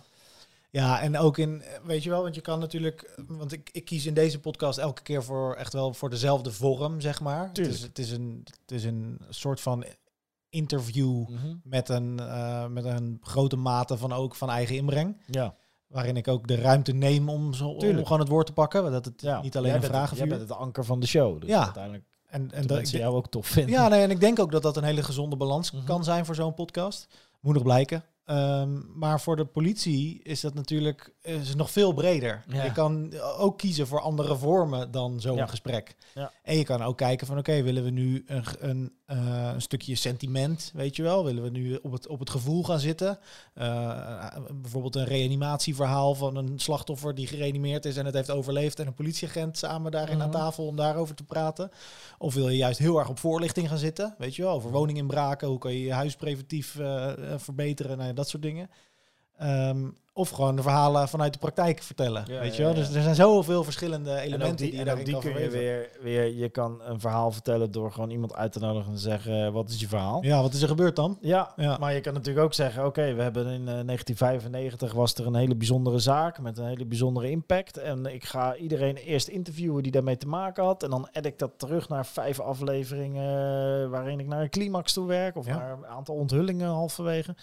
[0.69, 4.05] Ja, en ook in, weet je wel, want je kan natuurlijk, want ik, ik kies
[4.05, 7.47] in deze podcast elke keer voor echt wel voor dezelfde vorm, zeg maar.
[7.47, 9.85] Het is, het, is een, het is een soort van
[10.57, 11.55] interview mhm.
[11.63, 15.21] met een, eh, met een grote mate van ook van eigen inbreng.
[15.25, 15.55] Ja,
[15.87, 18.91] Waarin ik ook de ruimte neem om, zo, om gewoon het woord te pakken.
[18.91, 19.41] Dat het ja.
[19.41, 21.39] niet alleen Jij een vragenvuur Jij bent het anker van de show.
[21.41, 21.63] Dus Ja.
[21.63, 23.73] uiteindelijk En, en dat, denk- jou ook tof vinden.
[23.75, 25.83] ja, nee, en ik denk ook dat dat een hele gezonde balans Mhm.
[25.83, 27.07] kan zijn voor zo'n podcast.
[27.39, 28.03] Moet nog blijken.
[28.27, 32.43] Ehm, maar voor de politie is dat natuurlijk is het nog veel breder.
[32.47, 32.63] Ja.
[32.63, 35.45] Je kan ook kiezen voor andere vormen dan zo'n Ja.
[35.47, 35.95] gesprek.
[36.13, 36.31] Ja.
[36.43, 39.95] En je kan ook kijken van oké, willen we nu een, een, eh, een stukje
[39.95, 41.23] sentiment, weet je wel?
[41.25, 43.19] Willen we nu op het, op het gevoel gaan zitten?
[43.53, 44.27] Eh,
[44.61, 48.93] bijvoorbeeld een reanimatieverhaal van een slachtoffer die gereanimeerd is en het heeft overleefd en een
[48.93, 50.37] politieagent samen daarin aan Mhm.
[50.37, 51.71] tafel om daarover te praten.
[52.17, 54.51] Of wil je juist heel erg op voorlichting gaan zitten, weet je wel?
[54.53, 58.69] Over woninginbraken, hoe kan je je huis preventief eh, eh, verbeteren, nou dat soort dingen.
[59.37, 62.71] Ehm, of gewoon de verhalen vanuit de praktijk vertellen, Ja, weet je wel?
[62.71, 62.77] ja.
[62.77, 65.89] Dus er zijn zoveel verschillende En elementen die, die, je daarin die kun je weer,
[66.01, 66.35] weer...
[66.35, 69.45] Je kan een verhaal vertellen door gewoon iemand uit te nodigen en zeggen...
[69.45, 70.23] eh, wat is je verhaal?
[70.23, 71.17] Ja, wat is er gebeurd dan?
[71.21, 71.77] Ja, Ja.
[71.77, 72.85] maar je kan natuurlijk ook zeggen...
[72.85, 76.39] Oké, we hebben in eh, 1995 was er een hele bijzondere zaak...
[76.39, 77.77] met een hele bijzondere impact.
[77.77, 80.83] En ik ga iedereen eerst interviewen die daarmee te maken had.
[80.83, 83.23] En dan add ik dat terug naar vijf afleveringen...
[83.83, 85.35] eh, waarin ik naar een climax toe werk.
[85.35, 87.35] Of naar een aantal onthullingen halverwege.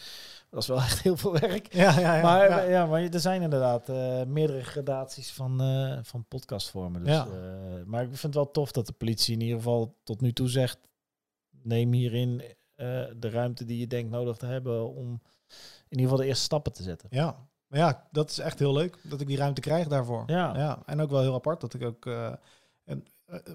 [0.54, 1.72] Dat is wel echt heel veel werk.
[1.72, 2.22] Ja, ja, ja.
[2.22, 2.60] maar, ja.
[2.62, 2.86] ja.
[2.86, 7.04] maar er zijn inderdaad eh, meerdere gradaties van, eh, van podcastvormen.
[7.04, 7.26] Dus, Ja.
[7.26, 10.32] eh, maar ik vind het wel tof dat de politie in ieder geval tot nu
[10.32, 10.78] toe zegt...
[11.62, 12.42] neem hierin
[13.16, 14.94] de ruimte die je denkt nodig te hebben...
[14.94, 15.20] om
[15.88, 17.08] in ieder geval de eerste stappen te zetten.
[17.12, 17.48] Ja.
[17.66, 20.22] Maar ja, dat is echt heel leuk dat ik die ruimte krijg daarvoor.
[20.26, 20.56] Ja.
[20.56, 20.82] ja.
[20.86, 22.06] En ook wel heel apart dat ik ook.
[22.84, 23.04] en,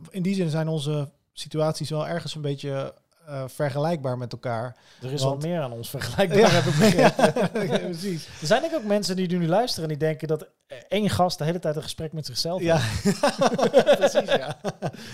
[0.10, 2.94] in die zin zijn onze situaties wel ergens een beetje
[3.30, 4.76] eh, vergelijkbaar met elkaar.
[5.02, 6.48] Er is Want- wel meer aan ons vergelijkbaar, Ja.
[6.50, 7.68] heb ik begrepen.
[7.72, 8.28] Ja, precies.
[8.42, 10.48] Er zijn ook mensen die nu luisteren en die denken dat
[10.88, 13.20] één gast de hele tijd een gesprek met zichzelf Ja, heeft.
[14.00, 14.30] precies.
[14.30, 14.58] Ja,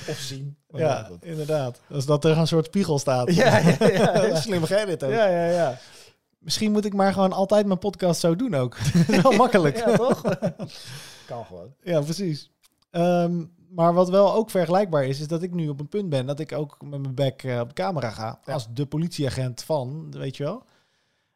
[0.07, 0.57] Of zien.
[0.69, 1.79] Maar ja inderdaad.
[1.91, 3.33] Als dat er een soort spiegel staat.
[3.33, 4.35] Ja, ja, ja, ja.
[4.35, 5.11] Slim ga je dit ook.
[5.11, 5.77] Ja, ja, ja.
[6.39, 8.77] Misschien moet ik maar gewoon altijd mijn podcast zo doen ook.
[8.93, 9.77] dat is wel makkelijk.
[9.77, 10.21] Ja, toch?
[11.25, 11.73] kan gewoon.
[11.83, 12.51] Ja, precies.
[12.91, 13.43] Ehm,
[13.75, 16.39] maar wat wel ook vergelijkbaar is, is dat ik nu op een punt ben dat
[16.39, 18.39] ik ook met mijn bek eh, op de camera ga.
[18.45, 18.53] Ja.
[18.53, 20.63] Als de politieagent van, weet je wel.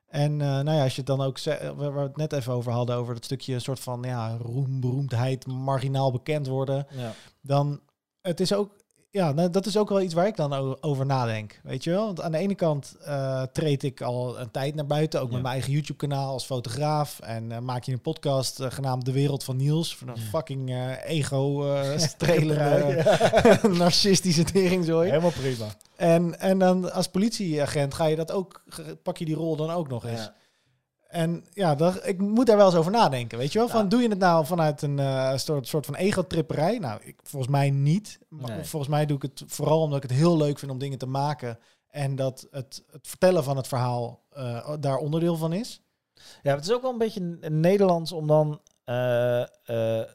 [0.07, 2.53] En eh, nou ja, als je het dan ook, ze- waar we het net even
[2.53, 6.87] over hadden, over dat stukje een soort van ja, roem, beroemdheid, marginaal bekend worden.
[6.89, 7.11] Ja.
[7.41, 7.79] Dan,
[8.21, 8.71] het is ook,
[9.11, 11.59] ja, nou, dat is ook wel iets waar ik dan over nadenk.
[11.63, 12.05] Weet je wel?
[12.05, 15.33] Want aan de ene kant eh, treed ik al een tijd naar buiten, ook Ja.
[15.33, 17.19] met mijn eigen YouTube-kanaal als fotograaf.
[17.19, 19.95] En eh, maak je een podcast eh, genaamd De Wereld van Niels.
[19.97, 20.21] Van een Ja.
[20.21, 23.03] fucking ego-strelende,
[23.77, 25.09] narcistische teringzooi.
[25.09, 25.65] Helemaal prima.
[25.95, 28.63] En, en dan als politieagent ga je dat ook,
[29.03, 30.19] pak je die rol dan ook nog eens.
[30.21, 30.33] Ja.
[31.09, 33.37] En ja, dat, ik moet daar wel eens over nadenken.
[33.37, 33.67] Weet je wel?
[33.67, 33.87] Van, Ja.
[33.87, 36.77] Doe je het nou vanuit een eh, soort, soort van ego-tripperij?
[36.77, 38.19] Nou, ik, volgens mij niet.
[38.27, 38.63] Maar Nee.
[38.63, 41.05] Volgens mij doe ik het vooral omdat ik het heel leuk vind om dingen te
[41.05, 41.59] maken.
[41.87, 45.81] En dat het, het vertellen van het verhaal eh, daar onderdeel van is.
[46.41, 49.43] Ja, het is ook wel een beetje Nederlands om dan eh,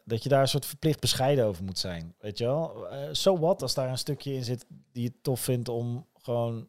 [0.05, 2.15] dat je daar een soort verplicht bescheiden over moet zijn.
[2.19, 2.89] Weet je wel?
[2.89, 6.69] Eh so what als daar een stukje in zit die je tof vindt om gewoon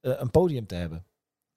[0.00, 1.04] een podium te hebben.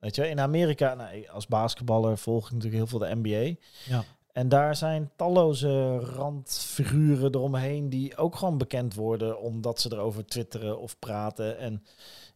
[0.03, 3.55] Weet je, in Amerika, nou, als basketballer volg ik natuurlijk heel veel de NBA.
[3.85, 4.03] Ja.
[4.31, 10.79] En daar zijn talloze randfiguren eromheen die ook gewoon bekend worden omdat ze erover twitteren
[10.79, 11.57] of praten.
[11.57, 11.83] En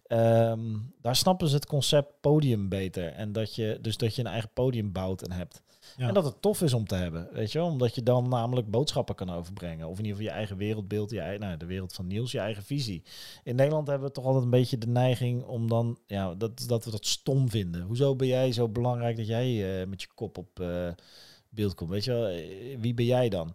[0.04, 3.14] ehm, daar snappen ze het concept podium beter.
[3.14, 5.62] En dat je dus dat je een eigen podium bouwt en hebt.
[5.98, 7.68] En dat het tof is om te hebben, weet je wel?
[7.68, 9.88] Omdat je dan namelijk boodschappen kan overbrengen.
[9.88, 12.64] Of in ieder geval je eigen wereldbeeld, je nou, de wereld van Niels, je eigen
[12.64, 13.04] visie.
[13.44, 16.86] In Nederland hebben we toch altijd een beetje de neiging om dan, ja, dat, dat
[16.86, 17.82] we dat stom vinden.
[17.82, 20.90] Hoezo ben jij zo belangrijk dat jij eh, met je kop op eh,
[21.50, 21.90] beeld komt?
[21.90, 23.54] Weet je wel, Eh, wie ben jij dan?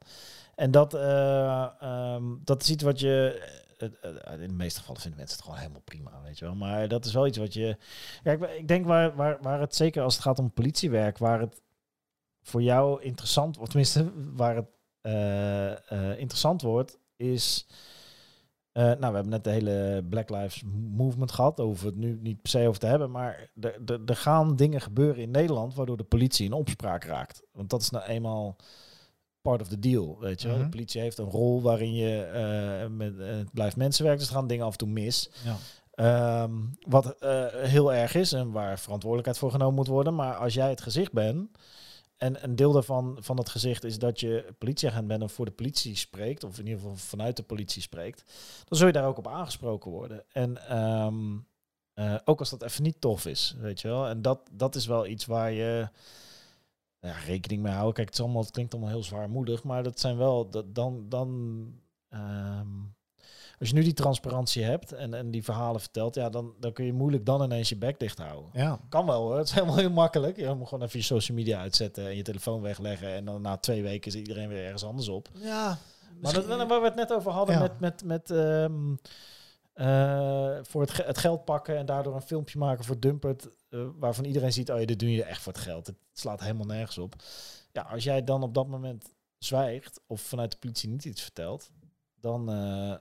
[0.55, 3.40] En dat, eh, ehm, dat is iets wat je.
[4.40, 6.55] in de meeste gevallen vinden mensen het gewoon helemaal prima, weet je wel.
[6.55, 7.76] Maar dat is wel iets wat je.
[8.24, 11.40] Ja, ik, ik denk waar, waar, waar het zeker als het gaat om politiewerk, waar
[11.40, 11.61] het
[12.43, 14.66] voor jou interessant wordt, tenminste, waar het
[15.03, 17.66] eh, eh, interessant wordt, is.
[18.72, 21.57] eh, nou, we hebben net de hele Black Lives Movement gehad.
[21.57, 23.11] Daar hoeven we het nu niet per se over te hebben.
[23.11, 23.51] Maar
[24.07, 27.43] er, gaan dingen gebeuren in Nederland waardoor de politie in opspraak raakt.
[27.53, 28.57] Want dat is nou eenmaal
[29.40, 30.18] part of the deal.
[30.20, 30.57] Weet je wel?
[30.57, 30.64] Mhm.
[30.64, 34.18] De politie heeft een rol waarin je met het blijft mensenwerk.
[34.18, 35.30] Dus er gaan dingen af en toe mis.
[35.45, 35.57] Ja.
[35.93, 36.53] Ehm,
[36.88, 37.16] wat
[37.57, 40.14] heel erg is en waar verantwoordelijkheid voor genomen moet worden.
[40.14, 41.49] Maar als jij het gezicht bent.
[42.23, 45.51] En een deel daarvan van het gezicht is dat je politieagent bent en voor de
[45.51, 48.25] politie spreekt, of in ieder geval vanuit de politie spreekt,
[48.64, 50.25] dan zul je daar ook op aangesproken worden.
[50.33, 51.39] En ehm,
[51.95, 54.07] eh, ook als dat even niet tof is, weet je wel.
[54.07, 55.89] En dat, dat is wel iets waar je
[56.99, 57.95] ja, rekening mee houdt.
[57.95, 61.66] Kijk, het, allemaal, klinkt allemaal heel zwaarmoedig, maar dat zijn wel, dat, dan, dan
[62.09, 62.68] ehm,
[63.62, 66.84] als je nu die transparantie hebt en, en die verhalen vertelt, ja, dan, dan kun
[66.84, 68.50] je moeilijk dan ineens je bek dicht houden.
[68.52, 68.80] Ja.
[68.88, 70.36] Kan wel hoor, het is helemaal heel makkelijk.
[70.36, 73.08] Je moet gewoon even je social media uitzetten en je telefoon wegleggen.
[73.14, 75.28] En dan na twee weken is iedereen weer ergens anders op.
[75.34, 75.78] ja
[76.20, 77.60] Maar dat, waar we het net over hadden Ja.
[77.60, 78.94] met, met, met, ehm,
[79.72, 83.80] eh, voor het, ge- het geld pakken en daardoor een filmpje maken voor Dumpert, eh,
[83.98, 85.86] waarvan iedereen ziet, oh ja, dit doe je echt voor het geld.
[85.86, 87.14] Het slaat helemaal nergens op.
[87.72, 89.04] Ja, als jij dan op dat moment
[89.38, 91.70] zwijgt of vanuit de politie niet iets vertelt,
[92.23, 92.99] dan, eh, eh,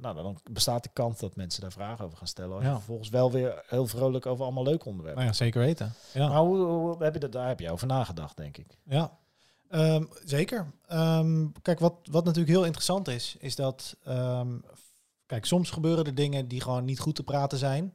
[0.00, 2.54] nou, dan bestaat de kans dat mensen daar vragen over gaan stellen.
[2.54, 2.74] Als je Ja.
[2.76, 5.22] vervolgens wel weer heel vrolijk over allemaal leuke onderwerpen.
[5.22, 5.92] Nou ja, zeker weten.
[6.14, 6.28] Ja.
[6.28, 8.78] Maar hoe, hoe heb je dat, daar heb je over nagedacht, denk ik.
[8.84, 9.18] Ja,
[9.68, 10.72] Ehm, zeker.
[10.86, 13.96] Ehm, kijk, wat, wat natuurlijk heel interessant is, is dat...
[14.04, 14.58] ehm,
[15.26, 17.92] kijk, soms gebeuren er dingen die gewoon niet goed te praten zijn.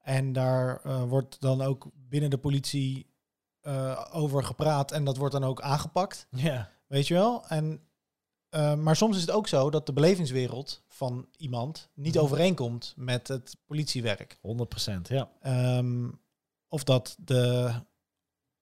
[0.00, 3.12] En daar eh, wordt dan ook binnen de politie
[4.12, 6.26] over gepraat en dat wordt dan ook aangepakt.
[6.30, 6.70] Ja.
[6.86, 7.44] Weet je wel?
[7.48, 7.80] En,
[8.54, 12.24] eh, maar soms is het ook zo dat de belevingswereld van iemand niet Mhm.
[12.24, 14.38] overeenkomt met het politiewerk.
[14.40, 15.28] 100%, ja.
[15.40, 16.08] Ehm,
[16.68, 17.72] of dat de,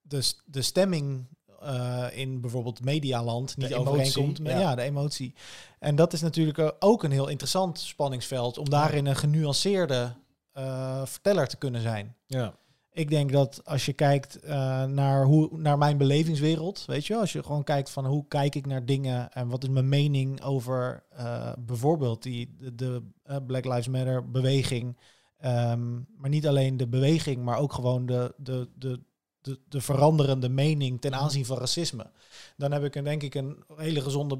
[0.01, 1.27] de, de stemming
[1.59, 4.59] eh, in bijvoorbeeld medialand niet emotie, overeenkomt met ja.
[4.59, 4.75] ja.
[4.75, 5.33] de emotie.
[5.79, 10.13] En dat is natuurlijk eh, ook een heel interessant spanningsveld om daarin een genuanceerde
[10.51, 12.15] eh, verteller te kunnen zijn.
[12.25, 12.53] Ja.
[12.93, 17.33] Ik denk dat als je kijkt eh, naar, hoe, naar mijn belevingswereld, weet je, als
[17.33, 21.03] je gewoon kijkt van hoe kijk ik naar dingen en wat is mijn mening over
[21.09, 24.95] eh, bijvoorbeeld die, de, de eh, Black Lives Matter beweging,
[25.43, 28.99] Ehm, maar niet alleen de beweging, maar ook gewoon de, de, de,
[29.41, 32.11] de, de veranderende mening ten aanzien van racisme.
[32.57, 34.39] Dan heb ik een, denk ik een hele gezonde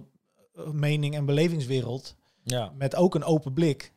[0.71, 2.73] mening en belevingswereld ja.
[2.77, 3.93] met ook een open blik.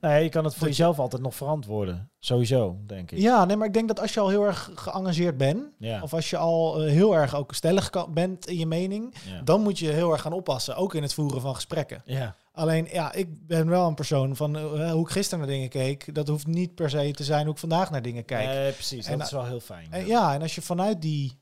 [0.00, 2.10] Nee, je kan het voor Dat je- jezelf altijd nog verantwoorden.
[2.18, 3.18] Sowieso, denk ik.
[3.18, 6.02] Ja, nee, maar ik denk dat als je al heel erg geëngageerd bent, Ja.
[6.02, 9.40] Of als je al eh, heel erg ook stellig kan, bent in je mening, ja.
[9.42, 12.02] dan moet je heel erg gaan oppassen, ook in het voeren van gesprekken.
[12.04, 12.36] ja.
[12.54, 16.14] Alleen, ja, ik ben wel een persoon van eh, hoe ik gisteren naar dingen keek,
[16.14, 18.46] dat hoeft niet per se te zijn hoe ik vandaag naar dingen kijk.
[18.48, 19.06] Nee, precies.
[19.06, 19.86] En dat is wel heel fijn.
[19.90, 21.40] En ja, en als je vanuit die,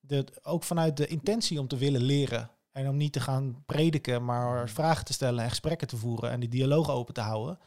[0.00, 4.24] de, ook vanuit de intentie om te willen leren en om niet te gaan prediken,
[4.24, 7.58] maar vragen te stellen en gesprekken te voeren en die dialoog open te houden,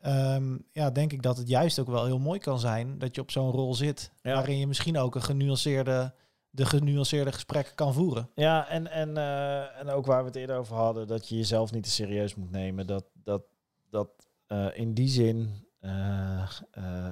[0.00, 3.20] ehm, ja, denk ik dat het juist ook wel heel mooi kan zijn dat je
[3.20, 4.34] op zo'n rol zit, Ja.
[4.34, 6.14] waarin je misschien ook een genuanceerde,
[6.50, 8.30] de genuanceerde gesprekken kan voeren.
[8.34, 11.72] Ja, en, en, eh, en ook waar we het eerder over hadden, dat je jezelf
[11.72, 12.86] niet te serieus moet nemen.
[12.86, 13.42] Dat, dat,
[13.90, 14.08] dat
[14.46, 16.48] eh, in die zin, eh,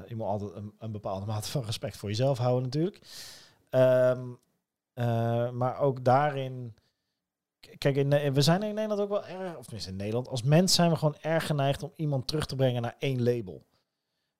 [0.06, 3.00] je moet altijd een, een bepaalde mate van respect voor jezelf houden natuurlijk.
[3.70, 4.26] Ehm,
[4.92, 6.74] eh, maar ook daarin,
[7.78, 10.74] kijk, in, we zijn in Nederland ook wel erg, of tenminste in Nederland, als mens
[10.74, 13.66] zijn we gewoon erg geneigd om iemand terug te brengen naar één label.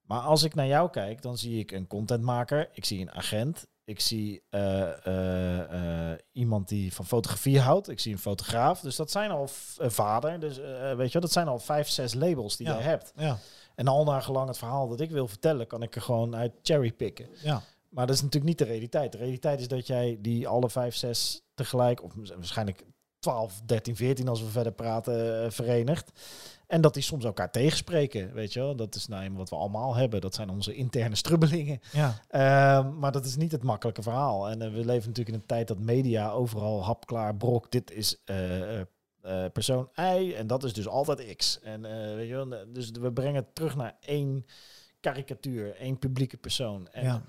[0.03, 3.67] Maar als ik naar jou kijk, dan zie ik een contentmaker, ik zie een agent,
[3.85, 8.81] ik zie eh, eh, eh, iemand die van fotografie houdt, ik zie een fotograaf.
[8.81, 9.49] Dus dat zijn al
[9.79, 10.57] vader, dus
[10.97, 12.77] weet je, wel, dat zijn al vijf, zes labels die Ja.
[12.77, 13.13] je hebt.
[13.17, 13.39] Ja,
[13.75, 16.53] En al naar gelang het verhaal dat ik wil vertellen, kan ik er gewoon uit
[16.63, 17.29] cherrypicken.
[17.43, 17.63] ja.
[17.89, 19.13] Maar dat is natuurlijk niet de realiteit.
[19.13, 22.85] De realiteit is dat jij die alle vijf, zes tegelijk, of waarschijnlijk
[23.23, 26.13] 12, 13, 14 als we verder praten, eh, verenigt.
[26.67, 28.77] En dat die soms elkaar tegenspreken, weet je wel.
[28.77, 30.21] Dat is nou wat we allemaal hebben.
[30.21, 31.81] Dat zijn onze interne strubbelingen.
[31.93, 32.21] ja.
[32.29, 34.49] Ehm, maar dat is niet het makkelijke verhaal.
[34.49, 37.71] En eh, we leven natuurlijk in een tijd dat media overal hapklaar brok.
[37.71, 38.81] Dit is eh,
[39.53, 41.61] persoon Y en dat is dus altijd X.
[41.61, 41.83] En
[42.17, 44.47] weet je wel, dus we brengen het terug naar één
[45.01, 46.89] karikatuur, één publieke persoon.
[46.89, 47.23] En ja.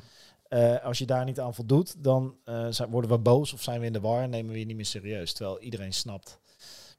[0.54, 3.80] Eh, als je daar niet aan voldoet, dan eh, zijn, worden we boos of zijn
[3.80, 5.34] we in de war en nemen we je niet meer serieus.
[5.34, 6.40] Terwijl iedereen snapt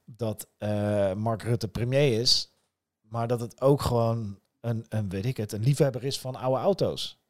[0.04, 2.52] dat eh, Mark Rutte premier is,
[3.00, 6.60] maar dat het ook gewoon een, een, weet ik het, een liefhebber is van oude
[6.60, 7.22] auto's.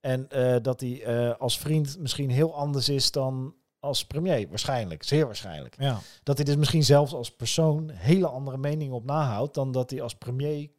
[0.00, 0.28] En
[0.62, 4.48] dat hij als vriend misschien heel anders is dan als premier.
[4.48, 5.76] Waarschijnlijk, zeer waarschijnlijk.
[5.78, 6.00] ja.
[6.22, 10.02] Dat hij dus misschien zelfs als persoon hele andere meningen op nahoudt dan dat hij
[10.02, 10.70] als premier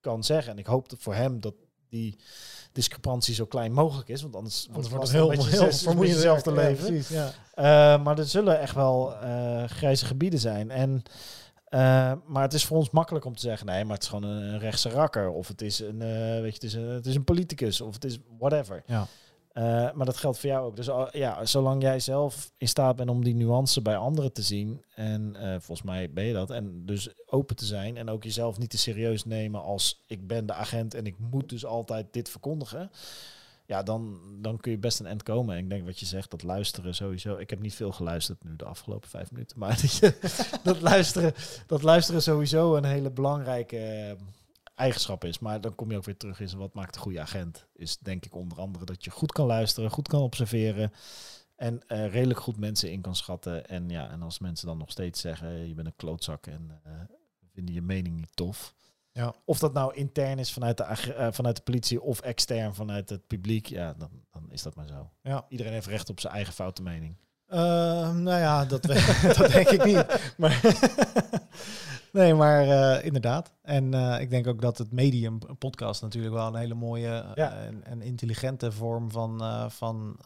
[0.00, 0.52] kan zeggen.
[0.52, 1.54] En ik hoop dat voor hem dat
[1.96, 2.16] die
[2.72, 6.42] discrepantie zo klein mogelijk is, want anders, Anders wordt het heel, heel, heel vermoeiend zelf
[6.42, 6.86] te Ja, leven.
[6.86, 7.32] precies, ja.
[7.54, 10.70] Eh, maar er zullen echt wel eh, grijze gebieden zijn.
[10.70, 11.02] En,
[11.68, 14.30] eh, maar het is voor ons makkelijk om te zeggen, nee, maar het is gewoon
[14.30, 15.30] een, rechtse rakker.
[15.30, 15.98] Of het is een,
[16.42, 17.80] weet je, het is een, het is een politicus.
[17.80, 18.82] Of het is whatever.
[18.86, 19.06] Ja.
[19.56, 20.76] Eh, maar dat geldt voor jou ook.
[20.76, 24.82] Dus ja, zolang jij zelf in staat bent om die nuance bij anderen te zien.
[24.94, 26.50] En eh, volgens mij ben je dat.
[26.50, 27.96] En dus open te zijn.
[27.96, 31.48] En ook jezelf niet te serieus nemen als ik ben de agent en ik moet
[31.48, 32.90] dus altijd dit verkondigen.
[33.66, 35.56] Ja, dan, dan kun je best een eind komen.
[35.56, 37.36] En ik denk wat je zegt, dat luisteren sowieso.
[37.36, 39.58] Ik heb niet veel geluisterd nu de afgelopen vijf minuten.
[39.58, 39.80] Maar
[40.62, 41.34] dat, luisteren,
[41.66, 44.12] dat luisteren sowieso een hele belangrijke eh,
[44.76, 45.38] eigenschap is.
[45.38, 47.66] Maar dan kom je ook weer terug in wat maakt een goede agent.
[47.72, 50.92] Is denk ik onder andere dat je goed kan luisteren, goed kan observeren.
[51.56, 53.68] En eh, redelijk goed mensen in kan schatten.
[53.68, 56.92] En ja, en als mensen dan nog steeds zeggen, je bent een klootzak en eh,
[57.52, 58.74] vinden je mening niet tof.
[59.12, 59.34] Ja.
[59.44, 63.26] Of dat nou intern is vanuit de, eh, vanuit de politie of extern vanuit het
[63.26, 65.10] publiek, ja, dan, dan is dat maar zo.
[65.22, 65.46] Ja.
[65.48, 67.16] Iedereen heeft recht op zijn eigen foute mening.
[67.48, 67.58] Uh,
[68.14, 68.82] nou ja, dat,
[69.36, 70.34] dat denk ik niet.
[70.36, 70.60] Maar
[72.12, 73.52] nee, maar uh, inderdaad.
[73.62, 77.56] En uh, ik denk ook dat het medium podcast natuurlijk wel een hele mooie ja.
[77.56, 80.18] en, en, intelligente vorm van, van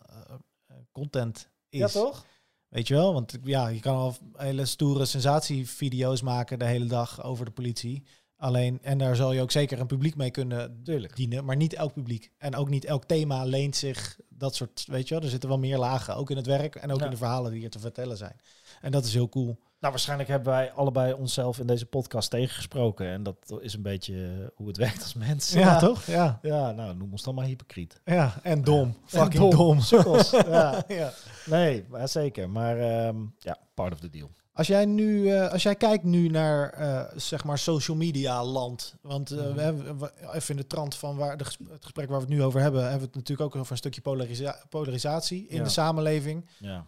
[0.92, 1.78] content is.
[1.78, 2.24] Ja, toch?
[2.68, 3.12] Weet je wel?
[3.12, 8.04] Want ja, je kan al hele stoere sensatievideo's maken de hele dag over de politie.
[8.36, 11.16] Alleen, en daar zal je ook zeker een publiek mee kunnen Tuurlijk.
[11.16, 12.30] dienen, maar niet elk publiek.
[12.38, 15.58] En ook niet elk thema leent zich dat soort, weet je wel, er zitten wel
[15.58, 17.04] meer lagen, ook in het werk en ook Ja.
[17.04, 18.40] in de verhalen die hier te vertellen zijn.
[18.80, 19.58] En dat is heel cool.
[19.80, 23.06] Nou, waarschijnlijk hebben wij allebei onszelf in deze podcast tegengesproken.
[23.06, 25.54] En dat is een beetje eh, hoe het werkt als mens.
[25.78, 26.04] toch?
[26.06, 26.38] Ja.
[26.42, 28.00] Ja, nou, noem ons dan maar hypocriet.
[28.04, 28.96] Ja, en dom.
[29.04, 29.78] Fucking dom.
[30.50, 30.84] Ja.
[30.88, 31.12] ja.
[31.46, 32.50] Nee, maar zeker.
[32.50, 34.30] Maar ehm, ja, part of the deal.
[34.52, 38.94] Als jij nu, eh, als jij kijkt nu naar eh, zeg maar social media land,
[39.02, 39.54] want eh, Mhm.
[39.54, 42.34] we hebben we- even in de trant van waar de het gesprek waar we het
[42.34, 45.62] nu over hebben, hebben we het natuurlijk ook over een stukje polarisa- polarisatie in Ja.
[45.62, 46.46] de samenleving.
[46.58, 46.86] Ja.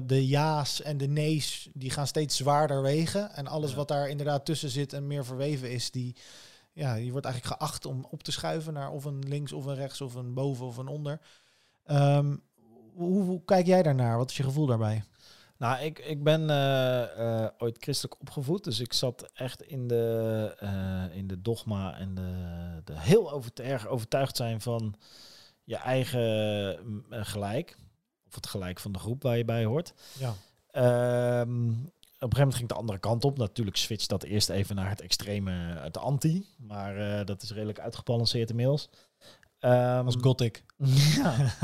[0.00, 3.76] De ja's en de nee's die gaan steeds zwaarder wegen en alles Ja.
[3.76, 6.16] wat daar inderdaad tussen zit en meer verweven is, die
[6.74, 9.74] ja, die wordt eigenlijk geacht om op te schuiven naar of een links of een
[9.74, 11.20] rechts of een boven of een onder.
[11.84, 12.36] Ehm,
[12.94, 14.16] hoe, hoe kijk jij daarnaar?
[14.18, 15.04] Wat is je gevoel daarbij?
[15.62, 20.54] Nou, ik, ik ben eh, eh, ooit christelijk opgevoed, dus ik zat echt in de,
[20.58, 24.94] eh, in de dogma en de, de heel over, erg overtuigd zijn van
[25.64, 27.76] je eigen mm, gelijk.
[28.26, 29.92] Of het gelijk van de groep waar je bij hoort.
[30.18, 30.34] Ja.
[30.70, 33.38] Ehm, op een gegeven moment ging de andere kant op.
[33.38, 36.46] Natuurlijk switcht dat eerst even naar het extreme, het anti.
[36.56, 38.88] Maar dat is redelijk uitgebalanceerd inmiddels.
[39.58, 40.64] Ehm, Als gothic.
[41.16, 41.54] ja.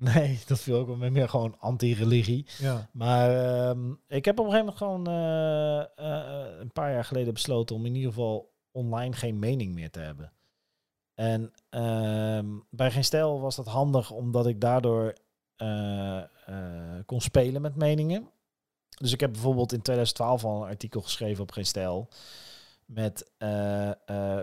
[0.14, 2.46] Nee, dat viel ook wel meer gewoon anti-religie.
[2.58, 2.88] Ja.
[2.92, 7.34] Maar ehm, ik heb op een gegeven moment gewoon eh, eh, een paar jaar geleden
[7.34, 10.32] besloten om in ieder geval online geen mening meer te hebben.
[11.14, 15.14] En ehm, bij Geen Stijl was dat handig omdat ik daardoor
[15.56, 16.22] eh,
[17.06, 18.30] kon spelen met meningen.
[18.88, 22.08] Dus ik heb bijvoorbeeld in 2012 al een artikel geschreven op Geen Stijl
[22.92, 23.94] met eh, eh,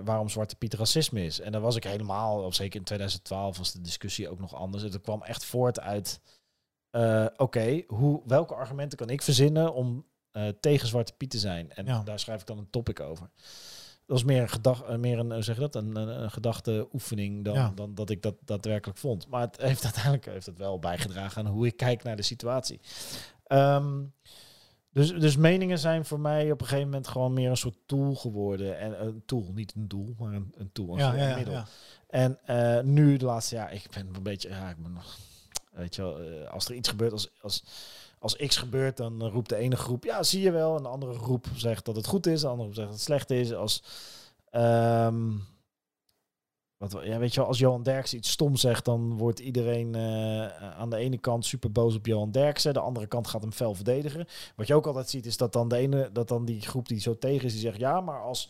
[0.03, 1.39] waarom Zwarte Piet racisme is.
[1.39, 4.83] En daar was ik helemaal, of zeker in 2012 was de discussie ook nog anders.
[4.83, 6.21] Het kwam echt voort uit,
[6.89, 10.05] eh, oké, hoe welke argumenten kan ik verzinnen om
[10.59, 11.71] tegen Zwarte Piet te zijn?
[11.71, 12.01] En Ja.
[12.03, 13.29] daar schrijf ik dan een topic over.
[14.05, 17.53] Dat was meer een, gedag, meer een, zeg dat, een, een, een gedachte oefening dan,
[17.53, 17.71] Ja.
[17.75, 19.27] dan dat ik dat daadwerkelijk vond.
[19.27, 22.79] Maar het heeft uiteindelijk heeft het wel bijgedragen aan hoe ik kijk naar de situatie.
[23.43, 24.03] Ehm,
[24.97, 28.15] dus, dus meningen zijn voor mij op een gegeven moment gewoon meer een soort tool
[28.15, 28.79] geworden.
[28.79, 31.53] En een tool, niet een doel, maar een, een tool, een Ja, ja, ja, middel.
[31.53, 31.65] ja.
[32.07, 35.17] En eh, nu de laatste jaar, ik ben een beetje, ja, ik ben nog,
[35.71, 37.63] weet je wel, eh, als er iets gebeurt, als, als,
[38.19, 40.77] als X gebeurt, dan eh, roept de ene groep, ja, zie je wel.
[40.77, 43.05] En de andere groep zegt dat het goed is, de andere groep zegt dat het
[43.05, 43.53] slecht is.
[43.53, 43.83] Als,
[44.51, 45.31] ehm,
[46.77, 50.45] wat, ja, weet je wel, als Johan Derksen iets stom zegt, dan wordt iedereen eh,
[50.79, 53.73] aan de ene kant super boos op Johan Derksen, de andere kant gaat hem fel
[53.73, 54.25] verdedigen.
[54.55, 56.99] Wat je ook altijd ziet, is dat dan de ene, dat dan die groep die
[56.99, 58.49] zo tegen is, die zegt, ja, maar als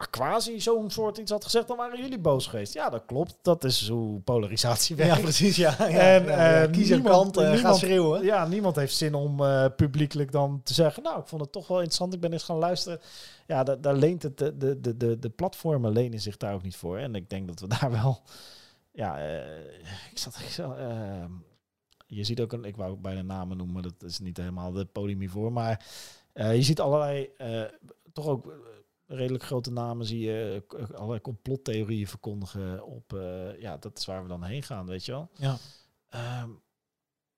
[0.00, 2.72] Aquasi zo'n soort iets had gezegd, dan waren jullie boos geweest.
[2.74, 3.38] Ja, dat klopt.
[3.42, 5.16] Dat is hoe polarisatie werkt.
[5.16, 5.56] Ja, precies.
[5.56, 6.62] Ja, ja, En, ja, ja.
[6.62, 8.24] eh, een niemand- kant schreeuwen.
[8.24, 11.02] Ja, niemand heeft zin om eh, publiekelijk dan te zeggen...
[11.02, 13.00] nou, ik vond het toch wel interessant, ik ben eens gaan luisteren.
[13.46, 16.62] Ja, da- daar leent het, de, de, de, de, de platformen lenen zich daar ook
[16.62, 16.98] niet voor.
[16.98, 18.20] En ik denk dat we daar wel...
[18.92, 19.46] Ja, eh,
[20.10, 20.38] ik zat...
[20.40, 21.24] Ik zat eh,
[22.06, 24.84] je ziet ook, een, ik wou ook bijna namen noemen, dat is niet helemaal de
[24.84, 25.52] podium hiervoor.
[25.52, 25.86] Maar
[26.32, 27.62] eh, je ziet allerlei, eh,
[28.12, 28.52] toch ook eh,
[29.08, 33.12] redelijk grote namen, zie je eh, allerlei complottheorieën verkondigen op...
[33.12, 35.28] eh, ja, dat is waar we dan heen gaan, weet je wel.
[35.36, 35.56] Ja.
[36.08, 36.50] Ehm,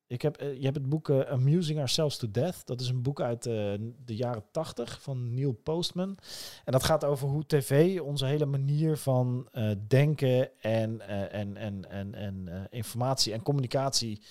[0.07, 2.67] ik heb, eh, je hebt het boek Amusing Ourselves to Death.
[2.67, 6.19] Dat is een boek uit de jaren tachtig van Neil Postman.
[6.65, 9.49] En dat gaat over hoe tv onze hele manier van
[9.87, 14.23] denken en, en, en, en, en informatie en communicatie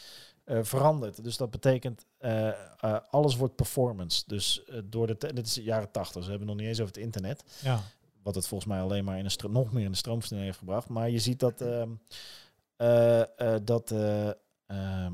[0.50, 1.24] eh, verandert.
[1.24, 2.56] Dus dat betekent eh, eh,
[3.10, 4.24] alles wordt performance.
[4.28, 6.24] Dus door de dit is de jaren tachtig.
[6.24, 7.80] Ze hebben nog niet eens over het internet Ja.
[8.24, 10.60] wat het volgens mij alleen maar in een stro- nog meer in de stroomversnelling heeft
[10.60, 10.90] gebracht.
[10.90, 11.90] Maar je ziet dat ehm,
[12.76, 14.28] eh, eh, dat eh,
[14.68, 15.14] ehm,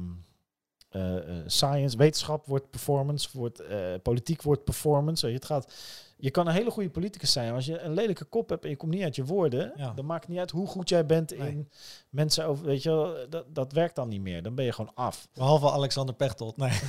[0.90, 3.62] eh, eh, science, wetenschap wordt performance, wordt,
[4.02, 5.28] politiek wordt performance.
[5.28, 5.74] Je, Het gaat,
[6.18, 7.46] je kan een hele goede politicus zijn.
[7.48, 9.92] maar Als je een lelijke kop hebt en je komt niet uit je woorden, Ja.
[9.94, 11.50] dan maakt het niet uit hoe goed jij bent Nee.
[11.50, 11.70] in
[12.10, 12.66] mensen over.
[12.66, 14.44] Weet je, wel, dat, dat werkt dan niet meer.
[14.44, 15.28] Dan ben je gewoon af.
[15.34, 16.58] Behalve Alexander Pechtold.
[16.58, 16.72] Nee.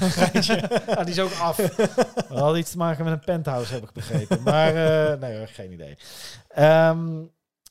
[0.86, 1.56] ja, die is ook af.
[2.28, 4.42] Dat had iets te maken met een penthouse, heb ik begrepen.
[4.42, 4.74] Maar
[5.12, 5.96] eh, nee, geen idee.
[6.48, 7.24] Ehm,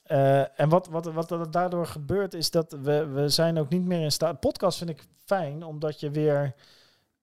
[0.03, 3.86] eh, en wat, wat, wat er daardoor gebeurt, is dat we, we zijn ook niet
[3.86, 4.40] meer in staat...
[4.40, 6.56] Podcast vind ik fijn, omdat je weer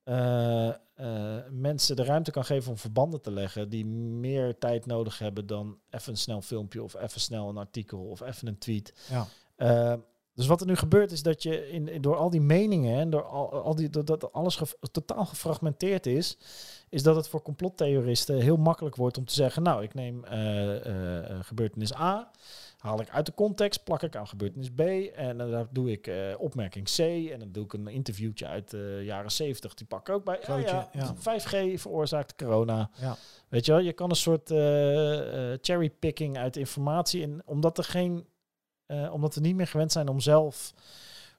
[0.04, 0.68] eh,
[1.02, 3.68] eh, mensen de ruimte kan geven om verbanden te leggen...
[3.68, 6.82] die meer tijd nodig hebben dan even een snel filmpje...
[6.82, 8.94] of even snel een artikel of even een tweet.
[9.10, 9.26] Ja.
[9.56, 9.94] Eh,
[10.34, 13.24] dus wat er nu gebeurt is dat je in, door al die meningen en door
[13.24, 14.60] al, al die, dat, alles
[14.92, 16.38] totaal gefragmenteerd is,
[16.88, 21.40] is dat het voor complottheoristen heel makkelijk wordt om te zeggen, nou, ik neem eh,
[21.40, 22.30] gebeurtenis A,
[22.82, 24.80] haal ik uit de context, plak ik aan gebeurtenis B
[25.14, 26.98] en eh, daar doe ik eh, opmerking C
[27.32, 30.36] en dan doe ik een interviewtje uit de jaren 70, die pak ik ook bij.
[30.36, 31.14] Ja, Foutje, ja, ja.
[31.14, 32.90] 5G veroorzaakt corona.
[33.00, 33.16] Ja.
[33.48, 37.22] Weet je wel, je kan een soort eh, eh, cherrypicking uit informatie.
[37.22, 38.26] En omdat er geen,
[39.10, 40.74] omdat we niet meer gewend zijn om zelf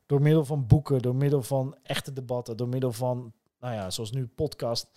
[0.05, 4.11] door middel van boeken, door middel van echte debatten, door middel van, nou ja, zoals
[4.11, 4.87] nu podcast.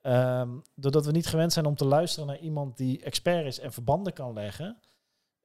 [0.00, 3.72] ehm, doordat we niet gewend zijn om te luisteren naar iemand die expert is en
[3.72, 4.76] verbanden kan leggen.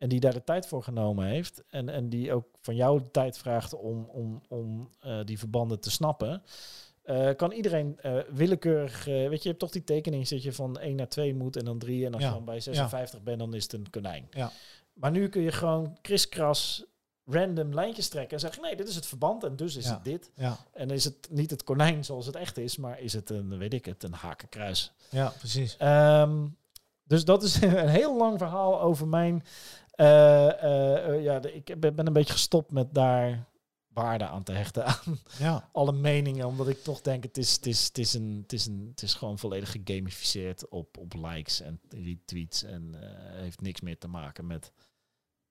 [0.02, 1.64] En die daar de tijd voor genomen heeft.
[1.69, 5.80] En, en die ook van jou de tijd vraagt om, om, om eh, die verbanden
[5.80, 6.44] te snappen.
[7.02, 10.80] Eh, kan iedereen eh, willekeurig, weet je, je hebt toch die tekening dat je van
[10.80, 13.40] 1 naar 2 moet en dan 3 en als Ja, je dan bij 56 bent,
[13.40, 14.28] dan is het een konijn.
[14.32, 14.52] Ja.
[14.94, 16.86] Maar nu kun je gewoon kriskras
[17.26, 19.94] random lijntjes trekken en zeggen, nee, dit is het verband en dus is Ja.
[19.94, 20.32] het dit.
[20.36, 23.57] Ja, En is het niet het konijn zoals het echt is, maar is het een,
[23.57, 24.91] weet ik het, een hakenkruis.
[25.10, 25.78] ja, precies.
[25.78, 26.45] Ehm,
[27.03, 29.44] dus dat is een heel lang verhaal over mijn.
[30.06, 33.49] Eh, eh, eh, ja, de- ik ben een beetje gestopt met daar
[33.88, 37.65] waarde aan te hechten aan Ja, alle meningen, omdat ik toch denk het is, het
[37.65, 41.61] is, het is, een, het is, een, het is gewoon volledig gegamificeerd op, op likes
[41.61, 44.72] en retweets en eh, heeft niks meer te maken met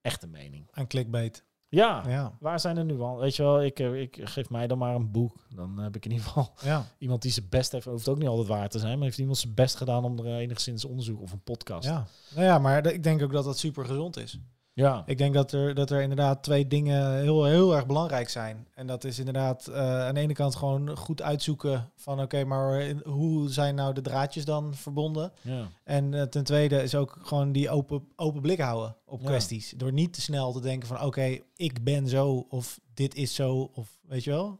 [0.01, 0.69] echte mening.
[0.73, 1.45] en clickbait.
[1.71, 3.19] Ja, Ja, waar zijn er nu al?
[3.19, 5.47] Weet je wel, ik, eh, ik geef mij dan maar een boek.
[5.55, 6.85] Dan heb ik in ieder geval ja.
[6.99, 7.85] iemand die zijn best heeft.
[7.85, 10.39] Hoeft ook niet altijd waar te zijn, maar heeft iemand zijn best gedaan om er
[10.39, 11.89] enigszins onderzoek of een podcast.
[11.89, 14.39] Ja, nou ja, maar ik denk ook dat dat super gezond is.
[14.73, 15.03] Ja.
[15.07, 18.67] Ik denk dat er, dat er inderdaad twee dingen heel, heel erg belangrijk zijn.
[18.75, 22.93] En dat is inderdaad eh, aan de ene kant gewoon goed uitzoeken van oké, maar
[23.05, 25.33] hoe zijn nou de draadjes dan verbonden?
[25.43, 25.69] ja.
[25.85, 29.27] En eh, ten tweede is ook gewoon die open, open blik houden op Ja.
[29.27, 29.75] kwesties.
[29.77, 33.71] Door niet te snel te denken van oké, ik ben zo of dit is zo
[33.75, 34.59] of weet je wel?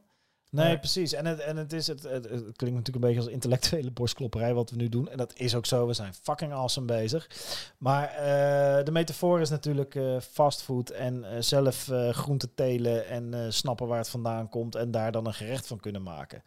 [0.51, 1.13] Nee, Maar- precies.
[1.13, 4.53] En het, en het is het, het, het klinkt natuurlijk een beetje als intellectuele borstklopperij
[4.53, 5.09] wat we nu doen.
[5.09, 5.87] En dat is ook zo.
[5.87, 7.29] We zijn fucking awesome bezig.
[7.77, 13.33] Maar eh, de metafoor is natuurlijk eh, fastfood en eh, zelf eh groente telen en
[13.33, 16.43] eh, snappen waar het vandaan komt en daar dan een gerecht van kunnen maken.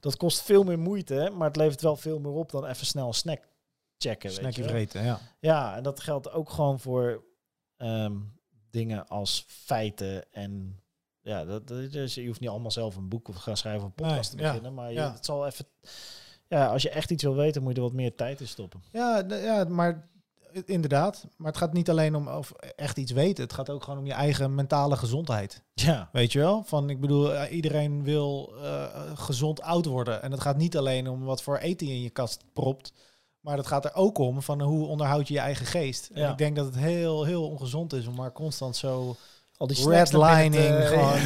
[0.00, 3.06] Dat kost veel meer moeite, maar het levert wel veel meer op dan even snel
[3.06, 3.40] een snack
[3.98, 4.28] checken.
[4.28, 4.78] weet Snackie je wel.
[4.78, 5.18] vreten, ja.
[5.40, 7.24] Ja, en dat geldt ook gewoon voor
[7.76, 8.16] ehm,
[8.70, 10.80] dingen als feiten en
[11.28, 13.86] ja, dat, dat is, je hoeft niet allemaal zelf een boek of gaan schrijven of
[13.86, 15.12] een podcast Nee, te ja, beginnen, maar je, ja.
[15.12, 15.66] het zal even.
[16.48, 18.82] Ja, als je echt iets wil weten, moet je er wat meer tijd in stoppen.
[18.92, 20.08] Ja, ja, maar
[20.64, 21.26] inderdaad.
[21.36, 23.44] Maar het gaat niet alleen om of echt iets weten.
[23.44, 25.62] Het gaat ook gewoon om je eigen mentale gezondheid.
[25.74, 26.62] Ja, Weet je wel?
[26.62, 30.22] Van, ik bedoel, eh, iedereen wil eh, gezond oud worden.
[30.22, 32.92] En het gaat niet alleen om wat voor eten je in je kast propt.
[33.40, 36.10] Maar het gaat er ook om van hoe onderhoud je je eigen geest.
[36.12, 39.16] En ik denk dat het heel, heel ongezond is om maar constant zo
[39.58, 41.18] al die redlining te- gewoon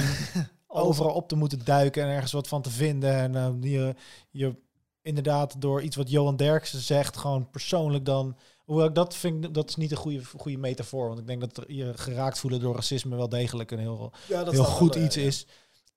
[0.84, 3.14] overal op te moeten duiken en ergens wat van te vinden.
[3.14, 3.94] En eh, je,
[4.30, 4.54] je
[5.02, 8.36] inderdaad door iets wat Johan Derksen zegt, gewoon persoonlijk dan.
[8.64, 11.06] Hoewel ik dat vind, dat is niet een goede, goede metafoor.
[11.09, 14.64] Want ik denk dat je geraakt voelen door racisme wel degelijk een heel, Ja, heel
[14.64, 15.46] goed wel, iets eh, is.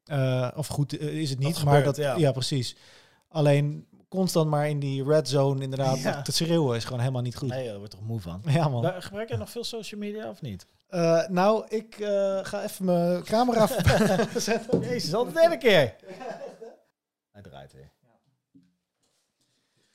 [0.05, 2.15] Eh, of goed eh, is het niet, Dat maar gebeurt, dat, ja.
[2.15, 2.31] ja.
[2.31, 2.75] precies.
[3.29, 6.21] Alleen constant maar in die red zone inderdaad Ja.
[6.21, 7.49] te schreeuwen is gewoon helemaal niet goed.
[7.49, 8.41] Nee, daar word je toch moe van.
[8.53, 8.81] Ja man.
[8.81, 10.65] Maar Gebruik jij nog veel social media of niet?
[10.87, 13.67] Eh, nou, ik eh, ga even mijn camera
[14.35, 14.79] zetten.
[14.79, 15.95] Jezus, al de derde keer.
[17.31, 17.91] Hij draait weer.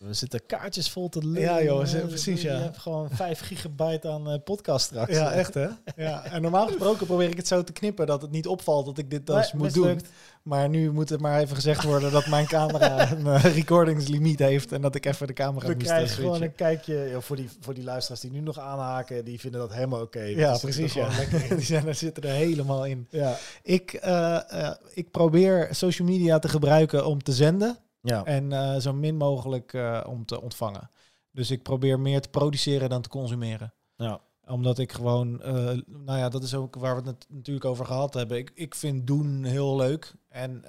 [0.04, 1.40] We zitten kaartjes vol te lullen.
[1.40, 2.54] Ja, joh, Eh, ze- precies, ja.
[2.56, 5.14] Je hebt gewoon 5 gigabyte aan eh, podcast straks.
[5.14, 5.66] Ja, echt hè?
[5.96, 8.98] Ja, en normaal gesproken probeer ik het zo te knippen dat het niet opvalt dat
[8.98, 10.00] ik dit dus Nee, moet doen.
[10.42, 14.72] Maar nu moet het maar even gezegd worden dat mijn camera een eh, recordingslimiet heeft
[14.72, 16.48] en dat ik even de camera We moest eh, krijgen gewoon switchen.
[16.50, 19.24] een kijkje ja, voor, die, voor die luisteraars die nu nog aanhaken.
[19.24, 20.22] Die vinden dat helemaal oké.
[20.22, 20.92] Ja, precies.
[20.92, 21.10] Ja.
[21.10, 21.56] gewoon.
[21.58, 23.06] Die zijn, er zitten er helemaal in.
[23.10, 23.36] Ja.
[23.62, 28.24] Ik, eh, eh, ik probeer social media te gebruiken om te zenden Ja.
[28.24, 30.90] en eh, zo min mogelijk eh, om te ontvangen.
[31.30, 33.72] Dus ik probeer meer te produceren dan te consumeren.
[33.96, 34.20] ja.
[34.46, 35.54] Omdat ik gewoon, eh,
[35.86, 38.36] nou ja, dat is ook waar we het natuurlijk over gehad hebben.
[38.38, 40.62] Ik, ik vind doen heel leuk en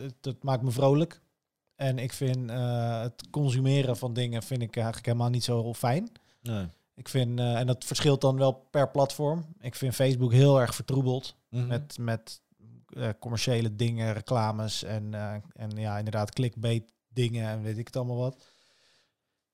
[0.00, 1.20] het, het maakt me vrolijk.
[1.76, 6.12] En ik vind het consumeren van dingen vind ik eigenlijk helemaal niet zo fijn.
[6.42, 6.66] Nee.
[6.94, 9.44] Ik vind, en dat verschilt dan wel per platform.
[9.60, 11.66] Ik vind Facebook heel erg vertroebeld Mhm.
[11.66, 12.41] met, met
[12.96, 17.96] eh, commerciële dingen, reclames en, eh, en ja, inderdaad clickbait dingen en weet ik het
[17.96, 18.44] allemaal wat.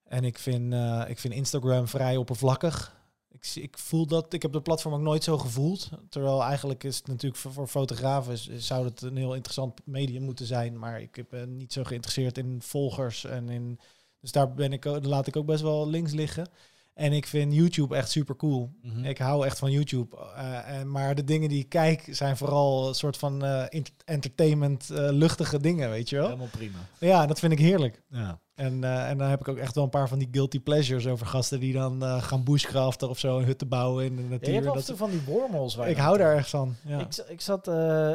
[0.05, 2.97] En ik vind, eh, ik vind Instagram vrij oppervlakkig.
[3.28, 5.90] Ik, ik voel dat, ik heb de platform ook nooit zo gevoeld.
[6.09, 10.78] Terwijl eigenlijk is het natuurlijk voor, fotografen zou het een heel interessant medium moeten zijn.
[10.78, 13.81] Maar ik ben niet zo geïnteresseerd in volgers en in.
[14.20, 16.48] Dus daar ben ik, laat ik ook best wel links liggen.
[16.99, 18.70] En ik vind YouTube echt super cool.
[18.83, 19.05] Mhm.
[19.05, 20.16] Ik hou echt van YouTube.
[20.37, 23.93] Eh, en, maar de dingen die ik kijk zijn vooral een soort van eh, ent-
[24.05, 26.25] entertainment, eh, luchtige dingen, weet je wel?
[26.25, 26.79] Helemaal prima.
[26.99, 28.03] Ja, dat vind ik heerlijk.
[28.09, 28.41] Ja.
[28.55, 31.27] En, en dan heb ik ook echt wel een paar van die guilty pleasures over
[31.27, 34.55] gasten die dan gaan bushcraften of zo, een hut te bouwen in de je natuur.
[34.55, 35.75] hebt af en dat toe van die wormholes.
[35.75, 36.75] waar je ik hou daar erg van.
[36.87, 36.99] Ja.
[36.99, 37.69] Ik, ik, zat,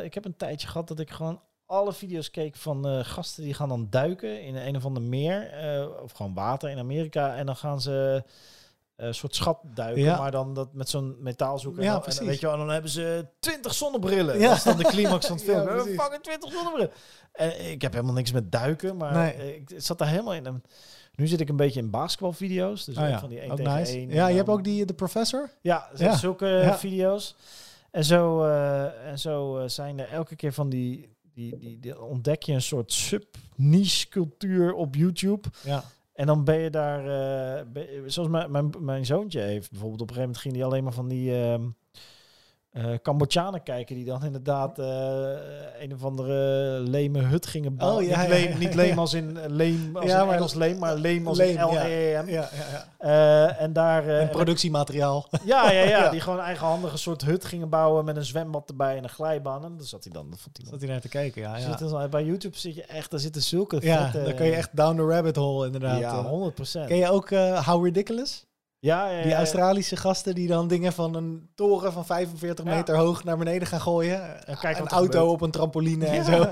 [0.03, 3.69] ik heb een tijdje gehad dat ik gewoon alle video's keek van gasten die gaan
[3.69, 5.51] dan duiken in een of ander meer.
[6.03, 7.35] of gewoon water in Amerika.
[7.35, 8.23] En dan gaan ze
[8.95, 10.03] eh, een soort schat duiken.
[10.03, 10.17] Ja.
[10.17, 11.83] Maar dan dat met zo'n metaalzoeker.
[11.83, 14.39] Ja, en weet je wel, en dan hebben ze 20 zonnebrillen.
[14.39, 14.47] Ja.
[14.47, 15.67] Dat is dan de climax van het film.
[15.67, 16.91] Ja, We fucking 20 zonnebrillen.
[17.33, 18.97] En ik heb helemaal niks met duiken.
[18.97, 19.33] Maar Nee.
[19.33, 20.45] eh, ik zat daar helemaal in.
[20.45, 20.63] En
[21.15, 22.85] nu zit ik een beetje in basketbalvideo's.
[22.85, 23.93] Dus Oh ja, van die 1 ook tegen nice.
[23.97, 24.09] 1.
[24.09, 25.49] Ja, je hebt ook die de professor.
[25.61, 26.77] ja, zulke Ja.
[26.77, 27.35] video's.
[27.91, 32.01] En zo, eh, en zo eh, zijn er elke keer van die, die, die, die
[32.01, 35.47] ontdek je een soort sub-niche cultuur op YouTube.
[35.63, 35.83] Ja.
[36.13, 36.99] En dan ben je daar,
[37.65, 37.65] eh,
[38.05, 40.93] zoals mijn, mijn, mijn zoontje heeft bijvoorbeeld, op een gegeven moment ging hij alleen maar
[40.93, 41.69] van die ehm
[42.73, 44.85] eh, Cambodjanen kijken die dan inderdaad eh,
[45.79, 46.33] een of andere
[46.79, 48.03] leme hut gingen bouwen.
[48.03, 48.75] Oh, ja, niet, leem, ja, niet ja.
[48.75, 51.65] leem als in leem, als Ja, maar- Engels leem, maar leem als Leem, in ja.
[51.65, 52.29] L-E-M.
[52.29, 52.85] Ja, ja, ja.
[52.97, 54.07] Eh, en daar...
[54.07, 55.27] eh, En productiemateriaal.
[55.45, 56.09] ja, ja, ja.
[56.09, 59.63] Die gewoon eigenhandig een soort hut gingen bouwen met een zwembad erbij en een glijbaan.
[59.63, 60.29] En daar zat hij dan.
[60.29, 60.83] Dat vond hij Zat dan.
[60.83, 61.55] hij naar te kijken, ja.
[61.59, 64.35] Zit Ja, er zo- bij YouTube zit je echt, daar zitten zulke ja vette- dan
[64.35, 65.99] kan je echt down the rabbit hole inderdaad.
[65.99, 66.87] Ja, Eh, 100 procent.
[66.87, 68.45] Ken je ook eh, How Ridiculous?
[68.83, 69.23] Ja, ja, ja.
[69.23, 69.33] Die.
[69.33, 72.75] Australische gasten die dan dingen van een toren van 45 Ja.
[72.75, 74.47] meter hoog naar beneden gaan gooien.
[74.47, 75.33] En kijk een auto gebeurt.
[75.33, 76.49] op een trampoline en zo.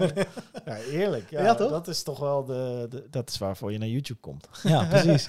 [0.66, 1.30] Ja, eerlijk.
[1.30, 1.70] Ja, toch?
[1.70, 4.48] Dat is toch wel de, de, dat is waarvoor je naar YouTube komt.
[4.64, 5.28] Ja, precies.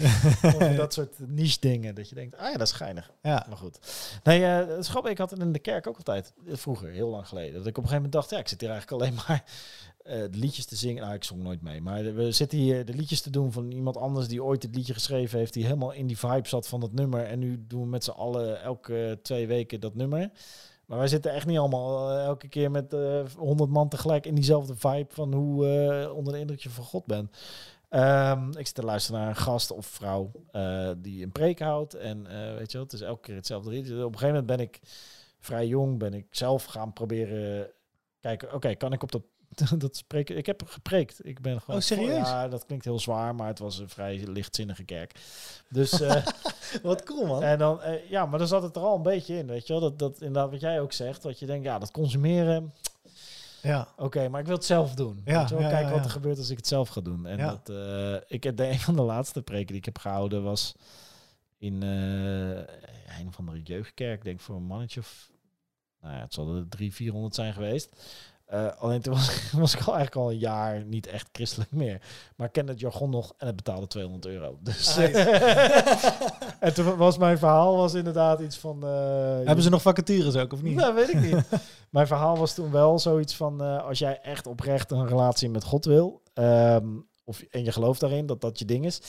[0.76, 1.94] Dat soort niche dingen.
[1.94, 3.10] Dat je denkt, ah ja, dat is geinig.
[3.22, 3.46] ja.
[3.48, 3.78] Maar goed.
[4.22, 5.10] Nee, grappig.
[5.10, 6.32] Ik had het in de kerk ook altijd.
[6.48, 7.54] eh, Vroeger, heel lang geleden.
[7.54, 9.44] Dat ik op een gegeven moment dacht, ja, ik zit hier eigenlijk alleen maar
[10.04, 11.02] de liedjes te zingen.
[11.02, 11.80] Nou, ik zong nooit mee.
[11.80, 14.94] Maar we zitten hier de liedjes te doen van iemand anders die ooit het liedje
[14.94, 15.52] geschreven heeft.
[15.52, 17.24] Die helemaal in die vibe zat van dat nummer.
[17.24, 20.30] En nu doen we met z'n allen elke twee weken dat nummer.
[20.86, 22.96] Maar wij zitten echt niet allemaal eh, elke keer met
[23.36, 27.06] honderd man tegelijk in diezelfde vibe van hoe eh, onder de indruk je van God
[27.06, 27.30] bent.
[27.92, 31.94] Ehm, ik zit te luisteren naar een gast of vrouw eh, die een preek houdt.
[31.94, 33.70] En eh, weet je wel, het is elke keer hetzelfde.
[33.70, 34.80] Op een gegeven moment ben ik
[35.38, 37.70] vrij jong, ben ik zelf gaan proberen
[38.20, 38.54] kijken.
[38.54, 39.22] Oké, kan ik op dat,
[39.78, 40.36] dat spreken?
[40.36, 41.26] Ik heb gepreekt.
[41.26, 41.76] Ik ben gewoon.
[41.76, 42.28] Oh, serieus?
[42.28, 45.14] Ja, dat klinkt heel zwaar, maar het was een vrij lichtzinnige kerk.
[45.68, 46.26] Dus eh,
[46.82, 47.42] Wat cool, man.
[47.42, 49.72] en dan, eh, ja, maar dan zat het er al een beetje in, weet je
[49.72, 49.82] wel.
[49.82, 52.74] Dat, dat inderdaad wat jij ook zegt, wat je denkt, ja, dat consumeren,
[53.62, 53.88] Ja.
[53.96, 55.22] Oké, maar ik wil het zelf doen.
[55.24, 57.26] Ja, ja, Kijken ja, wat er gebeurt als ik het zelf ga doen.
[57.26, 60.42] En dat, eh, ik heb de een van de laatste preken die ik heb gehouden
[60.42, 60.74] was
[61.58, 65.30] in een of andere jeugdkerk, ik denk voor een mannetje of,
[66.00, 67.96] nou ja, het zal er drie, vierhonderd zijn geweest.
[68.52, 72.00] Eh, alleen toen was, was ik al eigenlijk al een jaar niet echt christelijk meer.
[72.36, 74.58] Maar ik kende het jargon nog en het betaalde 200 euro.
[74.62, 74.96] Dus,
[76.60, 78.82] en toen was mijn verhaal was inderdaad iets van...
[78.86, 80.74] eh, Hebben ze nog vacatures ook, of niet?
[80.74, 81.44] nou, weet ik niet.
[81.90, 83.62] Mijn verhaal was toen wel zoiets van...
[83.62, 86.22] eh, als jij echt oprecht een relatie met God wil...
[86.34, 86.86] ehm,
[87.24, 89.00] of, en je gelooft daarin dat dat je ding is...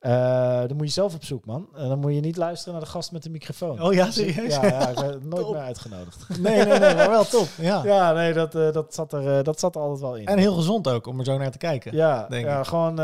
[0.00, 1.68] eh, dan moet je zelf op zoek, man.
[1.74, 3.82] En dan moet je niet luisteren naar de gast met de microfoon.
[3.82, 4.54] Oh ja, serieus?
[4.54, 5.52] Ja, ja ik ben nooit Top.
[5.54, 6.38] meer uitgenodigd.
[6.38, 7.48] Nee, nee, nee, maar wel top.
[7.58, 7.84] Ja.
[7.84, 10.26] Ja, nee, dat, eh, dat, zat er, eh, dat zat er altijd wel in.
[10.26, 11.96] En heel gezond ook, om er zo naar te kijken.
[11.96, 12.66] ja, denk ja ik.
[12.66, 13.00] gewoon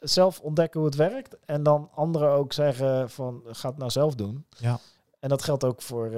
[0.00, 1.36] zelf ontdekken hoe het werkt.
[1.44, 4.44] En dan anderen ook zeggen van, ga het nou zelf doen.
[4.58, 4.78] Ja.
[5.20, 6.10] En dat geldt ook voor,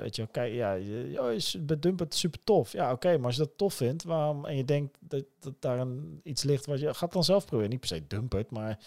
[0.00, 2.72] weet je, kijk, ja, je, oh, bij Dumpert super tof.
[2.72, 5.78] Ja, oké, maar als je dat tof vindt, waarom, en je denkt dat, dat daar
[5.78, 7.70] een, iets ligt wat je gaat dan zelf proberen.
[7.70, 8.78] Niet per se Dumpert, maar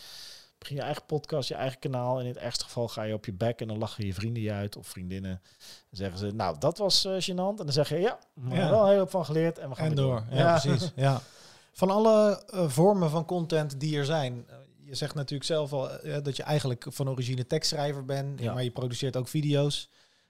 [0.60, 2.16] begin je eigen podcast, je eigen kanaal.
[2.20, 4.44] En in het ergste geval ga je op je bek en dan lachen je vrienden
[4.44, 5.42] je uit of vriendinnen.
[5.60, 7.36] Dan zeggen ze, nou, dat was eh, gênant.
[7.60, 8.56] En dan zeg je, ja, we Ja.
[8.56, 10.24] hebben wel heel veel van geleerd en we gaan En door.
[10.32, 10.92] Ja, precies.
[10.96, 11.22] Ja.
[11.72, 14.46] Van alle eh, vormen van content die er zijn.
[14.48, 15.90] eh, je zegt natuurlijk zelf al
[16.24, 18.40] dat je eigenlijk van origine tekstschrijver bent.
[18.42, 18.54] Ja.
[18.54, 19.90] Maar je produceert ook video's.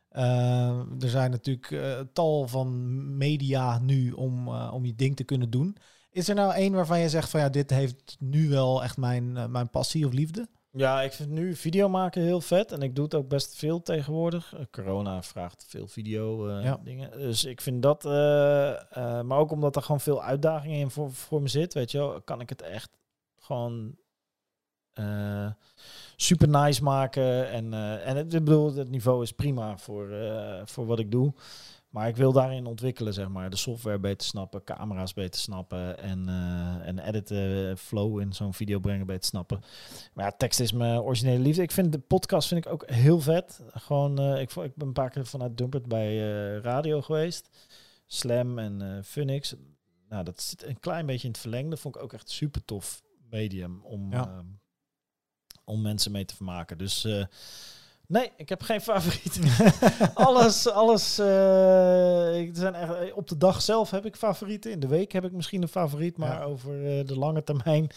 [0.09, 1.75] Er zijn natuurlijk
[2.13, 5.77] tal van media nu om, om je ding te kunnen doen.
[6.17, 9.37] Is er nou één waarvan je zegt van ja, dit heeft nu wel echt mijn,
[9.37, 10.47] eh, mijn passie of liefde?
[10.71, 12.71] Ja, ik vind nu video maken heel vet.
[12.71, 14.53] En ik doe het ook best veel tegenwoordig.
[14.53, 16.79] Eh, corona vraagt veel video eh, Ja.
[16.83, 17.11] dingen.
[17.11, 18.03] Dus ik vind dat...
[19.23, 22.21] maar ook omdat er gewoon veel uitdagingen in voor, voor me zit, weet je wel,
[22.21, 22.89] kan ik het echt
[23.39, 23.95] gewoon
[26.15, 27.49] super nice maken.
[27.49, 27.73] En,
[28.03, 30.09] en het, ik bedoel, het niveau is prima voor,
[30.65, 31.33] voor wat ik doe.
[31.97, 33.49] Maar ik wil daarin ontwikkelen, zeg maar.
[33.49, 38.79] De software beter snappen, camera's beter snappen en, eh en editen, flow in zo'n video
[38.79, 39.61] brengen beter snappen.
[40.13, 41.61] Maar ja, tekst is mijn originele liefde.
[41.61, 43.61] Ik vind de podcast vind ik ook heel vet.
[43.71, 47.49] Gewoon, eh, ik, vo- ik ben een paar keer vanuit Dumpert bij eh, radio geweest.
[48.05, 49.55] Slam en Funix.
[50.09, 51.77] Nou, dat zit een klein beetje in het verlengde.
[51.77, 54.27] Vond ik ook echt super tof medium om, Ja.
[54.27, 54.45] ehm,
[55.63, 56.77] om mensen mee te vermaken.
[56.77, 57.07] Dus
[58.07, 59.39] nee, ik heb geen favoriet.
[60.13, 61.19] alles, alles.
[61.19, 64.71] eh, ik- er zijn echt, op de dag zelf heb ik favorieten.
[64.71, 66.43] In de week heb ik misschien een favoriet, maar Ja.
[66.43, 67.89] over eh, de lange termijn.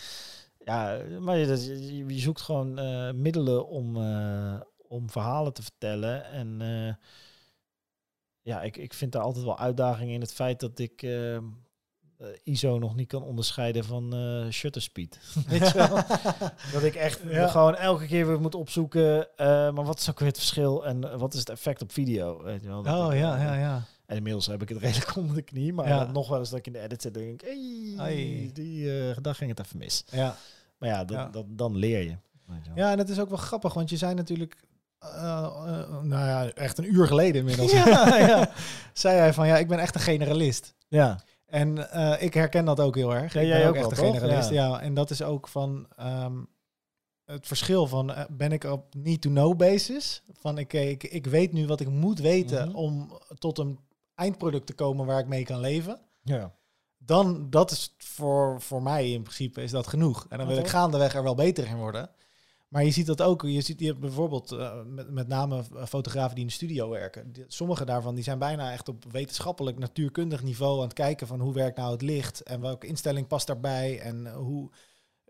[0.65, 1.47] Ja, maar je,
[2.20, 6.24] zoekt gewoon eh, middelen om, eh, om verhalen te vertellen.
[6.24, 6.95] En eh,
[8.41, 11.03] ja, ik, ik vind daar altijd wel uitdagingen in het feit dat ik
[12.21, 15.19] eh, ISO nog niet kan onderscheiden van eh shutter speed.
[15.49, 15.95] Weet je wel?
[16.73, 17.49] dat ik echt Ja.
[17.49, 19.37] gewoon elke keer weer moet opzoeken.
[19.37, 22.43] eh, maar wat is ook weer het verschil en wat is het effect op video?
[22.43, 22.83] Weet je wel?
[22.83, 23.83] Dat Oh ik, ja, ja, ja.
[24.07, 25.73] En inmiddels heb ik het redelijk onder de knie.
[25.73, 26.05] Maar Ja.
[26.05, 28.51] nog wel eens dat ik in de edit zit en denk, hey, Ai.
[28.53, 30.05] die dag ging het even mis.
[30.11, 30.37] ja.
[30.79, 31.29] Maar ja, dat, Ja.
[31.29, 32.17] Dat, dan leer je.
[32.75, 34.57] Ja, en het is ook wel grappig, want je zei natuurlijk,
[36.03, 38.51] nou ja, echt een uur geleden inmiddels, Ja, ja.
[38.93, 40.75] zei hij van ja, ik ben echt een generalist.
[40.89, 41.21] ja.
[41.51, 43.33] En eh, ik herken dat ook heel erg.
[43.33, 44.51] Ja, ik jij ben ook ook echt wel, een generalist.
[44.51, 44.69] Ja.
[44.69, 44.81] Ja.
[44.81, 46.39] en dat is ook van ehm,
[47.25, 50.23] het verschil van eh, ben ik op need-to-know basis?
[50.33, 52.77] Van ik, ik, ik weet nu wat ik moet weten Mhm.
[52.77, 53.79] om tot een
[54.15, 56.01] eindproduct te komen waar ik mee kan leven.
[56.23, 56.59] ja.
[57.03, 60.27] Dan, dat is voor, voor mij in principe is dat genoeg.
[60.29, 62.11] En dan wil ik gaandeweg er wel beter in worden.
[62.71, 63.43] Maar je ziet dat ook.
[63.43, 67.33] Je ziet hebt bijvoorbeeld eh, met, met name fotografen die in de studio werken.
[67.47, 71.55] Sommige daarvan die zijn bijna echt op wetenschappelijk, natuurkundig niveau aan het kijken van hoe
[71.55, 74.71] werkt nou het licht en welke instelling past daarbij en eh, hoe.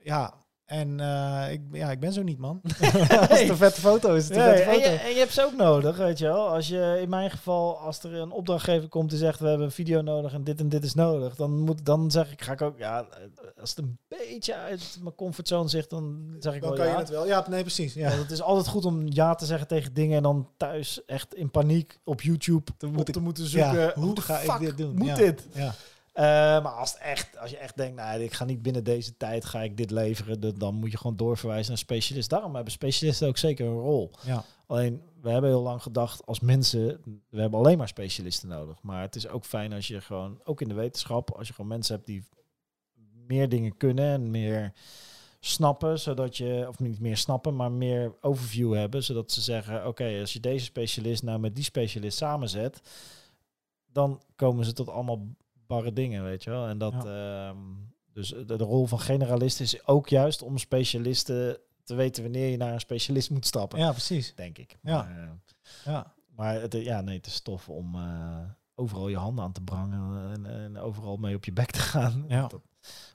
[0.02, 2.60] Ja, en eh, ik, ja, ik ben zo niet, man.
[3.28, 5.04] Als het een vette foto is, het een vette en, je, foto.
[5.04, 6.48] en je hebt ze ook nodig, weet je wel.
[6.48, 9.40] Als je, in mijn geval, als er een opdrachtgever komt die zegt...
[9.40, 11.36] we hebben een video nodig en dit en dit is nodig...
[11.36, 12.78] dan, moet, dan zeg ik, ga ik ook...
[12.78, 13.06] Ja,
[13.60, 16.92] als het een beetje uit mijn comfortzone zit, dan zeg ik Dan wel kan ja.
[16.92, 17.26] je het wel.
[17.26, 17.94] Ja, nee, precies.
[17.94, 18.10] Ja.
[18.10, 20.16] Het is altijd goed om ja te zeggen tegen dingen...
[20.16, 23.80] en dan thuis echt in paniek op YouTube op ik- te moeten zoeken...
[23.80, 24.94] Ja, hoe ga ik dit doen?
[24.96, 25.46] moet dit?
[25.52, 25.74] Ja.
[26.12, 26.24] Eh,
[26.62, 29.62] maar als, echt, als je echt denkt, nou, ik ga niet binnen deze tijd ga
[29.62, 32.30] ik dit leveren, dan- dan moet je gewoon doorverwijzen naar specialist.
[32.30, 34.10] Daarom hebben specialisten ook zeker een rol.
[34.22, 34.44] Ja.
[34.66, 37.00] Alleen, we hebben heel lang gedacht als mensen,
[37.30, 38.82] we hebben alleen maar specialisten nodig.
[38.82, 41.70] Maar het is ook fijn als je gewoon, ook in de wetenschap, als je gewoon
[41.70, 42.24] mensen hebt die
[43.26, 44.72] meer dingen kunnen en meer
[45.40, 50.18] snappen, zodat je, of niet meer snappen, maar meer overview hebben, zodat ze zeggen, oké,
[50.20, 52.80] als je deze specialist nou met die specialist samenzet,
[53.92, 55.26] dan komen ze tot allemaal
[55.70, 56.66] barre dingen, weet je wel.
[56.66, 57.56] En dat, ehm,
[58.12, 62.56] dus de, de rol van generalist is ook juist om specialisten te weten wanneer je
[62.56, 64.34] naar een specialist moet stappen, ja, precies.
[64.34, 64.76] denk ik.
[64.82, 65.02] Ja.
[65.02, 66.14] Maar, eh, Ja.
[66.36, 68.38] maar het, ja, nee, het is tof om eh,
[68.74, 72.24] overal je handen aan te brangen en, en overal mee op je bek te gaan.
[72.28, 72.46] Ja.
[72.46, 72.60] Dat-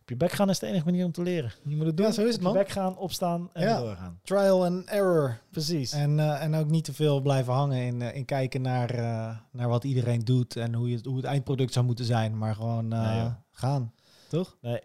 [0.06, 1.52] op je bek gaan is de enige manier om te leren.
[1.64, 2.06] Je moet het doen.
[2.06, 2.52] Ja, zo is het, op man.
[2.54, 3.80] je bek gaan, opstaan en Ja.
[3.80, 4.20] doorgaan.
[4.24, 5.38] Trial and error.
[5.52, 5.92] Precies.
[5.92, 9.38] En, eh, en ook niet te veel blijven hangen in, eh, in kijken naar, eh,
[9.52, 12.38] naar wat iedereen doet en hoe, je, het- hoe het eindproduct zou moeten zijn.
[12.38, 13.94] Maar gewoon Nee, gaan.
[14.30, 14.58] Toch?
[14.62, 14.80] Nee,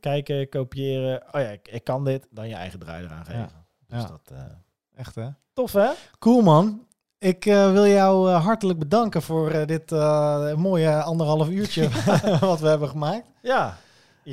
[0.00, 1.22] kijken, kopiëren.
[1.32, 2.26] Oh ja, ik, ik kan dit.
[2.30, 3.40] Dan je eigen draai eraan geven.
[3.40, 3.64] Ja.
[3.86, 4.06] Dus Ja.
[4.08, 4.32] dat...
[4.94, 5.28] Echt hè?
[5.52, 5.88] tof, hè?
[6.18, 6.86] Cool man.
[7.18, 9.90] Ik wil jou hartelijk bedanken voor dit
[10.56, 11.88] mooie anderhalf uurtje
[12.40, 13.26] wat we hebben gemaakt.
[13.42, 13.76] Ja.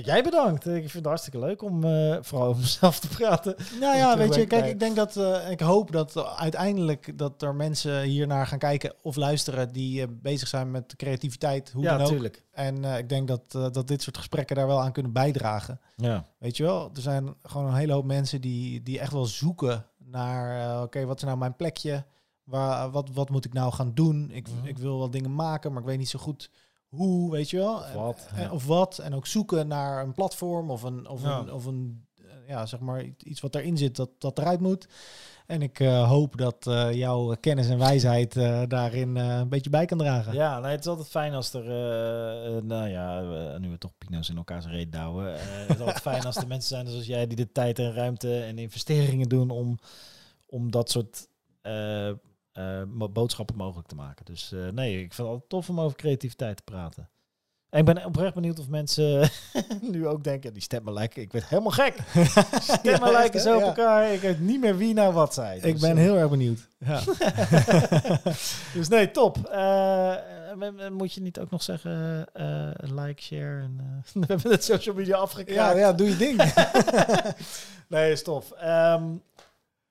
[0.04, 0.66] Jij bedankt.
[0.66, 3.56] Ik vind het hartstikke leuk om eh, vooral over mezelf te praten.
[3.80, 7.56] Nou ja, weet je, kijk, ik denk dat, eh, ik hoop dat uiteindelijk dat er
[7.56, 11.98] mensen hiernaar gaan kijken of luisteren die eh, bezig zijn met creativiteit, hoe ja, dan
[11.98, 12.04] ook.
[12.06, 12.44] natuurlijk.
[12.52, 15.80] En eh, ik denk dat, dat dit soort gesprekken daar wel aan kunnen bijdragen.
[15.96, 16.26] Ja.
[16.38, 19.86] Weet je wel, er zijn gewoon een hele hoop mensen die, die echt wel zoeken
[19.98, 22.06] naar, oké, wat is nou mijn plekje?
[22.44, 24.30] Waar, wat, wat moet ik nou gaan doen?
[24.32, 24.68] Ik, Mhm.
[24.68, 26.50] ik wil wel dingen maken, maar ik weet niet zo goed
[26.96, 27.76] hoe, weet je wel?
[27.76, 28.52] Of wat, En, ja.
[28.52, 28.98] of wat.
[29.00, 31.38] En ook zoeken naar een platform of een, of Ja.
[31.40, 34.88] een, of een eh, ja, zeg maar iets wat erin zit dat, dat eruit moet.
[35.46, 39.70] En ik eh, hoop dat eh, jouw kennis en wijsheid eh, daarin eh, een beetje
[39.70, 40.34] bij kan dragen.
[40.34, 41.64] Ja, nee, het is altijd fijn als er,
[42.64, 43.22] nou ja,
[43.58, 45.34] nu we toch pino's in elkaars reet douwen.
[45.34, 47.94] eh, het is altijd fijn als er mensen zijn zoals jij die de tijd en
[47.94, 49.78] ruimte en investeringen doen om,
[50.46, 51.28] om dat soort
[53.12, 54.26] boodschappen mogelijk te maken.
[54.26, 57.10] Dus eh, nee, ik vind het altijd tof om over creativiteit te praten.
[57.70, 59.30] En ik ben oprecht benieuwd of mensen
[59.92, 61.96] nu ook denken, die stemmen lijken, ik werd helemaal gek.
[62.62, 63.66] Stemmen Ja, lijken zo op Ja.
[63.68, 65.56] elkaar, ik weet niet meer wie nou wat zei.
[65.62, 66.68] Ik Dus, ben eh, heel erg benieuwd.
[66.86, 67.02] Ja.
[68.74, 69.46] dus nee, top.
[69.46, 74.52] Eh, eh, moet je niet ook nog zeggen, eh, like, share en eh, we hebben
[74.52, 75.78] het social media ja, afgekraakt.
[75.78, 76.54] ja, doe je ding.
[77.88, 78.52] Nee, is tof.
[78.52, 79.04] Ehm,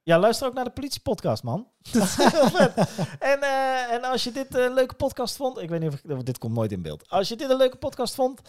[0.05, 1.68] ja, luister ook naar de politiepodcast, man.
[1.93, 2.74] Dat is heel vet.
[3.18, 6.26] En, eh, en als je dit een leuke podcast vond, ik weet niet of ik,
[6.26, 7.09] dit komt nooit in beeld.
[7.09, 8.40] Als je dit een leuke podcast vond,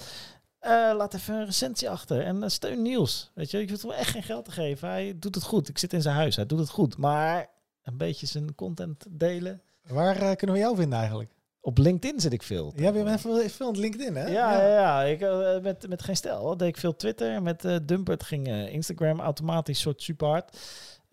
[0.59, 3.31] eh, laat even een recensie achter en eh, steun Niels.
[3.33, 4.89] Weet je, ik hoef hem echt geen geld te geven.
[4.89, 5.69] Hij doet het goed.
[5.69, 6.35] Ik zit in zijn huis.
[6.35, 6.97] Hij doet het goed.
[6.97, 7.49] Maar
[7.83, 9.61] een beetje zijn content delen.
[9.87, 11.33] Waar eh, kunnen we jou vinden eigenlijk?
[11.61, 12.73] Op LinkedIn zit ik veel.
[12.75, 14.27] Ja, je bent veel, veel aan LinkedIn, hè?
[14.27, 14.67] Ja, ja.
[14.67, 15.03] ja.
[15.03, 17.41] Ik, eh, met, met geen stijl deed ik veel Twitter.
[17.41, 20.57] Met eh Dumpert ging eh, Instagram automatisch soort super hard.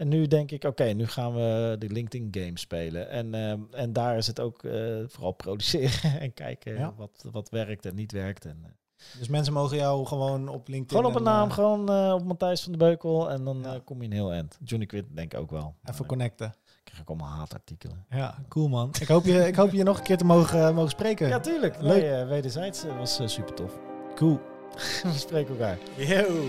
[0.02, 3.08] En nu denk ik, oké, nu gaan we de LinkedIn game spelen.
[3.10, 6.92] En, ehm, en daar is het ook eh, vooral produceren en kijken Ja.
[6.96, 8.44] wat, wat werkt en niet werkt.
[8.44, 8.70] En, eh,
[9.18, 10.96] Dus mensen mogen jou gewoon op LinkedIn...
[10.96, 13.30] gewoon op een en, naam, eh, gewoon op Matthijs van de Beukel.
[13.30, 13.80] En dan Ja.
[13.84, 14.58] kom je een heel eind.
[14.64, 15.74] Johnny Quint denk ik ook wel.
[15.84, 16.46] Even connecten.
[16.46, 18.04] ik krijg ook allemaal haatartikelen.
[18.10, 18.90] Ja, cool man.
[19.00, 21.28] Ik hoop je, ik hoop je nog een keer te mogen, mogen spreken.
[21.28, 21.80] Ja, tuurlijk.
[21.80, 22.02] Leuk.
[22.02, 23.78] Nee, wederzijds was super tof.
[24.14, 24.40] Cool.
[25.02, 25.78] We spreken elkaar.
[25.96, 26.44] Yo.